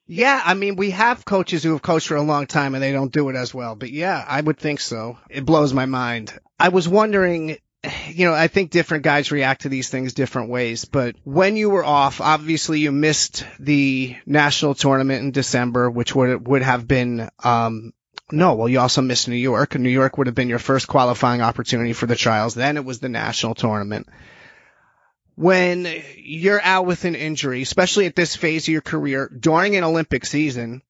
Yeah, 0.06 0.42
I 0.46 0.54
mean, 0.54 0.78
we 0.78 0.92
have 0.92 1.26
coaches 1.26 1.62
who 1.62 1.74
have 1.74 1.82
coached 1.82 2.08
for 2.08 2.16
a 2.16 2.22
long 2.22 2.48
time 2.48 2.74
and 2.74 2.82
they 2.82 2.94
don't 2.94 3.12
do 3.12 3.28
it 3.28 3.36
as 3.36 3.54
well. 3.54 3.76
But 3.76 3.92
yeah, 3.92 4.24
I 4.26 4.40
would 4.40 4.58
think 4.58 4.80
so. 4.80 5.18
It 5.30 5.46
blows 5.46 5.74
my 5.74 5.86
mind. 5.86 6.32
I 6.58 6.70
was 6.70 6.88
wondering, 6.88 7.58
you 8.08 8.26
know, 8.26 8.34
I 8.34 8.48
think 8.48 8.72
different 8.72 9.04
guys 9.04 9.32
react 9.32 9.62
to 9.62 9.70
these 9.70 9.90
things 9.90 10.14
different 10.14 10.50
ways. 10.50 10.86
But 10.86 11.16
when 11.24 11.56
you 11.56 11.70
were 11.70 11.86
off, 11.86 12.22
obviously 12.22 12.80
you 12.80 12.92
missed 12.92 13.46
the 13.60 14.16
national 14.26 14.76
tournament 14.76 15.24
in 15.24 15.32
December, 15.32 15.90
which 15.90 16.16
would 16.16 16.48
would 16.48 16.62
have 16.64 16.88
been. 16.88 17.30
Um, 17.44 17.94
no, 18.30 18.56
well, 18.56 18.68
you 18.68 18.80
also 18.80 19.02
missed 19.02 19.30
New 19.30 19.36
York. 19.36 19.76
New 19.76 19.90
York 19.90 20.18
would 20.18 20.28
have 20.28 20.36
been 20.36 20.50
your 20.50 20.60
first 20.60 20.88
qualifying 20.88 21.42
opportunity 21.42 21.94
for 21.94 22.08
the 22.08 22.16
trials. 22.16 22.56
Then 22.56 22.76
it 22.76 22.84
was 22.84 23.00
the 23.00 23.08
national 23.08 23.56
tournament 23.56 24.08
when 25.38 25.88
you're 26.16 26.62
out 26.62 26.88
with 26.88 27.06
an 27.06 27.14
injury, 27.14 27.62
especially 27.62 28.08
at 28.08 28.16
this 28.16 28.36
phase 28.36 28.64
of 28.64 28.72
your 28.72 28.82
career 28.82 29.30
during 29.40 29.76
an 29.76 29.84
Olympic 29.84 30.26
season, 30.26 30.82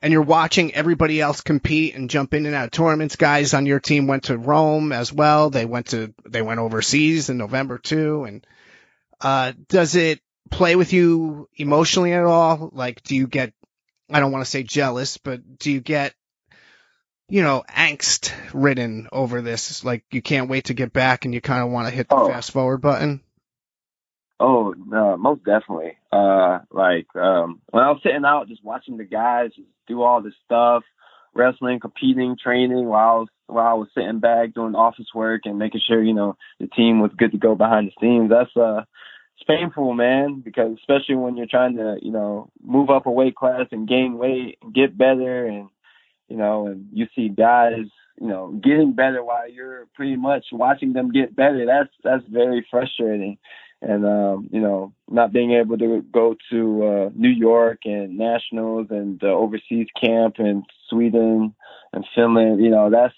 and 0.00 0.12
you're 0.12 0.22
watching 0.22 0.74
everybody 0.74 1.20
else 1.20 1.40
compete 1.40 1.94
and 1.94 2.08
jump 2.10 2.34
in 2.34 2.46
and 2.46 2.54
out 2.54 2.66
of 2.66 2.70
tournaments, 2.70 3.16
guys 3.16 3.54
on 3.54 3.66
your 3.66 3.80
team 3.80 4.06
went 4.06 4.24
to 4.24 4.38
Rome 4.38 4.92
as 4.92 5.12
well. 5.12 5.50
They 5.50 5.64
went 5.64 5.86
to, 5.88 6.14
they 6.26 6.42
went 6.42 6.60
overseas 6.60 7.28
in 7.30 7.38
November 7.38 7.78
too. 7.78 8.24
And, 8.24 8.46
uh, 9.20 9.52
does 9.68 9.96
it 9.96 10.20
play 10.50 10.76
with 10.76 10.92
you 10.92 11.48
emotionally 11.56 12.12
at 12.12 12.24
all? 12.24 12.70
Like, 12.72 13.02
do 13.02 13.16
you 13.16 13.26
get, 13.26 13.52
I 14.10 14.20
don't 14.20 14.32
want 14.32 14.44
to 14.44 14.50
say 14.50 14.62
jealous, 14.62 15.18
but 15.18 15.58
do 15.58 15.70
you 15.72 15.80
get, 15.80 16.14
you 17.28 17.42
know, 17.42 17.64
angst 17.68 18.32
ridden 18.54 19.08
over 19.12 19.42
this? 19.42 19.84
Like, 19.84 20.04
you 20.12 20.22
can't 20.22 20.48
wait 20.48 20.66
to 20.66 20.74
get 20.74 20.92
back 20.92 21.24
and 21.24 21.34
you 21.34 21.40
kind 21.40 21.62
of 21.62 21.70
want 21.70 21.88
to 21.88 21.94
hit 21.94 22.08
the 22.08 22.14
Oh. 22.16 22.28
fast 22.28 22.52
forward 22.52 22.78
button? 22.78 23.20
Oh, 24.40 24.74
no, 24.86 25.16
most 25.16 25.44
definitely. 25.44 25.96
Uh, 26.12 26.60
like 26.70 27.06
um, 27.16 27.60
when 27.70 27.82
I 27.82 27.90
was 27.90 28.00
sitting 28.02 28.24
out, 28.24 28.48
just 28.48 28.64
watching 28.64 28.96
the 28.96 29.04
guys 29.04 29.50
do 29.88 30.02
all 30.02 30.22
this 30.22 30.34
stuff, 30.44 30.84
wrestling, 31.34 31.80
competing, 31.80 32.36
training, 32.40 32.86
while 32.86 33.08
I 33.08 33.18
was 33.18 33.28
while 33.48 33.66
I 33.66 33.74
was 33.74 33.88
sitting 33.94 34.20
back 34.20 34.54
doing 34.54 34.74
office 34.74 35.08
work 35.14 35.42
and 35.44 35.58
making 35.58 35.80
sure 35.86 36.02
you 36.02 36.14
know 36.14 36.36
the 36.60 36.68
team 36.68 37.00
was 37.00 37.10
good 37.16 37.32
to 37.32 37.38
go 37.38 37.56
behind 37.56 37.88
the 37.88 37.92
scenes. 38.00 38.30
That's 38.30 38.56
uh, 38.56 38.84
it's 39.36 39.44
painful, 39.48 39.94
man, 39.94 40.40
because 40.44 40.76
especially 40.78 41.16
when 41.16 41.36
you're 41.36 41.46
trying 41.46 41.76
to 41.76 41.96
you 42.00 42.12
know 42.12 42.48
move 42.62 42.90
up 42.90 43.06
a 43.06 43.10
weight 43.10 43.34
class 43.34 43.66
and 43.72 43.88
gain 43.88 44.18
weight 44.18 44.58
and 44.62 44.72
get 44.72 44.96
better, 44.96 45.46
and 45.46 45.68
you 46.28 46.36
know, 46.36 46.68
and 46.68 46.86
you 46.92 47.06
see 47.16 47.28
guys 47.28 47.86
you 48.20 48.28
know 48.28 48.52
getting 48.62 48.92
better 48.92 49.24
while 49.24 49.50
you're 49.50 49.86
pretty 49.96 50.14
much 50.14 50.44
watching 50.52 50.92
them 50.92 51.10
get 51.10 51.34
better. 51.34 51.66
That's 51.66 51.90
that's 52.04 52.24
very 52.30 52.64
frustrating 52.70 53.38
and 53.80 54.04
um, 54.04 54.48
you 54.50 54.60
know, 54.60 54.92
not 55.08 55.32
being 55.32 55.52
able 55.52 55.78
to 55.78 56.02
go 56.12 56.34
to 56.50 56.84
uh, 56.84 57.10
New 57.14 57.30
York 57.30 57.80
and 57.84 58.18
nationals 58.18 58.88
and 58.90 59.20
the 59.20 59.28
overseas 59.28 59.86
camp 60.00 60.36
in 60.38 60.64
Sweden 60.88 61.54
and 61.92 62.04
Finland, 62.14 62.62
you 62.62 62.70
know, 62.70 62.90
that's 62.90 63.14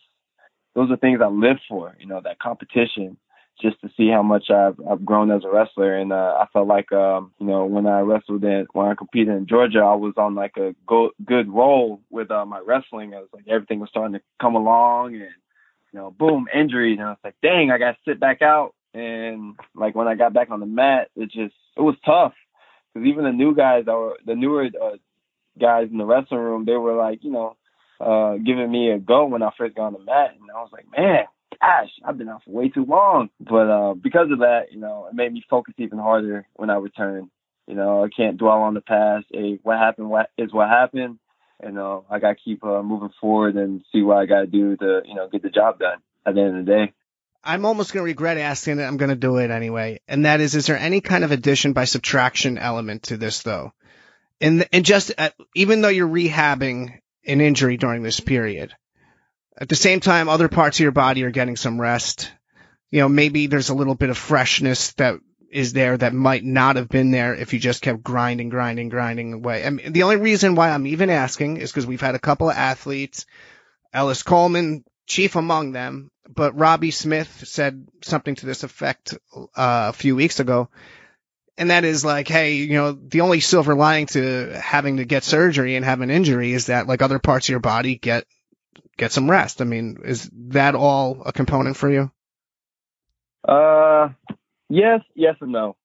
those 0.75 0.91
are 0.91 0.97
things 0.97 1.21
I 1.23 1.29
live 1.29 1.59
for. 1.69 1.97
You 1.99 2.07
know, 2.07 2.21
that 2.23 2.39
competition, 2.39 3.17
just 3.61 3.81
to 3.81 3.89
see 3.97 4.11
how 4.11 4.23
much 4.23 4.51
I've 4.51 4.79
I've 4.89 5.05
grown 5.05 5.31
as 5.31 5.45
a 5.45 5.51
wrestler. 5.51 5.97
And 5.97 6.13
uh, 6.13 6.37
I 6.41 6.47
felt 6.53 6.69
like, 6.69 6.93
um, 6.93 7.33
you 7.39 7.47
know, 7.47 7.65
when 7.65 7.87
I 7.87 8.01
wrestled 8.01 8.45
in 8.45 8.67
when 8.73 8.87
I 8.87 8.95
competed 8.95 9.35
in 9.35 9.47
Georgia, 9.47 9.81
I 9.81 9.95
was 9.95 10.15
on 10.19 10.35
like 10.35 10.59
a 10.59 10.75
go, 10.87 11.11
good 11.25 11.51
roll 11.51 12.03
with 12.11 12.31
uh, 12.31 12.45
my 12.45 12.61
wrestling. 12.61 13.15
I 13.15 13.21
was 13.21 13.29
like 13.33 13.49
everything 13.49 13.81
was 13.81 13.89
starting 13.89 14.13
to 14.13 14.23
come 14.41 14.57
along, 14.57 15.15
and 15.15 15.33
you 15.93 15.99
know, 15.99 16.11
boom, 16.11 16.49
injury, 16.55 16.93
and 16.93 17.03
I 17.03 17.09
was 17.11 17.19
like, 17.25 17.37
dang, 17.43 17.71
I 17.71 17.79
got 17.79 17.93
to 17.93 17.99
sit 18.07 18.21
back 18.21 18.43
out 18.43 18.75
and 18.95 19.57
like 19.75 19.95
when 19.95 20.09
I 20.09 20.15
got 20.15 20.33
back 20.33 20.51
on 20.51 20.61
the 20.61 20.67
mat, 20.67 21.09
it 21.17 21.27
just 21.27 21.55
it 21.77 21.81
was 21.81 21.97
tough 22.05 22.33
because 22.93 23.07
even 23.07 23.25
the 23.25 23.33
new 23.33 23.55
guys 23.55 23.85
that 23.87 23.95
were 23.95 24.17
the 24.27 24.35
newer 24.35 24.65
uh, 24.65 24.97
guys 25.59 25.89
in 25.91 25.99
the 25.99 26.05
wrestling 26.05 26.41
room, 26.41 26.65
they 26.65 26.77
were 26.77 26.95
like 26.95 27.23
you 27.23 27.31
know 27.31 27.57
uh 28.01 28.37
giving 28.37 28.71
me 28.71 28.91
a 28.91 28.99
go 28.99 29.27
when 29.27 29.43
I 29.43 29.51
first 29.57 29.77
got 29.77 29.87
on 29.87 29.93
the 29.93 29.99
mat, 30.01 30.35
and 30.41 30.51
I 30.51 30.61
was 30.61 30.71
like, 30.73 30.87
man, 30.97 31.25
gosh, 31.61 31.91
I've 32.05 32.19
been 32.19 32.29
out 32.29 32.43
for 32.45 32.51
way 32.51 32.69
too 32.69 32.85
long. 32.85 33.31
But 33.41 33.71
uh 33.71 33.95
because 33.95 34.31
of 34.33 34.41
that, 34.41 34.73
you 34.73 34.81
know, 34.81 35.07
it 35.11 35.15
made 35.15 35.33
me 35.33 35.45
focus 35.49 35.75
even 35.79 35.99
harder 35.99 36.47
when 36.55 36.71
I 36.71 36.77
returned. 36.77 37.31
You 37.67 37.77
know, 37.77 38.05
I 38.05 38.09
can't 38.09 38.37
dwell 38.37 38.63
on 38.63 38.75
the 38.75 38.81
past. 38.81 39.27
Hey, 39.31 39.61
what 39.63 39.79
happened? 39.79 40.11
What 40.11 40.31
is 40.37 40.53
what 40.53 40.69
happened? 40.69 41.19
And 41.63 41.79
uh, 41.79 42.01
I 42.11 42.19
got 42.19 42.31
to 42.31 42.43
keep 42.43 42.65
uh, 42.65 42.83
moving 42.83 43.11
forward 43.21 43.55
and 43.57 43.83
see 43.93 44.03
what 44.03 44.17
I 44.17 44.27
got 44.27 44.41
to 44.41 44.47
do 44.47 44.77
to 44.79 45.03
you 45.05 45.15
know 45.15 45.29
get 45.29 45.43
the 45.43 45.51
job 45.51 45.79
done 45.79 45.99
at 46.27 46.35
the 46.35 46.41
end 46.41 46.59
of 46.59 46.67
the 46.67 46.73
day. 46.73 46.93
I'm 47.43 47.65
almost 47.65 47.93
going 47.93 48.03
to 48.03 48.11
regret 48.11 48.37
asking 48.37 48.79
it. 48.79 48.85
I'm 48.85 48.97
going 48.97 49.11
to 49.11 49.17
do 49.17 49.39
it 49.39 49.51
anyway. 49.51 50.01
And 50.07 50.25
that 50.25 50.41
is, 50.41 50.55
is 50.55 50.67
there 50.67 50.79
any 50.79 51.01
kind 51.01 51.25
of 51.25 51.33
addition 51.33 51.73
by 51.73 51.85
subtraction 51.85 52.59
element 52.59 53.05
to 53.05 53.17
this 53.17 53.43
though? 53.43 53.73
And, 54.41 54.67
and 54.73 54.85
just, 54.85 55.13
uh, 55.17 55.31
even 55.55 55.81
though 55.81 55.89
you're 55.89 56.09
rehabbing 56.09 56.99
an 57.27 57.41
injury 57.41 57.77
during 57.77 58.03
this 58.03 58.21
period, 58.21 58.75
at 59.57 59.69
the 59.69 59.77
same 59.77 60.01
time, 60.01 60.29
other 60.29 60.49
parts 60.49 60.79
of 60.79 60.83
your 60.83 60.93
body 60.93 61.23
are 61.25 61.31
getting 61.31 61.57
some 61.57 61.81
rest. 61.81 62.33
You 62.91 63.01
know, 63.01 63.09
maybe 63.09 63.47
there's 63.47 63.69
a 63.69 63.75
little 63.75 63.95
bit 63.95 64.11
of 64.11 64.17
freshness 64.17 64.93
that 64.93 65.17
is 65.51 65.73
there 65.73 65.97
that 65.97 66.15
might 66.15 66.45
not 66.45 66.77
have 66.77 66.89
been 66.89 67.11
there 67.11 67.35
if 67.35 67.53
you 67.53 67.59
just 67.59 67.83
kept 67.83 68.03
grinding, 68.03 68.49
grinding, 68.49 68.89
grinding 68.89 69.33
away. 69.35 69.69
Mean, 69.69 69.93
the 69.93 70.05
only 70.05 70.17
reason 70.17 70.55
why 70.55 70.71
I'm 70.71 70.87
even 70.87 71.11
asking 71.11 71.59
is 71.59 71.71
because 71.71 71.87
we've 71.87 72.01
had 72.01 72.15
a 72.15 72.21
couple 72.21 72.49
of 72.49 72.57
athletes, 72.57 73.27
Ellis 73.93 74.23
Coleman, 74.23 74.85
chief 75.11 75.35
among 75.35 75.73
them, 75.73 76.11
but 76.29 76.57
Robbie 76.57 76.93
Smith 76.93 77.43
said 77.47 77.89
something 78.03 78.37
to 78.37 78.47
this 78.47 78.63
effect 78.63 79.15
uh, 79.35 79.47
a 79.57 79.93
few 79.93 80.15
weeks 80.15 80.39
ago. 80.39 80.69
And 81.59 81.71
that 81.71 81.85
is 81.85 82.05
like, 82.05 82.29
hey, 82.29 82.55
you 82.55 82.75
know, 82.75 82.93
the 82.93 83.21
only 83.21 83.41
silver 83.41 83.75
lining 83.75 84.07
to 84.07 84.59
having 84.59 84.97
to 84.99 85.05
get 85.05 85.25
surgery 85.25 85.75
and 85.75 85.85
have 85.85 86.01
an 86.01 86.11
injury 86.11 86.53
is 86.53 86.67
that 86.67 86.87
like 86.87 87.03
other 87.03 87.19
parts 87.19 87.47
of 87.47 87.51
your 87.51 87.61
body 87.61 87.97
get 87.97 88.25
get 88.97 89.13
some 89.13 89.29
rest. 89.29 89.61
I 89.61 89.65
mean, 89.65 89.99
is 90.05 90.31
that 90.33 90.75
all 90.75 91.23
a 91.27 91.33
component 91.33 91.77
for 91.77 91.91
you? 91.91 92.11
Uh, 93.47 94.11
yes, 94.69 95.01
yes 95.15 95.35
and 95.41 95.53
no. 95.53 95.77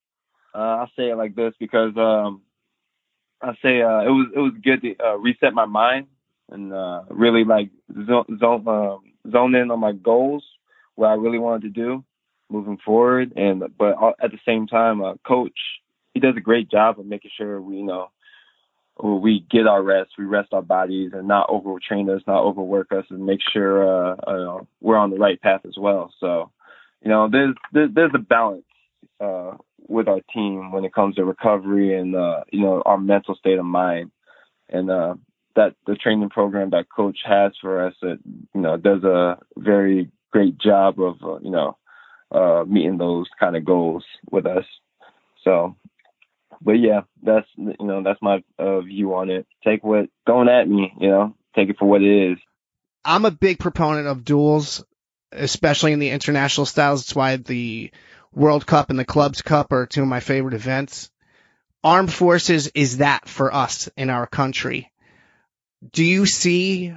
Uh, 0.53 0.59
I 0.59 0.85
say 0.95 1.09
it 1.09 1.17
like 1.17 1.35
this 1.35 1.53
because 1.59 1.97
um, 1.97 2.43
I 3.41 3.53
say 3.61 3.81
uh, 3.81 4.01
it 4.01 4.13
was 4.13 4.27
it 4.35 4.39
was 4.39 4.53
good 4.63 4.81
to 4.83 4.95
uh, 5.03 5.15
reset 5.15 5.53
my 5.53 5.65
mind 5.65 6.07
and 6.49 6.71
uh, 6.73 7.01
really 7.09 7.43
like 7.43 7.69
zone 8.07 8.39
zone, 8.39 8.67
um, 8.67 9.14
zone 9.31 9.55
in 9.55 9.71
on 9.71 9.79
my 9.79 9.91
goals, 9.91 10.43
what 10.95 11.07
I 11.07 11.13
really 11.13 11.39
wanted 11.39 11.63
to 11.63 11.69
do 11.69 12.03
moving 12.49 12.77
forward. 12.83 13.33
And 13.35 13.63
but 13.77 13.95
at 14.21 14.31
the 14.31 14.39
same 14.45 14.67
time, 14.67 15.03
uh, 15.03 15.15
coach 15.25 15.57
he 16.13 16.19
does 16.19 16.35
a 16.37 16.41
great 16.41 16.69
job 16.69 16.99
of 16.99 17.05
making 17.05 17.31
sure 17.37 17.61
we 17.61 17.77
you 17.77 17.85
know 17.85 18.09
we 19.03 19.45
get 19.51 19.67
our 19.67 19.83
rest, 19.83 20.11
we 20.17 20.23
rest 20.23 20.53
our 20.53 20.61
bodies, 20.61 21.11
and 21.13 21.27
not 21.27 21.49
overtrain 21.49 22.15
us, 22.15 22.21
not 22.27 22.43
overwork 22.43 22.91
us, 22.93 23.05
and 23.09 23.25
make 23.25 23.41
sure 23.51 23.85
uh, 23.85 24.15
uh, 24.25 24.59
we're 24.79 24.95
on 24.95 25.09
the 25.09 25.17
right 25.17 25.41
path 25.41 25.61
as 25.65 25.75
well. 25.77 26.13
So 26.19 26.51
you 27.01 27.09
know, 27.09 27.29
there's 27.29 27.55
there's, 27.73 27.93
there's 27.93 28.11
a 28.15 28.19
balance 28.19 28.63
uh, 29.19 29.51
with 29.87 30.07
our 30.07 30.21
team 30.33 30.71
when 30.71 30.85
it 30.85 30.93
comes 30.93 31.15
to 31.15 31.25
recovery 31.25 31.97
and 31.97 32.15
uh, 32.15 32.43
you 32.51 32.61
know 32.61 32.81
our 32.85 32.97
mental 32.97 33.35
state 33.35 33.59
of 33.59 33.65
mind, 33.65 34.11
and 34.69 34.89
uh, 34.89 35.15
that 35.55 35.75
the 35.87 35.95
training 35.95 36.29
program 36.29 36.71
that 36.71 36.87
coach 36.93 37.19
has 37.25 37.53
for 37.61 37.87
us, 37.87 37.93
it 38.01 38.19
you 38.53 38.61
know 38.61 38.77
does 38.77 39.03
a 39.03 39.37
very 39.57 40.11
great 40.31 40.57
job 40.57 40.99
of 40.99 41.15
uh, 41.23 41.39
you 41.39 41.51
know 41.51 41.77
uh, 42.31 42.63
meeting 42.65 42.97
those 42.97 43.27
kind 43.39 43.55
of 43.55 43.65
goals 43.65 44.03
with 44.31 44.45
us. 44.45 44.65
So, 45.43 45.75
but 46.61 46.73
yeah, 46.73 47.01
that's 47.23 47.47
you 47.55 47.75
know 47.79 48.03
that's 48.03 48.21
my 48.21 48.43
uh, 48.59 48.81
view 48.81 49.15
on 49.15 49.29
it. 49.29 49.47
Take 49.63 49.83
what 49.83 50.09
going 50.27 50.49
at 50.49 50.67
me, 50.67 50.93
you 50.99 51.09
know, 51.09 51.35
take 51.55 51.69
it 51.69 51.77
for 51.77 51.87
what 51.87 52.01
it 52.01 52.31
is. 52.31 52.37
I'm 53.03 53.25
a 53.25 53.31
big 53.31 53.59
proponent 53.59 54.07
of 54.07 54.25
duels 54.25 54.83
especially 55.35 55.91
in 55.91 55.99
the 55.99 56.09
international 56.09 56.65
styles. 56.65 57.01
That's 57.01 57.15
why 57.15 57.37
the 57.37 57.91
World 58.33 58.65
Cup 58.65 58.89
and 58.89 58.99
the 58.99 59.05
Clubs 59.05 59.41
Cup 59.41 59.71
are 59.71 59.85
two 59.85 60.01
of 60.01 60.07
my 60.07 60.19
favorite 60.19 60.53
events. 60.53 61.09
Armed 61.83 62.11
Forces 62.11 62.67
is 62.73 62.97
that 62.97 63.27
for 63.27 63.53
us 63.53 63.89
in 63.95 64.09
our 64.09 64.25
country. 64.25 64.91
Do 65.91 66.03
you 66.03 66.25
see, 66.25 66.93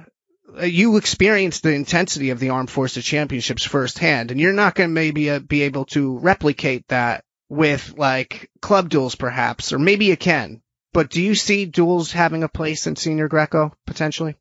you 0.61 0.97
experienced 0.97 1.63
the 1.63 1.73
intensity 1.73 2.31
of 2.31 2.39
the 2.39 2.49
Armed 2.49 2.69
Forces 2.69 3.05
Championships 3.05 3.63
firsthand, 3.63 4.31
and 4.31 4.39
you're 4.39 4.53
not 4.53 4.75
going 4.75 4.89
to 4.89 4.93
maybe 4.93 5.29
uh, 5.29 5.39
be 5.39 5.63
able 5.63 5.85
to 5.85 6.17
replicate 6.17 6.87
that 6.87 7.23
with 7.49 7.95
like 7.97 8.49
club 8.61 8.89
duels 8.89 9.15
perhaps, 9.15 9.73
or 9.73 9.79
maybe 9.79 10.05
you 10.05 10.17
can. 10.17 10.61
But 10.93 11.09
do 11.09 11.21
you 11.21 11.35
see 11.35 11.65
duels 11.65 12.11
having 12.11 12.43
a 12.43 12.49
place 12.49 12.87
in 12.87 12.95
Senior 12.95 13.27
Greco 13.27 13.73
potentially? 13.85 14.35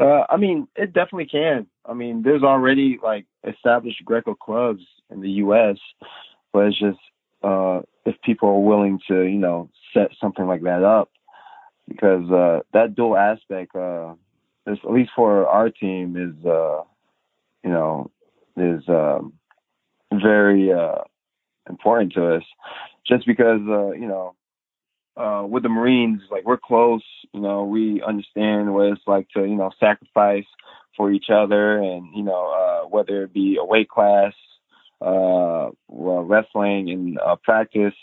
Uh, 0.00 0.24
I 0.28 0.36
mean, 0.36 0.68
it 0.76 0.92
definitely 0.92 1.26
can. 1.26 1.66
I 1.84 1.94
mean, 1.94 2.22
there's 2.22 2.42
already 2.42 2.98
like 3.02 3.26
established 3.46 4.04
Greco 4.04 4.34
clubs 4.34 4.82
in 5.10 5.20
the 5.20 5.30
U.S., 5.30 5.76
but 6.52 6.66
it's 6.66 6.78
just 6.78 6.98
uh, 7.42 7.80
if 8.06 8.14
people 8.22 8.48
are 8.48 8.60
willing 8.60 9.00
to, 9.08 9.22
you 9.22 9.38
know, 9.38 9.70
set 9.92 10.10
something 10.20 10.46
like 10.46 10.62
that 10.62 10.84
up, 10.84 11.10
because 11.88 12.30
uh, 12.30 12.60
that 12.72 12.94
dual 12.94 13.16
aspect 13.16 13.74
uh, 13.74 14.14
at 14.66 14.90
least 14.90 15.10
for 15.16 15.46
our 15.46 15.70
team, 15.70 16.16
is 16.16 16.44
uh, 16.44 16.82
you 17.64 17.70
know, 17.70 18.10
is 18.56 18.82
um, 18.88 19.32
very 20.12 20.72
uh, 20.72 21.02
important 21.68 22.12
to 22.12 22.36
us, 22.36 22.42
just 23.06 23.26
because 23.26 23.60
uh, 23.68 23.92
you 23.92 24.06
know, 24.06 24.34
uh, 25.16 25.44
with 25.46 25.62
the 25.62 25.68
Marines, 25.68 26.20
like 26.30 26.44
we're 26.44 26.58
close. 26.58 27.02
You 27.32 27.40
know, 27.40 27.64
we 27.64 28.02
understand 28.02 28.74
what 28.74 28.92
it's 28.92 29.00
like 29.06 29.28
to 29.30 29.40
you 29.40 29.56
know 29.56 29.70
sacrifice 29.80 30.46
for 30.96 31.10
each 31.10 31.30
other, 31.32 31.78
and 31.78 32.06
you 32.14 32.22
know, 32.22 32.86
whether 32.90 33.24
it 33.24 33.32
be 33.32 33.56
a 33.60 33.64
weight 33.64 33.88
class, 33.88 34.34
wrestling, 35.00 36.90
and 36.90 37.18
practice. 37.42 37.94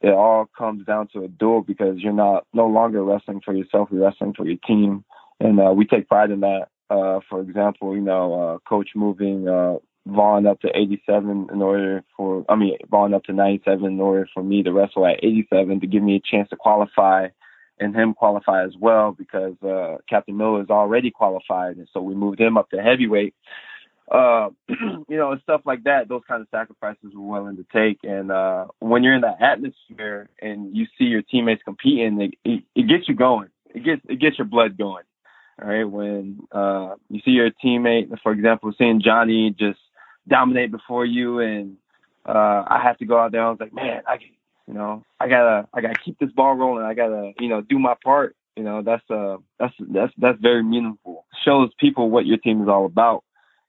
It 0.00 0.14
all 0.14 0.48
comes 0.56 0.86
down 0.86 1.08
to 1.08 1.24
a 1.24 1.28
duel 1.28 1.62
because 1.62 1.98
you're 1.98 2.12
not 2.12 2.46
no 2.54 2.66
longer 2.66 3.04
wrestling 3.04 3.40
for 3.44 3.54
yourself, 3.54 3.88
you're 3.92 4.02
wrestling 4.02 4.34
for 4.34 4.46
your 4.46 4.58
team, 4.66 5.04
and 5.38 5.60
uh, 5.60 5.72
we 5.72 5.84
take 5.86 6.08
pride 6.08 6.30
in 6.30 6.40
that. 6.40 6.68
Uh, 6.88 7.20
for 7.28 7.40
example, 7.40 7.94
you 7.94 8.00
know, 8.00 8.34
uh, 8.34 8.58
coach 8.68 8.90
moving 8.96 9.46
uh, 9.46 9.76
Vaughn 10.06 10.46
up 10.46 10.60
to 10.60 10.68
87 10.74 11.48
in 11.52 11.62
order 11.62 12.02
for, 12.16 12.44
I 12.48 12.56
mean, 12.56 12.76
Vaughn 12.90 13.14
up 13.14 13.24
to 13.24 13.32
97 13.32 13.84
in 13.84 14.00
order 14.00 14.26
for 14.32 14.42
me 14.42 14.62
to 14.62 14.72
wrestle 14.72 15.06
at 15.06 15.22
87 15.22 15.80
to 15.80 15.86
give 15.86 16.02
me 16.02 16.16
a 16.16 16.20
chance 16.20 16.48
to 16.48 16.56
qualify 16.56 17.28
and 17.78 17.94
him 17.94 18.14
qualify 18.14 18.64
as 18.64 18.72
well 18.78 19.12
because 19.12 19.54
uh, 19.62 19.98
Captain 20.08 20.36
Miller 20.36 20.62
is 20.62 20.70
already 20.70 21.10
qualified, 21.10 21.76
and 21.76 21.88
so 21.92 22.00
we 22.00 22.14
moved 22.14 22.40
him 22.40 22.56
up 22.56 22.70
to 22.70 22.82
heavyweight 22.82 23.34
uh, 24.10 24.48
you 24.68 25.16
know, 25.16 25.32
and 25.32 25.40
stuff 25.42 25.62
like 25.64 25.84
that. 25.84 26.08
Those 26.08 26.22
kind 26.26 26.42
of 26.42 26.48
sacrifices 26.50 27.12
we're 27.14 27.40
willing 27.40 27.56
to 27.56 27.66
take. 27.72 27.98
And 28.02 28.32
uh, 28.32 28.66
when 28.80 29.04
you're 29.04 29.14
in 29.14 29.20
that 29.22 29.40
atmosphere 29.40 30.28
and 30.42 30.76
you 30.76 30.86
see 30.98 31.04
your 31.04 31.22
teammates 31.22 31.62
competing, 31.64 32.20
it, 32.20 32.34
it, 32.44 32.64
it 32.74 32.88
gets 32.88 33.08
you 33.08 33.14
going. 33.14 33.48
It 33.72 33.84
gets 33.84 34.02
it 34.08 34.20
gets 34.20 34.38
your 34.38 34.46
blood 34.46 34.76
going. 34.76 35.04
All 35.62 35.68
right, 35.68 35.84
when 35.84 36.40
uh, 36.52 36.94
you 37.08 37.20
see 37.24 37.32
your 37.32 37.50
teammate, 37.64 38.08
for 38.22 38.32
example, 38.32 38.72
seeing 38.78 39.02
Johnny 39.02 39.54
just 39.56 39.78
dominate 40.26 40.70
before 40.70 41.04
you, 41.04 41.38
and 41.40 41.76
uh, 42.26 42.64
I 42.66 42.80
have 42.82 42.96
to 42.98 43.04
go 43.04 43.18
out 43.18 43.32
there. 43.32 43.44
I 43.44 43.50
was 43.50 43.60
like, 43.60 43.74
man, 43.74 44.02
I, 44.06 44.16
you 44.66 44.72
know, 44.72 45.04
I 45.20 45.28
gotta, 45.28 45.68
I 45.74 45.82
gotta 45.82 45.98
keep 46.02 46.18
this 46.18 46.32
ball 46.32 46.54
rolling. 46.54 46.84
I 46.84 46.94
gotta, 46.94 47.32
you 47.38 47.48
know, 47.48 47.60
do 47.60 47.78
my 47.78 47.94
part. 48.02 48.36
You 48.56 48.64
know, 48.64 48.82
that's 48.82 49.08
uh, 49.10 49.36
that's 49.58 49.74
that's 49.78 50.12
that's 50.16 50.40
very 50.40 50.64
meaningful. 50.64 51.26
Shows 51.44 51.70
people 51.78 52.10
what 52.10 52.26
your 52.26 52.38
team 52.38 52.62
is 52.62 52.68
all 52.68 52.86
about 52.86 53.22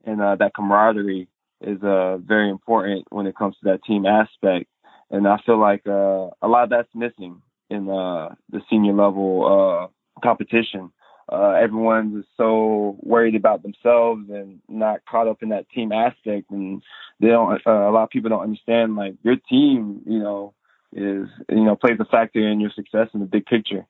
and 0.05 0.21
uh, 0.21 0.35
that 0.37 0.53
camaraderie 0.53 1.27
is 1.61 1.81
uh, 1.83 2.17
very 2.17 2.49
important 2.49 3.05
when 3.09 3.27
it 3.27 3.35
comes 3.35 3.55
to 3.57 3.71
that 3.71 3.83
team 3.83 4.05
aspect. 4.05 4.67
And 5.09 5.27
I 5.27 5.37
feel 5.45 5.59
like 5.59 5.85
uh, 5.85 6.29
a 6.41 6.47
lot 6.47 6.63
of 6.63 6.69
that's 6.69 6.87
missing 6.95 7.41
in 7.69 7.89
uh, 7.89 8.35
the 8.49 8.61
senior 8.69 8.93
level 8.93 9.89
uh, 9.89 10.21
competition. 10.21 10.91
Uh, 11.31 11.51
everyone's 11.51 12.25
so 12.35 12.97
worried 13.01 13.35
about 13.35 13.63
themselves 13.63 14.29
and 14.29 14.59
not 14.67 15.05
caught 15.09 15.27
up 15.27 15.41
in 15.41 15.49
that 15.49 15.69
team 15.69 15.91
aspect, 15.91 16.49
and 16.51 16.81
they 17.19 17.27
don't. 17.27 17.61
Uh, 17.65 17.89
a 17.89 17.91
lot 17.91 18.03
of 18.03 18.09
people 18.09 18.29
don't 18.29 18.43
understand 18.43 18.95
like 18.95 19.15
your 19.23 19.37
team, 19.49 20.01
you 20.05 20.19
know, 20.19 20.53
is 20.91 21.29
you 21.49 21.63
know 21.63 21.75
plays 21.75 21.97
a 21.99 22.05
factor 22.05 22.45
in 22.45 22.59
your 22.59 22.71
success 22.71 23.07
in 23.13 23.21
the 23.21 23.25
big 23.25 23.45
picture, 23.45 23.85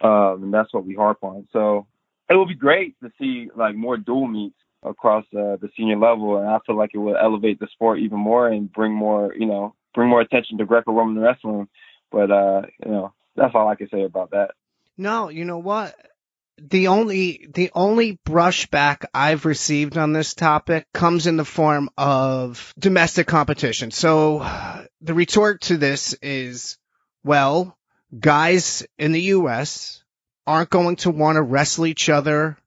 um, 0.00 0.44
and 0.44 0.54
that's 0.54 0.72
what 0.72 0.84
we 0.84 0.94
harp 0.94 1.18
on. 1.22 1.48
So 1.52 1.86
it 2.28 2.36
would 2.36 2.48
be 2.48 2.54
great 2.54 2.94
to 3.02 3.10
see 3.18 3.48
like 3.56 3.74
more 3.74 3.96
dual 3.96 4.28
meets 4.28 4.54
across 4.82 5.24
uh, 5.34 5.56
the 5.60 5.68
senior 5.76 5.98
level, 5.98 6.38
and 6.38 6.48
I 6.48 6.58
feel 6.66 6.76
like 6.76 6.90
it 6.94 6.98
will 6.98 7.16
elevate 7.16 7.60
the 7.60 7.68
sport 7.72 8.00
even 8.00 8.18
more 8.18 8.48
and 8.48 8.72
bring 8.72 8.92
more, 8.92 9.34
you 9.34 9.46
know, 9.46 9.74
bring 9.94 10.08
more 10.08 10.20
attention 10.20 10.58
to 10.58 10.64
Greco-Roman 10.64 11.22
wrestling. 11.22 11.68
But 12.10 12.30
uh, 12.30 12.62
you 12.84 12.90
know, 12.90 13.12
that's 13.36 13.54
all 13.54 13.68
I 13.68 13.74
can 13.74 13.88
say 13.88 14.02
about 14.02 14.30
that. 14.30 14.52
No, 14.96 15.28
you 15.28 15.44
know 15.44 15.58
what? 15.58 15.94
The 16.58 16.88
only 16.88 17.46
the 17.52 17.70
only 17.74 18.18
brushback 18.26 19.04
I've 19.14 19.46
received 19.46 19.96
on 19.96 20.12
this 20.12 20.34
topic 20.34 20.86
comes 20.92 21.26
in 21.26 21.36
the 21.36 21.44
form 21.44 21.88
of 21.96 22.74
domestic 22.78 23.26
competition. 23.26 23.90
So 23.90 24.46
the 25.00 25.14
retort 25.14 25.62
to 25.62 25.78
this 25.78 26.14
is, 26.20 26.76
well, 27.24 27.78
guys 28.18 28.86
in 28.98 29.12
the 29.12 29.22
U.S. 29.22 30.02
aren't 30.46 30.70
going 30.70 30.96
to 30.96 31.10
want 31.10 31.36
to 31.36 31.42
wrestle 31.42 31.86
each 31.86 32.10
other 32.10 32.58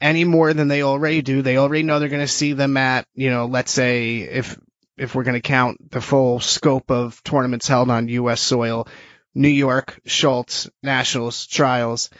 any 0.00 0.24
more 0.24 0.52
than 0.54 0.68
they 0.68 0.82
already 0.82 1.22
do. 1.22 1.42
They 1.42 1.56
already 1.56 1.82
know 1.82 1.98
they're 1.98 2.08
going 2.08 2.20
to 2.22 2.28
see 2.28 2.52
them 2.54 2.76
at, 2.76 3.06
you 3.14 3.30
know, 3.30 3.46
let's 3.46 3.72
say 3.72 4.18
if 4.18 4.58
if 4.96 5.14
we're 5.14 5.24
going 5.24 5.34
to 5.34 5.40
count 5.40 5.90
the 5.90 6.00
full 6.00 6.40
scope 6.40 6.90
of 6.90 7.22
tournaments 7.24 7.66
held 7.66 7.90
on 7.90 8.08
U.S. 8.08 8.40
soil, 8.40 8.86
New 9.34 9.48
York, 9.48 9.98
Schultz, 10.04 10.68
Nationals, 10.82 11.46
Trials. 11.46 12.10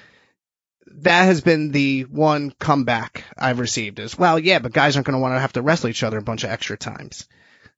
That 0.86 1.24
has 1.24 1.40
been 1.42 1.70
the 1.70 2.02
one 2.02 2.52
comeback 2.58 3.24
I've 3.36 3.58
received 3.60 3.98
is, 3.98 4.18
well, 4.18 4.38
yeah, 4.38 4.58
but 4.58 4.72
guys 4.72 4.96
aren't 4.96 5.06
going 5.06 5.14
to 5.14 5.20
want 5.20 5.34
to 5.34 5.40
have 5.40 5.52
to 5.52 5.62
wrestle 5.62 5.90
each 5.90 6.02
other 6.02 6.18
a 6.18 6.22
bunch 6.22 6.42
of 6.42 6.50
extra 6.50 6.76
times. 6.76 7.28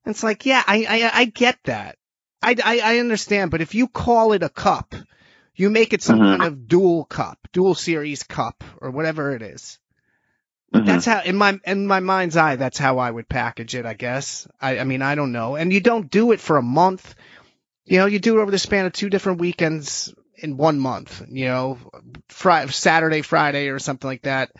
And 0.05 0.13
it's 0.13 0.23
like, 0.23 0.45
yeah, 0.45 0.63
I, 0.65 0.85
I, 0.89 1.19
I 1.19 1.25
get 1.25 1.59
that. 1.65 1.97
I, 2.41 2.55
I, 2.63 2.79
I, 2.83 2.99
understand, 2.99 3.51
but 3.51 3.61
if 3.61 3.75
you 3.75 3.87
call 3.87 4.33
it 4.33 4.43
a 4.43 4.49
cup, 4.49 4.95
you 5.55 5.69
make 5.69 5.93
it 5.93 6.01
some 6.01 6.19
mm-hmm. 6.19 6.41
kind 6.41 6.43
of 6.43 6.67
dual 6.67 7.05
cup, 7.05 7.37
dual 7.53 7.75
series 7.75 8.23
cup, 8.23 8.63
or 8.81 8.91
whatever 8.91 9.35
it 9.35 9.41
is. 9.41 9.79
Mm-hmm. 10.73 10.85
That's 10.85 11.05
how 11.05 11.21
in 11.21 11.35
my 11.35 11.59
in 11.65 11.85
my 11.85 11.99
mind's 11.99 12.35
eye, 12.35 12.55
that's 12.55 12.79
how 12.79 12.97
I 12.97 13.11
would 13.11 13.29
package 13.29 13.75
it. 13.75 13.85
I 13.85 13.93
guess. 13.93 14.47
I, 14.59 14.79
I 14.79 14.83
mean, 14.85 15.01
I 15.03 15.15
don't 15.15 15.31
know. 15.31 15.55
And 15.55 15.71
you 15.71 15.79
don't 15.79 16.09
do 16.09 16.31
it 16.31 16.39
for 16.39 16.57
a 16.57 16.63
month. 16.63 17.13
You 17.85 17.99
know, 17.99 18.05
you 18.07 18.19
do 18.19 18.39
it 18.39 18.41
over 18.41 18.51
the 18.51 18.57
span 18.57 18.85
of 18.85 18.93
two 18.93 19.09
different 19.09 19.39
weekends 19.39 20.13
in 20.35 20.57
one 20.57 20.79
month. 20.79 21.21
You 21.29 21.45
know, 21.45 21.77
Friday, 22.29 22.71
Saturday, 22.71 23.21
Friday, 23.21 23.67
or 23.67 23.77
something 23.77 24.07
like 24.07 24.23
that. 24.23 24.51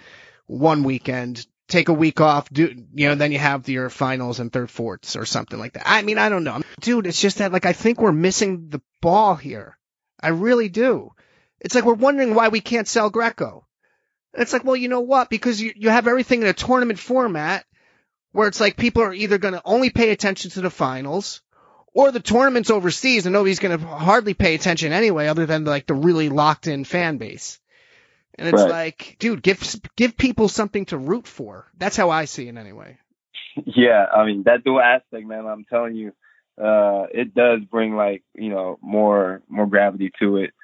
One 0.46 0.84
weekend. 0.84 1.46
Take 1.68 1.90
a 1.90 1.94
week 1.94 2.22
off. 2.22 2.50
Do 2.50 2.76
you 2.94 3.08
know? 3.08 3.16
Then 3.16 3.32
you 3.32 3.40
have 3.40 3.68
your 3.68 3.90
finals 3.90 4.40
and 4.40 4.52
third 4.52 4.70
fourths 4.70 5.16
or 5.16 5.26
something 5.26 5.58
like 5.58 5.74
that. 5.74 5.84
I 5.90 6.04
mean, 6.04 6.20
I 6.20 6.30
don't 6.30 6.44
know, 6.44 6.62
dude. 6.82 7.08
It's 7.08 7.22
just 7.22 7.40
that 7.40 7.52
like 7.52 7.66
I 7.66 7.74
think 7.74 8.00
we're 8.00 8.12
missing 8.12 8.70
the 8.70 8.82
ball 9.02 9.36
here. 9.36 9.78
I 10.22 10.30
really 10.30 10.70
do. 10.70 11.12
It's 11.60 11.74
like 11.74 11.86
we're 11.86 11.94
wondering 11.94 12.36
why 12.36 12.50
we 12.50 12.60
can't 12.60 12.88
sell 12.88 13.10
Greco. 13.10 13.66
It's 14.34 14.54
like, 14.54 14.64
well, 14.64 14.76
you 14.76 14.88
know 14.88 15.02
what? 15.02 15.30
Because 15.30 15.62
you, 15.62 15.74
you 15.76 15.90
have 15.90 16.08
everything 16.08 16.42
in 16.42 16.48
a 16.48 16.54
tournament 16.54 17.00
format 17.00 17.66
where 18.32 18.48
it's 18.48 18.60
like 18.60 18.78
people 18.78 19.04
are 19.04 19.14
either 19.14 19.38
going 19.38 19.54
to 19.54 19.62
only 19.64 19.90
pay 19.90 20.10
attention 20.10 20.52
to 20.52 20.62
the 20.62 20.72
finals 20.72 21.42
or 21.94 22.12
the 22.12 22.20
tournament's 22.20 22.72
overseas 22.72 23.26
and 23.26 23.34
nobody's 23.34 23.60
going 23.60 23.78
to 23.78 23.86
hardly 23.86 24.34
pay 24.34 24.56
attention 24.56 24.92
anyway 24.92 25.28
other 25.28 25.46
than 25.46 25.66
like 25.66 25.86
the 25.86 25.94
really 25.94 26.30
locked 26.30 26.68
in 26.68 26.84
fan 26.84 27.18
base. 27.18 27.60
And 28.36 28.48
it's 28.48 28.64
right. 28.64 28.72
like, 28.72 29.18
dude, 29.20 29.44
give, 29.44 29.76
give 29.96 30.18
people 30.18 30.50
something 30.50 30.86
to 30.86 30.98
root 30.98 31.28
for. 31.28 31.68
That's 31.78 31.96
how 31.96 32.10
I 32.10 32.26
see 32.26 32.48
it 32.48 32.58
anyway. 32.58 32.98
Yeah. 33.68 34.08
I 34.12 34.26
mean, 34.26 34.42
that 34.48 34.64
dual 34.64 34.82
aspect, 34.82 35.28
man, 35.28 35.46
I'm 35.46 35.64
telling 35.66 35.96
you, 35.96 36.12
uh, 36.60 37.06
it 37.14 37.36
does 37.36 37.60
bring 37.70 37.96
like, 37.96 38.24
you 38.34 38.50
know, 38.50 38.80
more, 38.82 39.44
more 39.48 39.68
gravity 39.68 40.12
to 40.18 40.38
it 40.38 40.56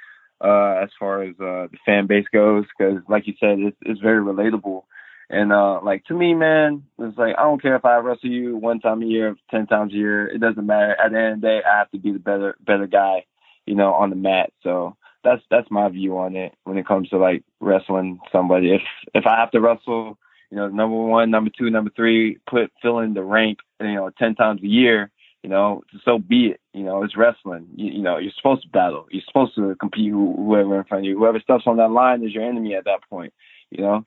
uh, 0.41 0.79
as 0.83 0.89
far 0.99 1.23
as 1.23 1.31
uh, 1.39 1.67
the 1.71 1.77
fan 1.85 2.07
base 2.07 2.25
goes, 2.31 2.65
because 2.77 3.01
like 3.07 3.27
you 3.27 3.33
said, 3.39 3.59
it's, 3.59 3.77
it's 3.81 4.01
very 4.01 4.23
relatable. 4.23 4.83
And 5.29 5.53
uh, 5.53 5.79
like 5.83 6.05
to 6.05 6.15
me, 6.15 6.33
man, 6.33 6.83
it's 6.97 7.17
like 7.17 7.35
I 7.37 7.43
don't 7.43 7.61
care 7.61 7.75
if 7.75 7.85
I 7.85 7.97
wrestle 7.97 8.29
you 8.29 8.57
one 8.57 8.79
time 8.79 9.03
a 9.03 9.05
year, 9.05 9.35
ten 9.51 9.67
times 9.67 9.93
a 9.93 9.95
year. 9.95 10.27
It 10.27 10.39
doesn't 10.41 10.65
matter. 10.65 10.95
At 10.99 11.11
the 11.11 11.19
end 11.19 11.33
of 11.35 11.41
the 11.41 11.47
day, 11.47 11.59
I 11.63 11.77
have 11.77 11.91
to 11.91 11.99
be 11.99 12.11
the 12.11 12.19
better 12.19 12.55
better 12.65 12.87
guy, 12.87 13.25
you 13.67 13.75
know, 13.75 13.93
on 13.93 14.09
the 14.09 14.15
mat. 14.15 14.51
So 14.63 14.95
that's 15.23 15.41
that's 15.51 15.69
my 15.69 15.87
view 15.89 16.17
on 16.17 16.35
it 16.35 16.53
when 16.63 16.77
it 16.77 16.87
comes 16.87 17.09
to 17.09 17.17
like 17.17 17.43
wrestling 17.59 18.19
somebody. 18.31 18.73
If 18.73 18.81
if 19.13 19.25
I 19.27 19.39
have 19.39 19.51
to 19.51 19.61
wrestle, 19.61 20.17
you 20.49 20.57
know, 20.57 20.67
number 20.67 20.97
one, 20.97 21.29
number 21.29 21.51
two, 21.55 21.69
number 21.69 21.91
three, 21.95 22.39
put 22.49 22.71
fill 22.81 22.99
in 22.99 23.13
the 23.13 23.23
rank, 23.23 23.59
you 23.79 23.93
know, 23.93 24.09
ten 24.17 24.33
times 24.33 24.63
a 24.63 24.67
year, 24.67 25.11
you 25.43 25.49
know, 25.49 25.81
so 26.03 26.19
be 26.19 26.47
it. 26.47 26.59
You 26.73 26.83
know, 26.83 27.03
it's 27.03 27.17
wrestling. 27.17 27.67
You, 27.75 27.93
you 27.93 28.01
know, 28.01 28.17
you're 28.17 28.31
supposed 28.35 28.63
to 28.63 28.69
battle. 28.69 29.07
You're 29.09 29.23
supposed 29.27 29.55
to 29.55 29.75
compete 29.79 30.13
with 30.13 30.35
whoever 30.35 30.79
in 30.79 30.83
front 30.85 31.05
of 31.05 31.09
you. 31.09 31.17
Whoever 31.17 31.39
steps 31.39 31.63
on 31.65 31.77
that 31.77 31.91
line 31.91 32.23
is 32.23 32.33
your 32.33 32.47
enemy 32.47 32.75
at 32.75 32.85
that 32.85 32.99
point. 33.09 33.33
You 33.71 33.83
know, 33.83 34.03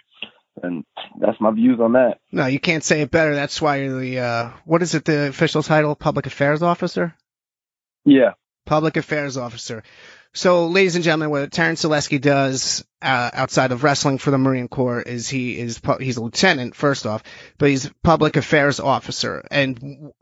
and 0.62 0.84
that's 1.20 1.40
my 1.40 1.50
views 1.52 1.80
on 1.80 1.92
that. 1.92 2.18
No, 2.30 2.46
you 2.46 2.60
can't 2.60 2.84
say 2.84 3.00
it 3.00 3.10
better. 3.10 3.34
That's 3.34 3.60
why 3.62 3.76
you're 3.76 4.00
the 4.00 4.18
uh, 4.18 4.50
what 4.64 4.82
is 4.82 4.94
it? 4.94 5.04
The 5.04 5.28
official 5.28 5.62
title, 5.62 5.94
public 5.94 6.26
affairs 6.26 6.62
officer. 6.62 7.14
Yeah, 8.04 8.32
public 8.66 8.96
affairs 8.96 9.36
officer. 9.36 9.82
So, 10.34 10.66
ladies 10.68 10.94
and 10.94 11.04
gentlemen, 11.04 11.28
what 11.28 11.52
Terrence 11.52 11.84
Zaleski 11.84 12.18
does 12.18 12.84
uh, 13.02 13.30
outside 13.34 13.70
of 13.70 13.84
wrestling 13.84 14.16
for 14.16 14.30
the 14.30 14.38
Marine 14.38 14.68
Corps 14.68 15.02
is 15.02 15.28
he 15.28 15.58
is 15.58 15.80
he's 16.00 16.16
a 16.16 16.22
lieutenant 16.22 16.74
first 16.74 17.06
off, 17.06 17.22
but 17.58 17.68
he's 17.68 17.90
public 18.02 18.36
affairs 18.36 18.80
officer. 18.80 19.46
And 19.50 20.12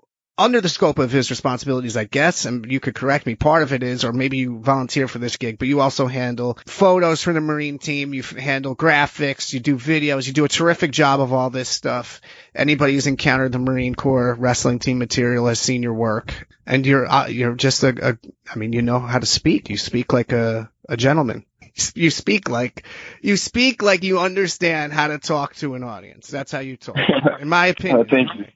under 0.41 0.63
the 0.63 0.71
scope 0.71 0.99
of 0.99 1.13
his 1.13 1.29
responsibilities, 1.29 1.99
I 1.99 2.05
guess, 2.05 2.47
and 2.47 2.65
you 2.73 2.81
could 2.81 2.95
correct 2.95 3.27
me, 3.27 3.35
part 3.35 3.63
of 3.63 3.75
it 3.75 3.83
is, 3.83 4.05
or 4.05 4.13
maybe 4.13 4.39
you 4.39 4.59
volunteer 4.59 5.07
for 5.07 5.19
this 5.19 5.37
gig, 5.37 5.59
but 5.59 5.69
you 5.69 5.81
also 5.83 6.07
handle 6.07 6.59
photos 6.67 7.23
for 7.23 7.35
the 7.35 7.43
Marine 7.43 7.79
team, 7.79 8.15
you 8.15 8.23
handle 8.23 8.75
graphics, 8.75 9.53
you 9.53 9.61
do 9.61 9.77
videos, 9.77 10.27
you 10.27 10.33
do 10.33 10.47
a 10.47 10.49
terrific 10.49 10.93
job 10.93 11.21
of 11.21 11.35
all 11.35 11.51
this 11.51 11.69
stuff. 11.69 12.23
Anybody 12.55 12.95
who's 12.95 13.07
encountered 13.07 13.53
the 13.53 13.59
Marine 13.59 13.95
Corps 13.95 14.35
wrestling 14.35 14.79
team 14.79 14.99
material 14.99 15.47
has 15.47 15.61
seen 15.61 15.83
your 15.83 15.95
work, 15.95 16.49
and 16.67 16.87
you're, 16.87 17.07
uh, 17.07 17.27
you're 17.27 17.55
just 17.55 17.83
a, 17.83 18.11
a, 18.11 18.19
I 18.51 18.57
mean, 18.57 18.73
you 18.73 18.81
know 18.81 18.99
how 18.99 19.19
to 19.19 19.27
speak. 19.27 19.69
You 19.69 19.77
speak 19.77 20.15
like 20.15 20.33
a, 20.33 20.71
a 20.89 20.97
gentleman. 20.97 21.45
you 21.95 22.11
speak 22.11 22.49
like 22.49 22.87
you 23.21 23.37
speak 23.37 23.83
like 23.83 24.03
you 24.03 24.19
understand 24.19 24.93
how 24.93 25.09
to 25.09 25.19
talk 25.19 25.55
to 25.57 25.75
an 25.75 25.85
audience. 25.85 26.29
That's 26.29 26.51
how 26.51 26.61
you 26.61 26.77
talk, 26.79 26.97
in 27.41 27.49
my 27.49 27.67
opinion. 27.67 28.01
Uh, 28.01 28.05
thank 28.11 28.29
you. 28.37 28.47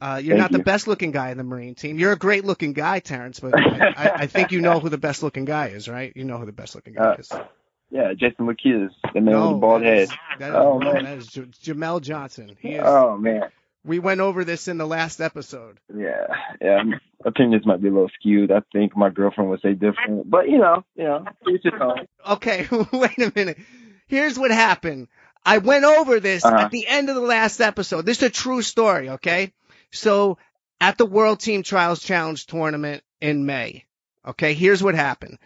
Uh, 0.00 0.20
you're 0.22 0.36
Thank 0.36 0.52
not 0.52 0.58
the 0.58 0.62
best 0.64 0.86
looking 0.86 1.10
guy 1.10 1.30
in 1.30 1.38
the 1.38 1.44
Marine 1.44 1.74
team. 1.74 1.98
You're 1.98 2.12
a 2.12 2.18
great 2.18 2.44
looking 2.44 2.72
guy, 2.74 2.98
Terrence, 3.00 3.40
but 3.40 3.54
I, 3.58 4.12
I 4.14 4.26
think 4.26 4.52
you 4.52 4.60
know 4.60 4.78
who 4.80 4.88
the 4.90 4.98
best 4.98 5.22
looking 5.22 5.44
guy 5.46 5.68
is, 5.68 5.88
right? 5.88 6.12
You 6.14 6.24
know 6.24 6.36
who 6.38 6.46
the 6.46 6.52
best 6.52 6.74
looking 6.74 6.94
guy 6.94 7.04
Uh, 7.12 7.16
is. 7.18 7.32
Yeah, 7.90 8.12
Jason 8.14 8.46
Loukides, 8.46 8.90
the 9.14 9.20
man 9.20 9.40
with 9.40 9.50
the 9.50 9.54
bald 9.58 9.82
that 9.82 9.86
head. 9.86 10.08
that 10.40 10.48
is 10.50 10.54
Oh, 10.56 10.78
man. 10.80 11.04
That 11.04 11.18
is 11.18 11.26
J- 11.28 11.42
Jamel 11.72 12.00
Johnson. 12.02 12.56
He 12.60 12.70
is. 12.72 12.82
Oh 12.84 13.16
man, 13.16 13.42
We 13.84 14.00
went 14.00 14.20
over 14.20 14.44
this 14.44 14.66
in 14.68 14.76
the 14.76 14.86
last 14.86 15.20
episode. 15.20 15.78
yeah, 15.96 16.26
yeah. 16.60 16.82
Opinions 17.24 17.64
might 17.64 17.80
be 17.80 17.88
a 17.88 17.92
little 17.92 18.10
skewed. 18.18 18.50
I 18.52 18.60
think 18.72 18.96
my 18.96 19.08
girlfriend 19.10 19.50
would 19.50 19.60
say 19.62 19.72
different, 19.74 20.28
but 20.28 20.48
you 20.48 20.58
know, 20.58 20.84
you 20.96 21.04
know, 21.04 21.24
each 21.48 21.62
his 21.62 21.72
own. 21.80 22.06
Okay, 22.28 22.66
wait 22.92 23.18
a 23.18 23.32
minute. 23.34 23.58
Here's 24.08 24.38
what 24.38 24.50
happened. 24.50 25.08
I 25.44 25.58
went 25.58 25.84
over 25.84 26.18
this 26.20 26.44
Uh-huh. 26.44 26.56
at 26.56 26.70
the 26.72 26.86
end 26.88 27.08
of 27.08 27.14
the 27.14 27.20
last 27.22 27.60
episode. 27.60 28.04
This 28.04 28.18
is 28.18 28.24
a 28.24 28.30
true 28.30 28.62
story, 28.62 29.10
okay? 29.10 29.52
So 29.92 30.38
at 30.80 30.98
the 30.98 31.06
World 31.06 31.40
Team 31.40 31.62
Trials 31.62 32.02
Challenge 32.02 32.44
tournament 32.46 33.02
in 33.20 33.46
May, 33.46 33.84
okay, 34.26 34.54
here's 34.54 34.82
what 34.82 34.94
happened. 34.94 35.38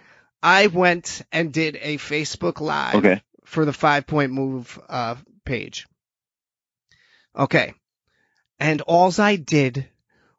I 0.43 0.69
went 0.69 1.23
and 1.33 1.53
did 1.53 1.77
a 1.81 1.99
Facebook 1.99 2.61
Live 2.61 2.95
Okay. 2.97 3.23
for 3.45 3.65
the 3.65 3.73
five 3.73 4.07
point 4.07 4.33
move 4.33 4.79
uh, 4.89 5.17
page. 5.45 5.87
Okay. 7.37 7.75
And 8.59 8.81
alls 8.83 9.19
I 9.19 9.37
did 9.37 9.89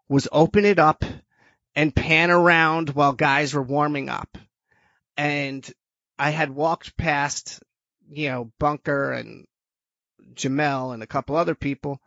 was 0.09 0.27
open 0.31 0.65
it 0.65 0.79
up 0.79 1.03
and 1.75 1.95
pan 1.95 2.31
around 2.31 2.89
while 2.89 3.13
guys 3.13 3.53
were 3.53 3.61
warming 3.63 4.09
up. 4.09 4.37
And 5.17 5.69
I 6.19 6.31
had 6.31 6.49
walked 6.51 6.97
past, 6.97 7.61
you 8.09 8.29
know, 8.29 8.51
Bunker 8.59 9.11
and 9.11 9.45
Jamel 10.33 10.93
and 10.93 11.01
a 11.01 11.07
couple 11.07 11.35
other 11.35 11.55
people. 11.55 12.01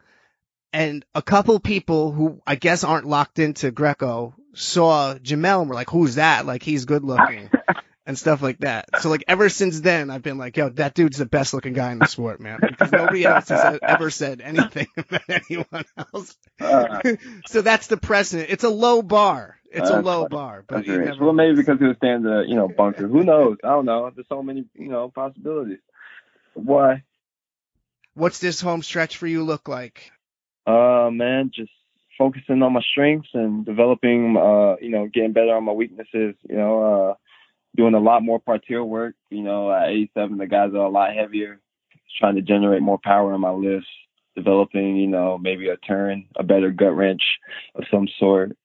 And 0.74 1.04
a 1.14 1.22
couple 1.22 1.60
people 1.60 2.10
who 2.10 2.42
I 2.44 2.56
guess 2.56 2.82
aren't 2.82 3.06
locked 3.06 3.38
into 3.38 3.70
Greco 3.70 4.34
saw 4.54 5.14
Jamel 5.14 5.60
and 5.60 5.68
were 5.68 5.76
like, 5.76 5.88
who's 5.88 6.16
that? 6.16 6.46
Like 6.46 6.64
he's 6.64 6.84
good 6.84 7.04
looking 7.04 7.48
and 8.06 8.18
stuff 8.18 8.42
like 8.42 8.58
that. 8.58 8.86
So 9.00 9.08
like 9.08 9.22
ever 9.28 9.48
since 9.48 9.80
then, 9.80 10.10
I've 10.10 10.24
been 10.24 10.36
like, 10.36 10.56
yo, 10.56 10.70
that 10.70 10.94
dude's 10.94 11.18
the 11.18 11.26
best 11.26 11.54
looking 11.54 11.74
guy 11.74 11.92
in 11.92 12.00
the 12.00 12.06
sport, 12.06 12.40
man. 12.40 12.58
Because 12.60 12.90
nobody 12.90 13.24
else 13.24 13.50
has 13.50 13.78
ever 13.82 14.10
said 14.10 14.40
anything 14.40 14.88
about 14.96 15.22
anyone 15.28 15.84
else. 15.96 16.36
Uh, 16.60 16.98
so 17.46 17.62
that's 17.62 17.86
the 17.86 17.96
precedent. 17.96 18.50
It's 18.50 18.64
a 18.64 18.68
low 18.68 19.00
bar. 19.00 19.56
It's 19.70 19.90
a 19.90 20.02
low 20.02 20.26
bar, 20.26 20.64
but 20.66 20.78
that's 20.78 20.88
you 20.88 20.98
rich. 20.98 21.06
never. 21.06 21.24
Well, 21.26 21.34
maybe 21.34 21.54
because 21.54 21.78
he 21.78 21.84
was 21.84 21.96
staying 21.98 22.22
the, 22.22 22.44
you 22.48 22.56
know, 22.56 22.66
bunker. 22.66 23.06
Who 23.06 23.22
knows? 23.22 23.58
I 23.62 23.68
don't 23.68 23.86
know. 23.86 24.10
There's 24.12 24.26
so 24.28 24.42
many, 24.42 24.64
you 24.74 24.88
know, 24.88 25.08
possibilities. 25.08 25.78
Why? 26.54 27.04
What's 28.14 28.40
this 28.40 28.60
home 28.60 28.82
stretch 28.82 29.18
for 29.18 29.28
you 29.28 29.44
look 29.44 29.68
like? 29.68 30.10
Uh, 30.66 31.10
man, 31.12 31.50
just 31.54 31.70
focusing 32.16 32.62
on 32.62 32.72
my 32.72 32.82
strengths 32.92 33.28
and 33.34 33.64
developing, 33.64 34.36
uh, 34.36 34.76
you 34.80 34.90
know, 34.90 35.08
getting 35.12 35.32
better 35.32 35.54
on 35.54 35.64
my 35.64 35.72
weaknesses. 35.72 36.34
You 36.48 36.56
know, 36.56 36.82
uh, 36.82 37.14
doing 37.76 37.94
a 37.94 38.00
lot 38.00 38.22
more 38.22 38.38
parterre 38.38 38.84
work. 38.84 39.14
You 39.30 39.42
know, 39.42 39.72
at 39.72 39.90
87, 39.90 40.38
the 40.38 40.46
guys 40.46 40.70
are 40.74 40.86
a 40.86 40.88
lot 40.88 41.14
heavier. 41.14 41.60
Trying 42.18 42.36
to 42.36 42.42
generate 42.42 42.82
more 42.82 42.98
power 43.02 43.34
in 43.34 43.40
my 43.40 43.50
lifts. 43.50 43.88
Developing, 44.36 44.96
you 44.96 45.06
know, 45.06 45.38
maybe 45.38 45.68
a 45.68 45.76
turn, 45.76 46.24
a 46.36 46.42
better 46.42 46.70
gut 46.70 46.96
wrench 46.96 47.22
of 47.74 47.84
some 47.90 48.08
sort. 48.18 48.56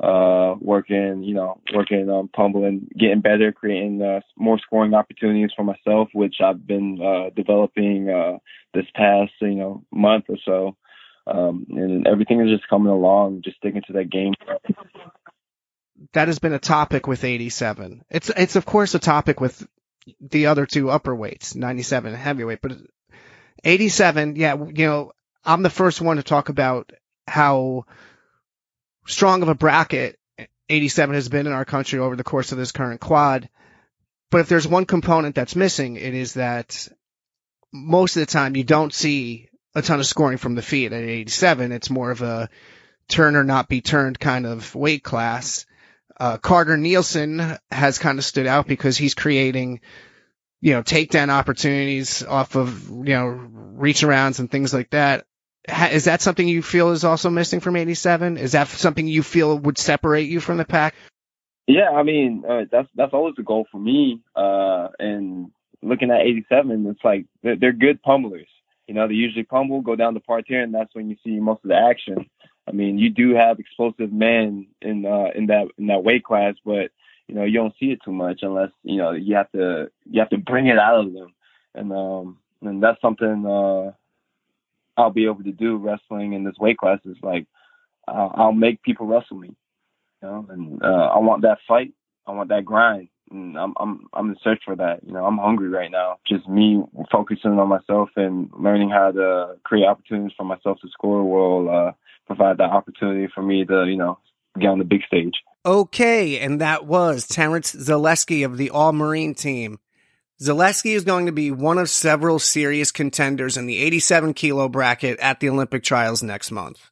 Uh, 0.00 0.54
working, 0.60 1.24
you 1.24 1.34
know, 1.34 1.60
working 1.74 2.08
on 2.08 2.28
pummeling, 2.28 2.86
getting 2.96 3.20
better, 3.20 3.50
creating 3.50 4.00
uh, 4.00 4.20
more 4.36 4.56
scoring 4.60 4.94
opportunities 4.94 5.50
for 5.56 5.64
myself, 5.64 6.08
which 6.12 6.36
I've 6.40 6.64
been 6.64 7.00
uh, 7.02 7.30
developing 7.34 8.08
uh, 8.08 8.38
this 8.74 8.86
past, 8.94 9.32
you 9.40 9.56
know, 9.56 9.84
month 9.90 10.26
or 10.28 10.36
so 10.44 10.76
um, 11.28 11.66
and 11.70 12.06
everything 12.06 12.40
is 12.40 12.56
just 12.56 12.68
coming 12.68 12.92
along, 12.92 13.42
just 13.44 13.58
sticking 13.58 13.82
to 13.86 13.92
that 13.94 14.10
game. 14.10 14.34
That 16.12 16.28
has 16.28 16.38
been 16.38 16.52
a 16.52 16.58
topic 16.58 17.06
with 17.06 17.24
87. 17.24 18.04
It's 18.10 18.30
it's 18.30 18.56
of 18.56 18.64
course 18.64 18.94
a 18.94 18.98
topic 18.98 19.40
with 19.40 19.66
the 20.20 20.46
other 20.46 20.64
two 20.64 20.90
upper 20.90 21.14
weights, 21.14 21.54
97 21.54 22.12
and 22.12 22.20
heavyweight, 22.20 22.60
but 22.62 22.72
87, 23.64 24.36
yeah, 24.36 24.54
you 24.54 24.86
know, 24.86 25.12
I'm 25.44 25.62
the 25.62 25.70
first 25.70 26.00
one 26.00 26.16
to 26.16 26.22
talk 26.22 26.48
about 26.48 26.92
how 27.26 27.84
strong 29.06 29.42
of 29.42 29.48
a 29.48 29.54
bracket 29.54 30.18
87 30.68 31.14
has 31.14 31.28
been 31.28 31.46
in 31.46 31.52
our 31.52 31.64
country 31.64 31.98
over 31.98 32.16
the 32.16 32.24
course 32.24 32.52
of 32.52 32.58
this 32.58 32.72
current 32.72 33.00
quad. 33.00 33.48
But 34.30 34.42
if 34.42 34.48
there's 34.48 34.68
one 34.68 34.84
component 34.84 35.34
that's 35.34 35.56
missing, 35.56 35.96
it 35.96 36.14
is 36.14 36.34
that 36.34 36.88
most 37.72 38.16
of 38.16 38.20
the 38.20 38.26
time 38.26 38.56
you 38.56 38.64
don't 38.64 38.92
see 38.92 39.47
a 39.74 39.82
ton 39.82 40.00
of 40.00 40.06
scoring 40.06 40.38
from 40.38 40.54
the 40.54 40.62
feet 40.62 40.92
at 40.92 41.02
87. 41.02 41.72
It's 41.72 41.90
more 41.90 42.10
of 42.10 42.22
a 42.22 42.48
turn 43.08 43.36
or 43.36 43.44
not 43.44 43.68
be 43.68 43.80
turned 43.80 44.18
kind 44.18 44.46
of 44.46 44.74
weight 44.74 45.02
class. 45.02 45.66
Uh, 46.18 46.36
Carter 46.36 46.76
Nielsen 46.76 47.56
has 47.70 47.98
kind 47.98 48.18
of 48.18 48.24
stood 48.24 48.46
out 48.46 48.66
because 48.66 48.96
he's 48.96 49.14
creating, 49.14 49.80
you 50.60 50.72
know, 50.72 50.82
takedown 50.82 51.28
opportunities 51.28 52.24
off 52.24 52.56
of, 52.56 52.88
you 52.88 53.14
know, 53.14 53.26
reach 53.26 54.00
arounds 54.00 54.40
and 54.40 54.50
things 54.50 54.74
like 54.74 54.90
that. 54.90 55.26
Ha- 55.68 55.90
Is 55.92 56.04
that 56.04 56.20
something 56.20 56.48
you 56.48 56.62
feel 56.62 56.90
is 56.90 57.04
also 57.04 57.30
missing 57.30 57.60
from 57.60 57.76
87? 57.76 58.36
Is 58.36 58.52
that 58.52 58.68
something 58.68 59.06
you 59.06 59.22
feel 59.22 59.56
would 59.58 59.78
separate 59.78 60.28
you 60.28 60.40
from 60.40 60.56
the 60.56 60.64
pack? 60.64 60.94
Yeah, 61.66 61.90
I 61.90 62.02
mean 62.02 62.44
uh, 62.48 62.62
that's 62.72 62.88
that's 62.94 63.12
always 63.12 63.34
the 63.36 63.42
goal 63.42 63.66
for 63.70 63.78
me. 63.78 64.22
Uh, 64.34 64.88
and 64.98 65.50
looking 65.82 66.10
at 66.10 66.22
87, 66.22 66.86
it's 66.86 67.04
like 67.04 67.26
they're, 67.42 67.56
they're 67.56 67.72
good 67.74 68.02
pummelers. 68.02 68.46
You 68.88 68.94
know, 68.94 69.06
they 69.06 69.14
usually 69.14 69.44
pummel, 69.44 69.82
go 69.82 69.94
down 69.96 70.14
to 70.14 70.20
parterre, 70.20 70.62
and 70.62 70.74
that's 70.74 70.94
when 70.94 71.10
you 71.10 71.16
see 71.22 71.38
most 71.38 71.62
of 71.62 71.68
the 71.68 71.76
action. 71.76 72.28
I 72.66 72.72
mean, 72.72 72.98
you 72.98 73.10
do 73.10 73.34
have 73.34 73.58
explosive 73.60 74.10
men 74.12 74.66
in 74.80 75.06
uh, 75.06 75.28
in 75.34 75.46
that 75.46 75.68
in 75.78 75.86
that 75.88 76.02
weight 76.02 76.24
class, 76.24 76.54
but 76.64 76.90
you 77.28 77.34
know 77.34 77.44
you 77.44 77.54
don't 77.54 77.74
see 77.78 77.92
it 77.92 78.00
too 78.02 78.12
much 78.12 78.40
unless 78.42 78.70
you 78.82 78.96
know 78.96 79.12
you 79.12 79.36
have 79.36 79.52
to 79.52 79.90
you 80.10 80.20
have 80.20 80.30
to 80.30 80.38
bring 80.38 80.66
it 80.66 80.78
out 80.78 81.04
of 81.04 81.12
them, 81.12 81.34
and 81.74 81.92
um 81.92 82.38
and 82.62 82.82
that's 82.82 83.00
something 83.00 83.46
uh, 83.46 83.92
I'll 85.00 85.10
be 85.10 85.26
able 85.26 85.44
to 85.44 85.52
do 85.52 85.76
wrestling 85.76 86.32
in 86.32 86.44
this 86.44 86.58
weight 86.58 86.78
class 86.78 86.98
is 87.04 87.16
like 87.22 87.46
I'll, 88.06 88.32
I'll 88.34 88.52
make 88.52 88.82
people 88.82 89.06
wrestle 89.06 89.36
me, 89.36 89.54
you 90.22 90.28
know, 90.28 90.46
and 90.48 90.82
uh, 90.82 90.86
I 91.14 91.18
want 91.18 91.42
that 91.42 91.58
fight, 91.68 91.92
I 92.26 92.32
want 92.32 92.48
that 92.48 92.64
grind, 92.64 93.08
and 93.30 93.56
I'm 93.58 93.74
I'm 93.78 94.06
I'm 94.12 94.30
in 94.30 94.36
search 94.42 94.60
for 94.64 94.76
that. 94.76 95.00
You 95.04 95.12
know, 95.12 95.24
I'm 95.24 95.38
hungry 95.38 95.68
right 95.68 95.90
now. 95.90 96.18
Just 96.26 96.48
me 96.48 96.82
focusing 97.10 97.52
on 97.52 97.68
myself 97.68 98.10
and 98.16 98.50
learning 98.58 98.90
how 98.90 99.12
to 99.12 99.56
create 99.64 99.86
opportunities 99.86 100.34
for 100.36 100.44
myself 100.44 100.78
to 100.82 100.88
score 100.90 101.24
will 101.24 101.68
uh, 101.68 101.92
provide 102.26 102.58
that 102.58 102.70
opportunity 102.70 103.30
for 103.34 103.42
me 103.42 103.64
to 103.64 103.86
you 103.86 103.96
know 103.96 104.18
get 104.58 104.68
on 104.68 104.78
the 104.78 104.84
big 104.84 105.02
stage. 105.06 105.34
Okay, 105.66 106.38
and 106.38 106.60
that 106.60 106.86
was 106.86 107.26
Terrence 107.26 107.74
Zaleski 107.74 108.44
of 108.44 108.56
the 108.56 108.70
All 108.70 108.92
Marine 108.92 109.34
team. 109.34 109.78
Zaleski 110.40 110.94
is 110.94 111.04
going 111.04 111.26
to 111.26 111.32
be 111.32 111.50
one 111.50 111.78
of 111.78 111.90
several 111.90 112.38
serious 112.38 112.92
contenders 112.92 113.56
in 113.56 113.66
the 113.66 113.78
87 113.78 114.34
kilo 114.34 114.68
bracket 114.68 115.18
at 115.18 115.40
the 115.40 115.48
Olympic 115.48 115.82
trials 115.82 116.22
next 116.22 116.52
month. 116.52 116.90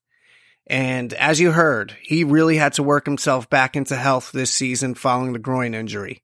And 0.66 1.12
as 1.14 1.38
you 1.38 1.52
heard, 1.52 1.96
he 2.02 2.24
really 2.24 2.56
had 2.56 2.72
to 2.74 2.82
work 2.82 3.06
himself 3.06 3.48
back 3.48 3.76
into 3.76 3.94
health 3.94 4.32
this 4.32 4.52
season 4.52 4.94
following 4.94 5.32
the 5.32 5.38
groin 5.38 5.74
injury. 5.74 6.22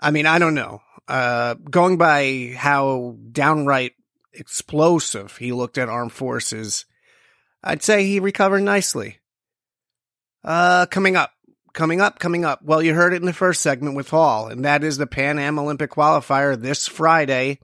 I 0.00 0.10
mean, 0.10 0.26
I 0.26 0.38
don't 0.38 0.54
know. 0.54 0.82
Uh, 1.06 1.54
going 1.54 1.96
by 1.96 2.54
how 2.56 3.16
downright 3.32 3.92
explosive 4.32 5.36
he 5.38 5.52
looked 5.52 5.78
at 5.78 5.88
armed 5.88 6.12
forces, 6.12 6.84
I'd 7.62 7.82
say 7.82 8.04
he 8.04 8.20
recovered 8.20 8.60
nicely. 8.60 9.18
Uh, 10.44 10.86
coming 10.86 11.16
up, 11.16 11.32
coming 11.72 12.00
up, 12.00 12.18
coming 12.18 12.44
up. 12.44 12.62
Well, 12.62 12.82
you 12.82 12.94
heard 12.94 13.12
it 13.12 13.20
in 13.20 13.26
the 13.26 13.32
first 13.32 13.60
segment 13.60 13.96
with 13.96 14.10
Hall, 14.10 14.48
and 14.48 14.64
that 14.64 14.84
is 14.84 14.98
the 14.98 15.06
Pan 15.06 15.38
Am 15.38 15.58
Olympic 15.58 15.90
qualifier 15.90 16.60
this 16.60 16.86
Friday 16.86 17.58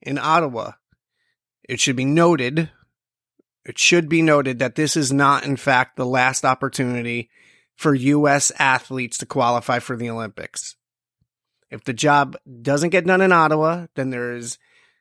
in 0.00 0.18
Ottawa. 0.18 0.72
It 1.68 1.80
should 1.80 1.96
be 1.96 2.04
noted, 2.04 2.70
it 3.64 3.78
should 3.78 4.08
be 4.08 4.22
noted 4.22 4.60
that 4.60 4.76
this 4.76 4.96
is 4.96 5.12
not, 5.12 5.44
in 5.44 5.56
fact, 5.56 5.96
the 5.96 6.06
last 6.06 6.44
opportunity 6.44 7.28
for 7.74 7.94
U.S. 7.94 8.52
athletes 8.58 9.18
to 9.18 9.26
qualify 9.26 9.80
for 9.80 9.96
the 9.96 10.08
Olympics. 10.08 10.75
If 11.70 11.84
the 11.84 11.92
job 11.92 12.36
doesn't 12.62 12.90
get 12.90 13.06
done 13.06 13.20
in 13.20 13.32
Ottawa, 13.32 13.86
then 13.94 14.10
there 14.10 14.34
is 14.34 14.58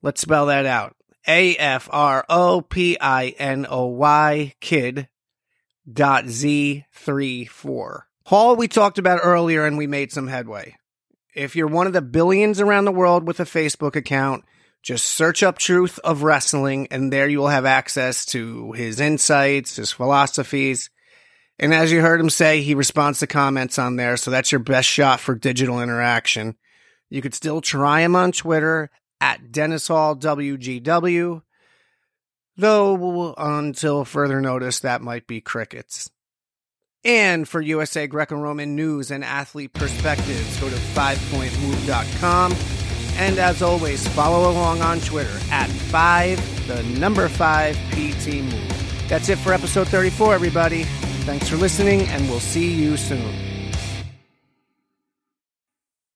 Let's 0.01 0.21
spell 0.21 0.45
that 0.47 0.65
out. 0.65 0.95
A 1.27 1.55
F 1.57 1.89
R 1.91 2.25
O 2.29 2.61
P 2.61 2.97
I 2.99 3.29
N 3.37 3.65
O 3.69 3.87
Y 3.87 4.53
kid 4.61 5.09
dot 5.91 6.27
Z 6.27 6.85
three 6.93 7.45
four. 7.45 8.07
Hall 8.25 8.55
we 8.55 8.67
talked 8.67 8.97
about 8.97 9.21
earlier 9.23 9.65
and 9.65 9.77
we 9.77 9.87
made 9.87 10.11
some 10.11 10.27
headway. 10.27 10.75
If 11.35 11.55
you're 11.55 11.67
one 11.67 11.87
of 11.87 11.93
the 11.93 12.01
billions 12.01 12.61
around 12.61 12.85
the 12.85 12.91
world 12.91 13.27
with 13.27 13.39
a 13.39 13.45
Facebook 13.45 13.95
account, 13.95 14.45
just 14.81 15.05
search 15.05 15.43
up 15.43 15.57
Truth 15.57 15.99
of 16.03 16.23
Wrestling 16.23 16.87
and 16.91 17.11
there 17.11 17.27
you 17.27 17.39
will 17.39 17.47
have 17.49 17.65
access 17.65 18.25
to 18.27 18.71
his 18.71 18.99
insights, 18.99 19.75
his 19.75 19.91
philosophies. 19.91 20.89
And 21.59 21.73
as 21.73 21.91
you 21.91 22.01
heard 22.01 22.21
him 22.21 22.29
say, 22.29 22.61
he 22.61 22.73
responds 22.73 23.19
to 23.19 23.27
comments 23.27 23.77
on 23.77 23.97
there, 23.97 24.15
so 24.15 24.31
that's 24.31 24.51
your 24.51 24.59
best 24.59 24.87
shot 24.87 25.19
for 25.19 25.35
digital 25.35 25.81
interaction. 25.81 26.55
You 27.09 27.21
could 27.21 27.33
still 27.33 27.59
try 27.59 28.01
him 28.01 28.15
on 28.15 28.31
Twitter 28.31 28.89
at 29.21 29.51
Dennis 29.51 29.87
Hall 29.87 30.15
WGW, 30.15 31.41
though 32.57 33.33
until 33.37 34.05
further 34.05 34.41
notice, 34.41 34.79
that 34.79 35.01
might 35.01 35.27
be 35.27 35.41
crickets. 35.41 36.09
And 37.03 37.47
for 37.47 37.61
USA 37.61 38.07
Greco 38.07 38.35
Roman 38.35 38.75
news 38.75 39.09
and 39.11 39.23
athlete 39.23 39.73
perspectives, 39.73 40.59
go 40.59 40.69
to 40.69 40.75
5pointmove.com. 40.75 42.53
And 43.15 43.37
as 43.37 43.61
always, 43.61 44.07
follow 44.09 44.49
along 44.51 44.81
on 44.81 44.99
Twitter 45.01 45.37
at 45.51 45.69
5, 45.69 46.67
the 46.67 46.83
number 46.99 47.27
5 47.27 47.75
PT 47.91 48.43
Move. 48.43 49.07
That's 49.09 49.29
it 49.29 49.37
for 49.37 49.53
episode 49.53 49.87
34, 49.87 50.35
everybody. 50.35 50.83
Thanks 51.23 51.49
for 51.49 51.57
listening, 51.57 52.01
and 52.09 52.29
we'll 52.29 52.39
see 52.39 52.71
you 52.71 52.95
soon. 52.97 53.48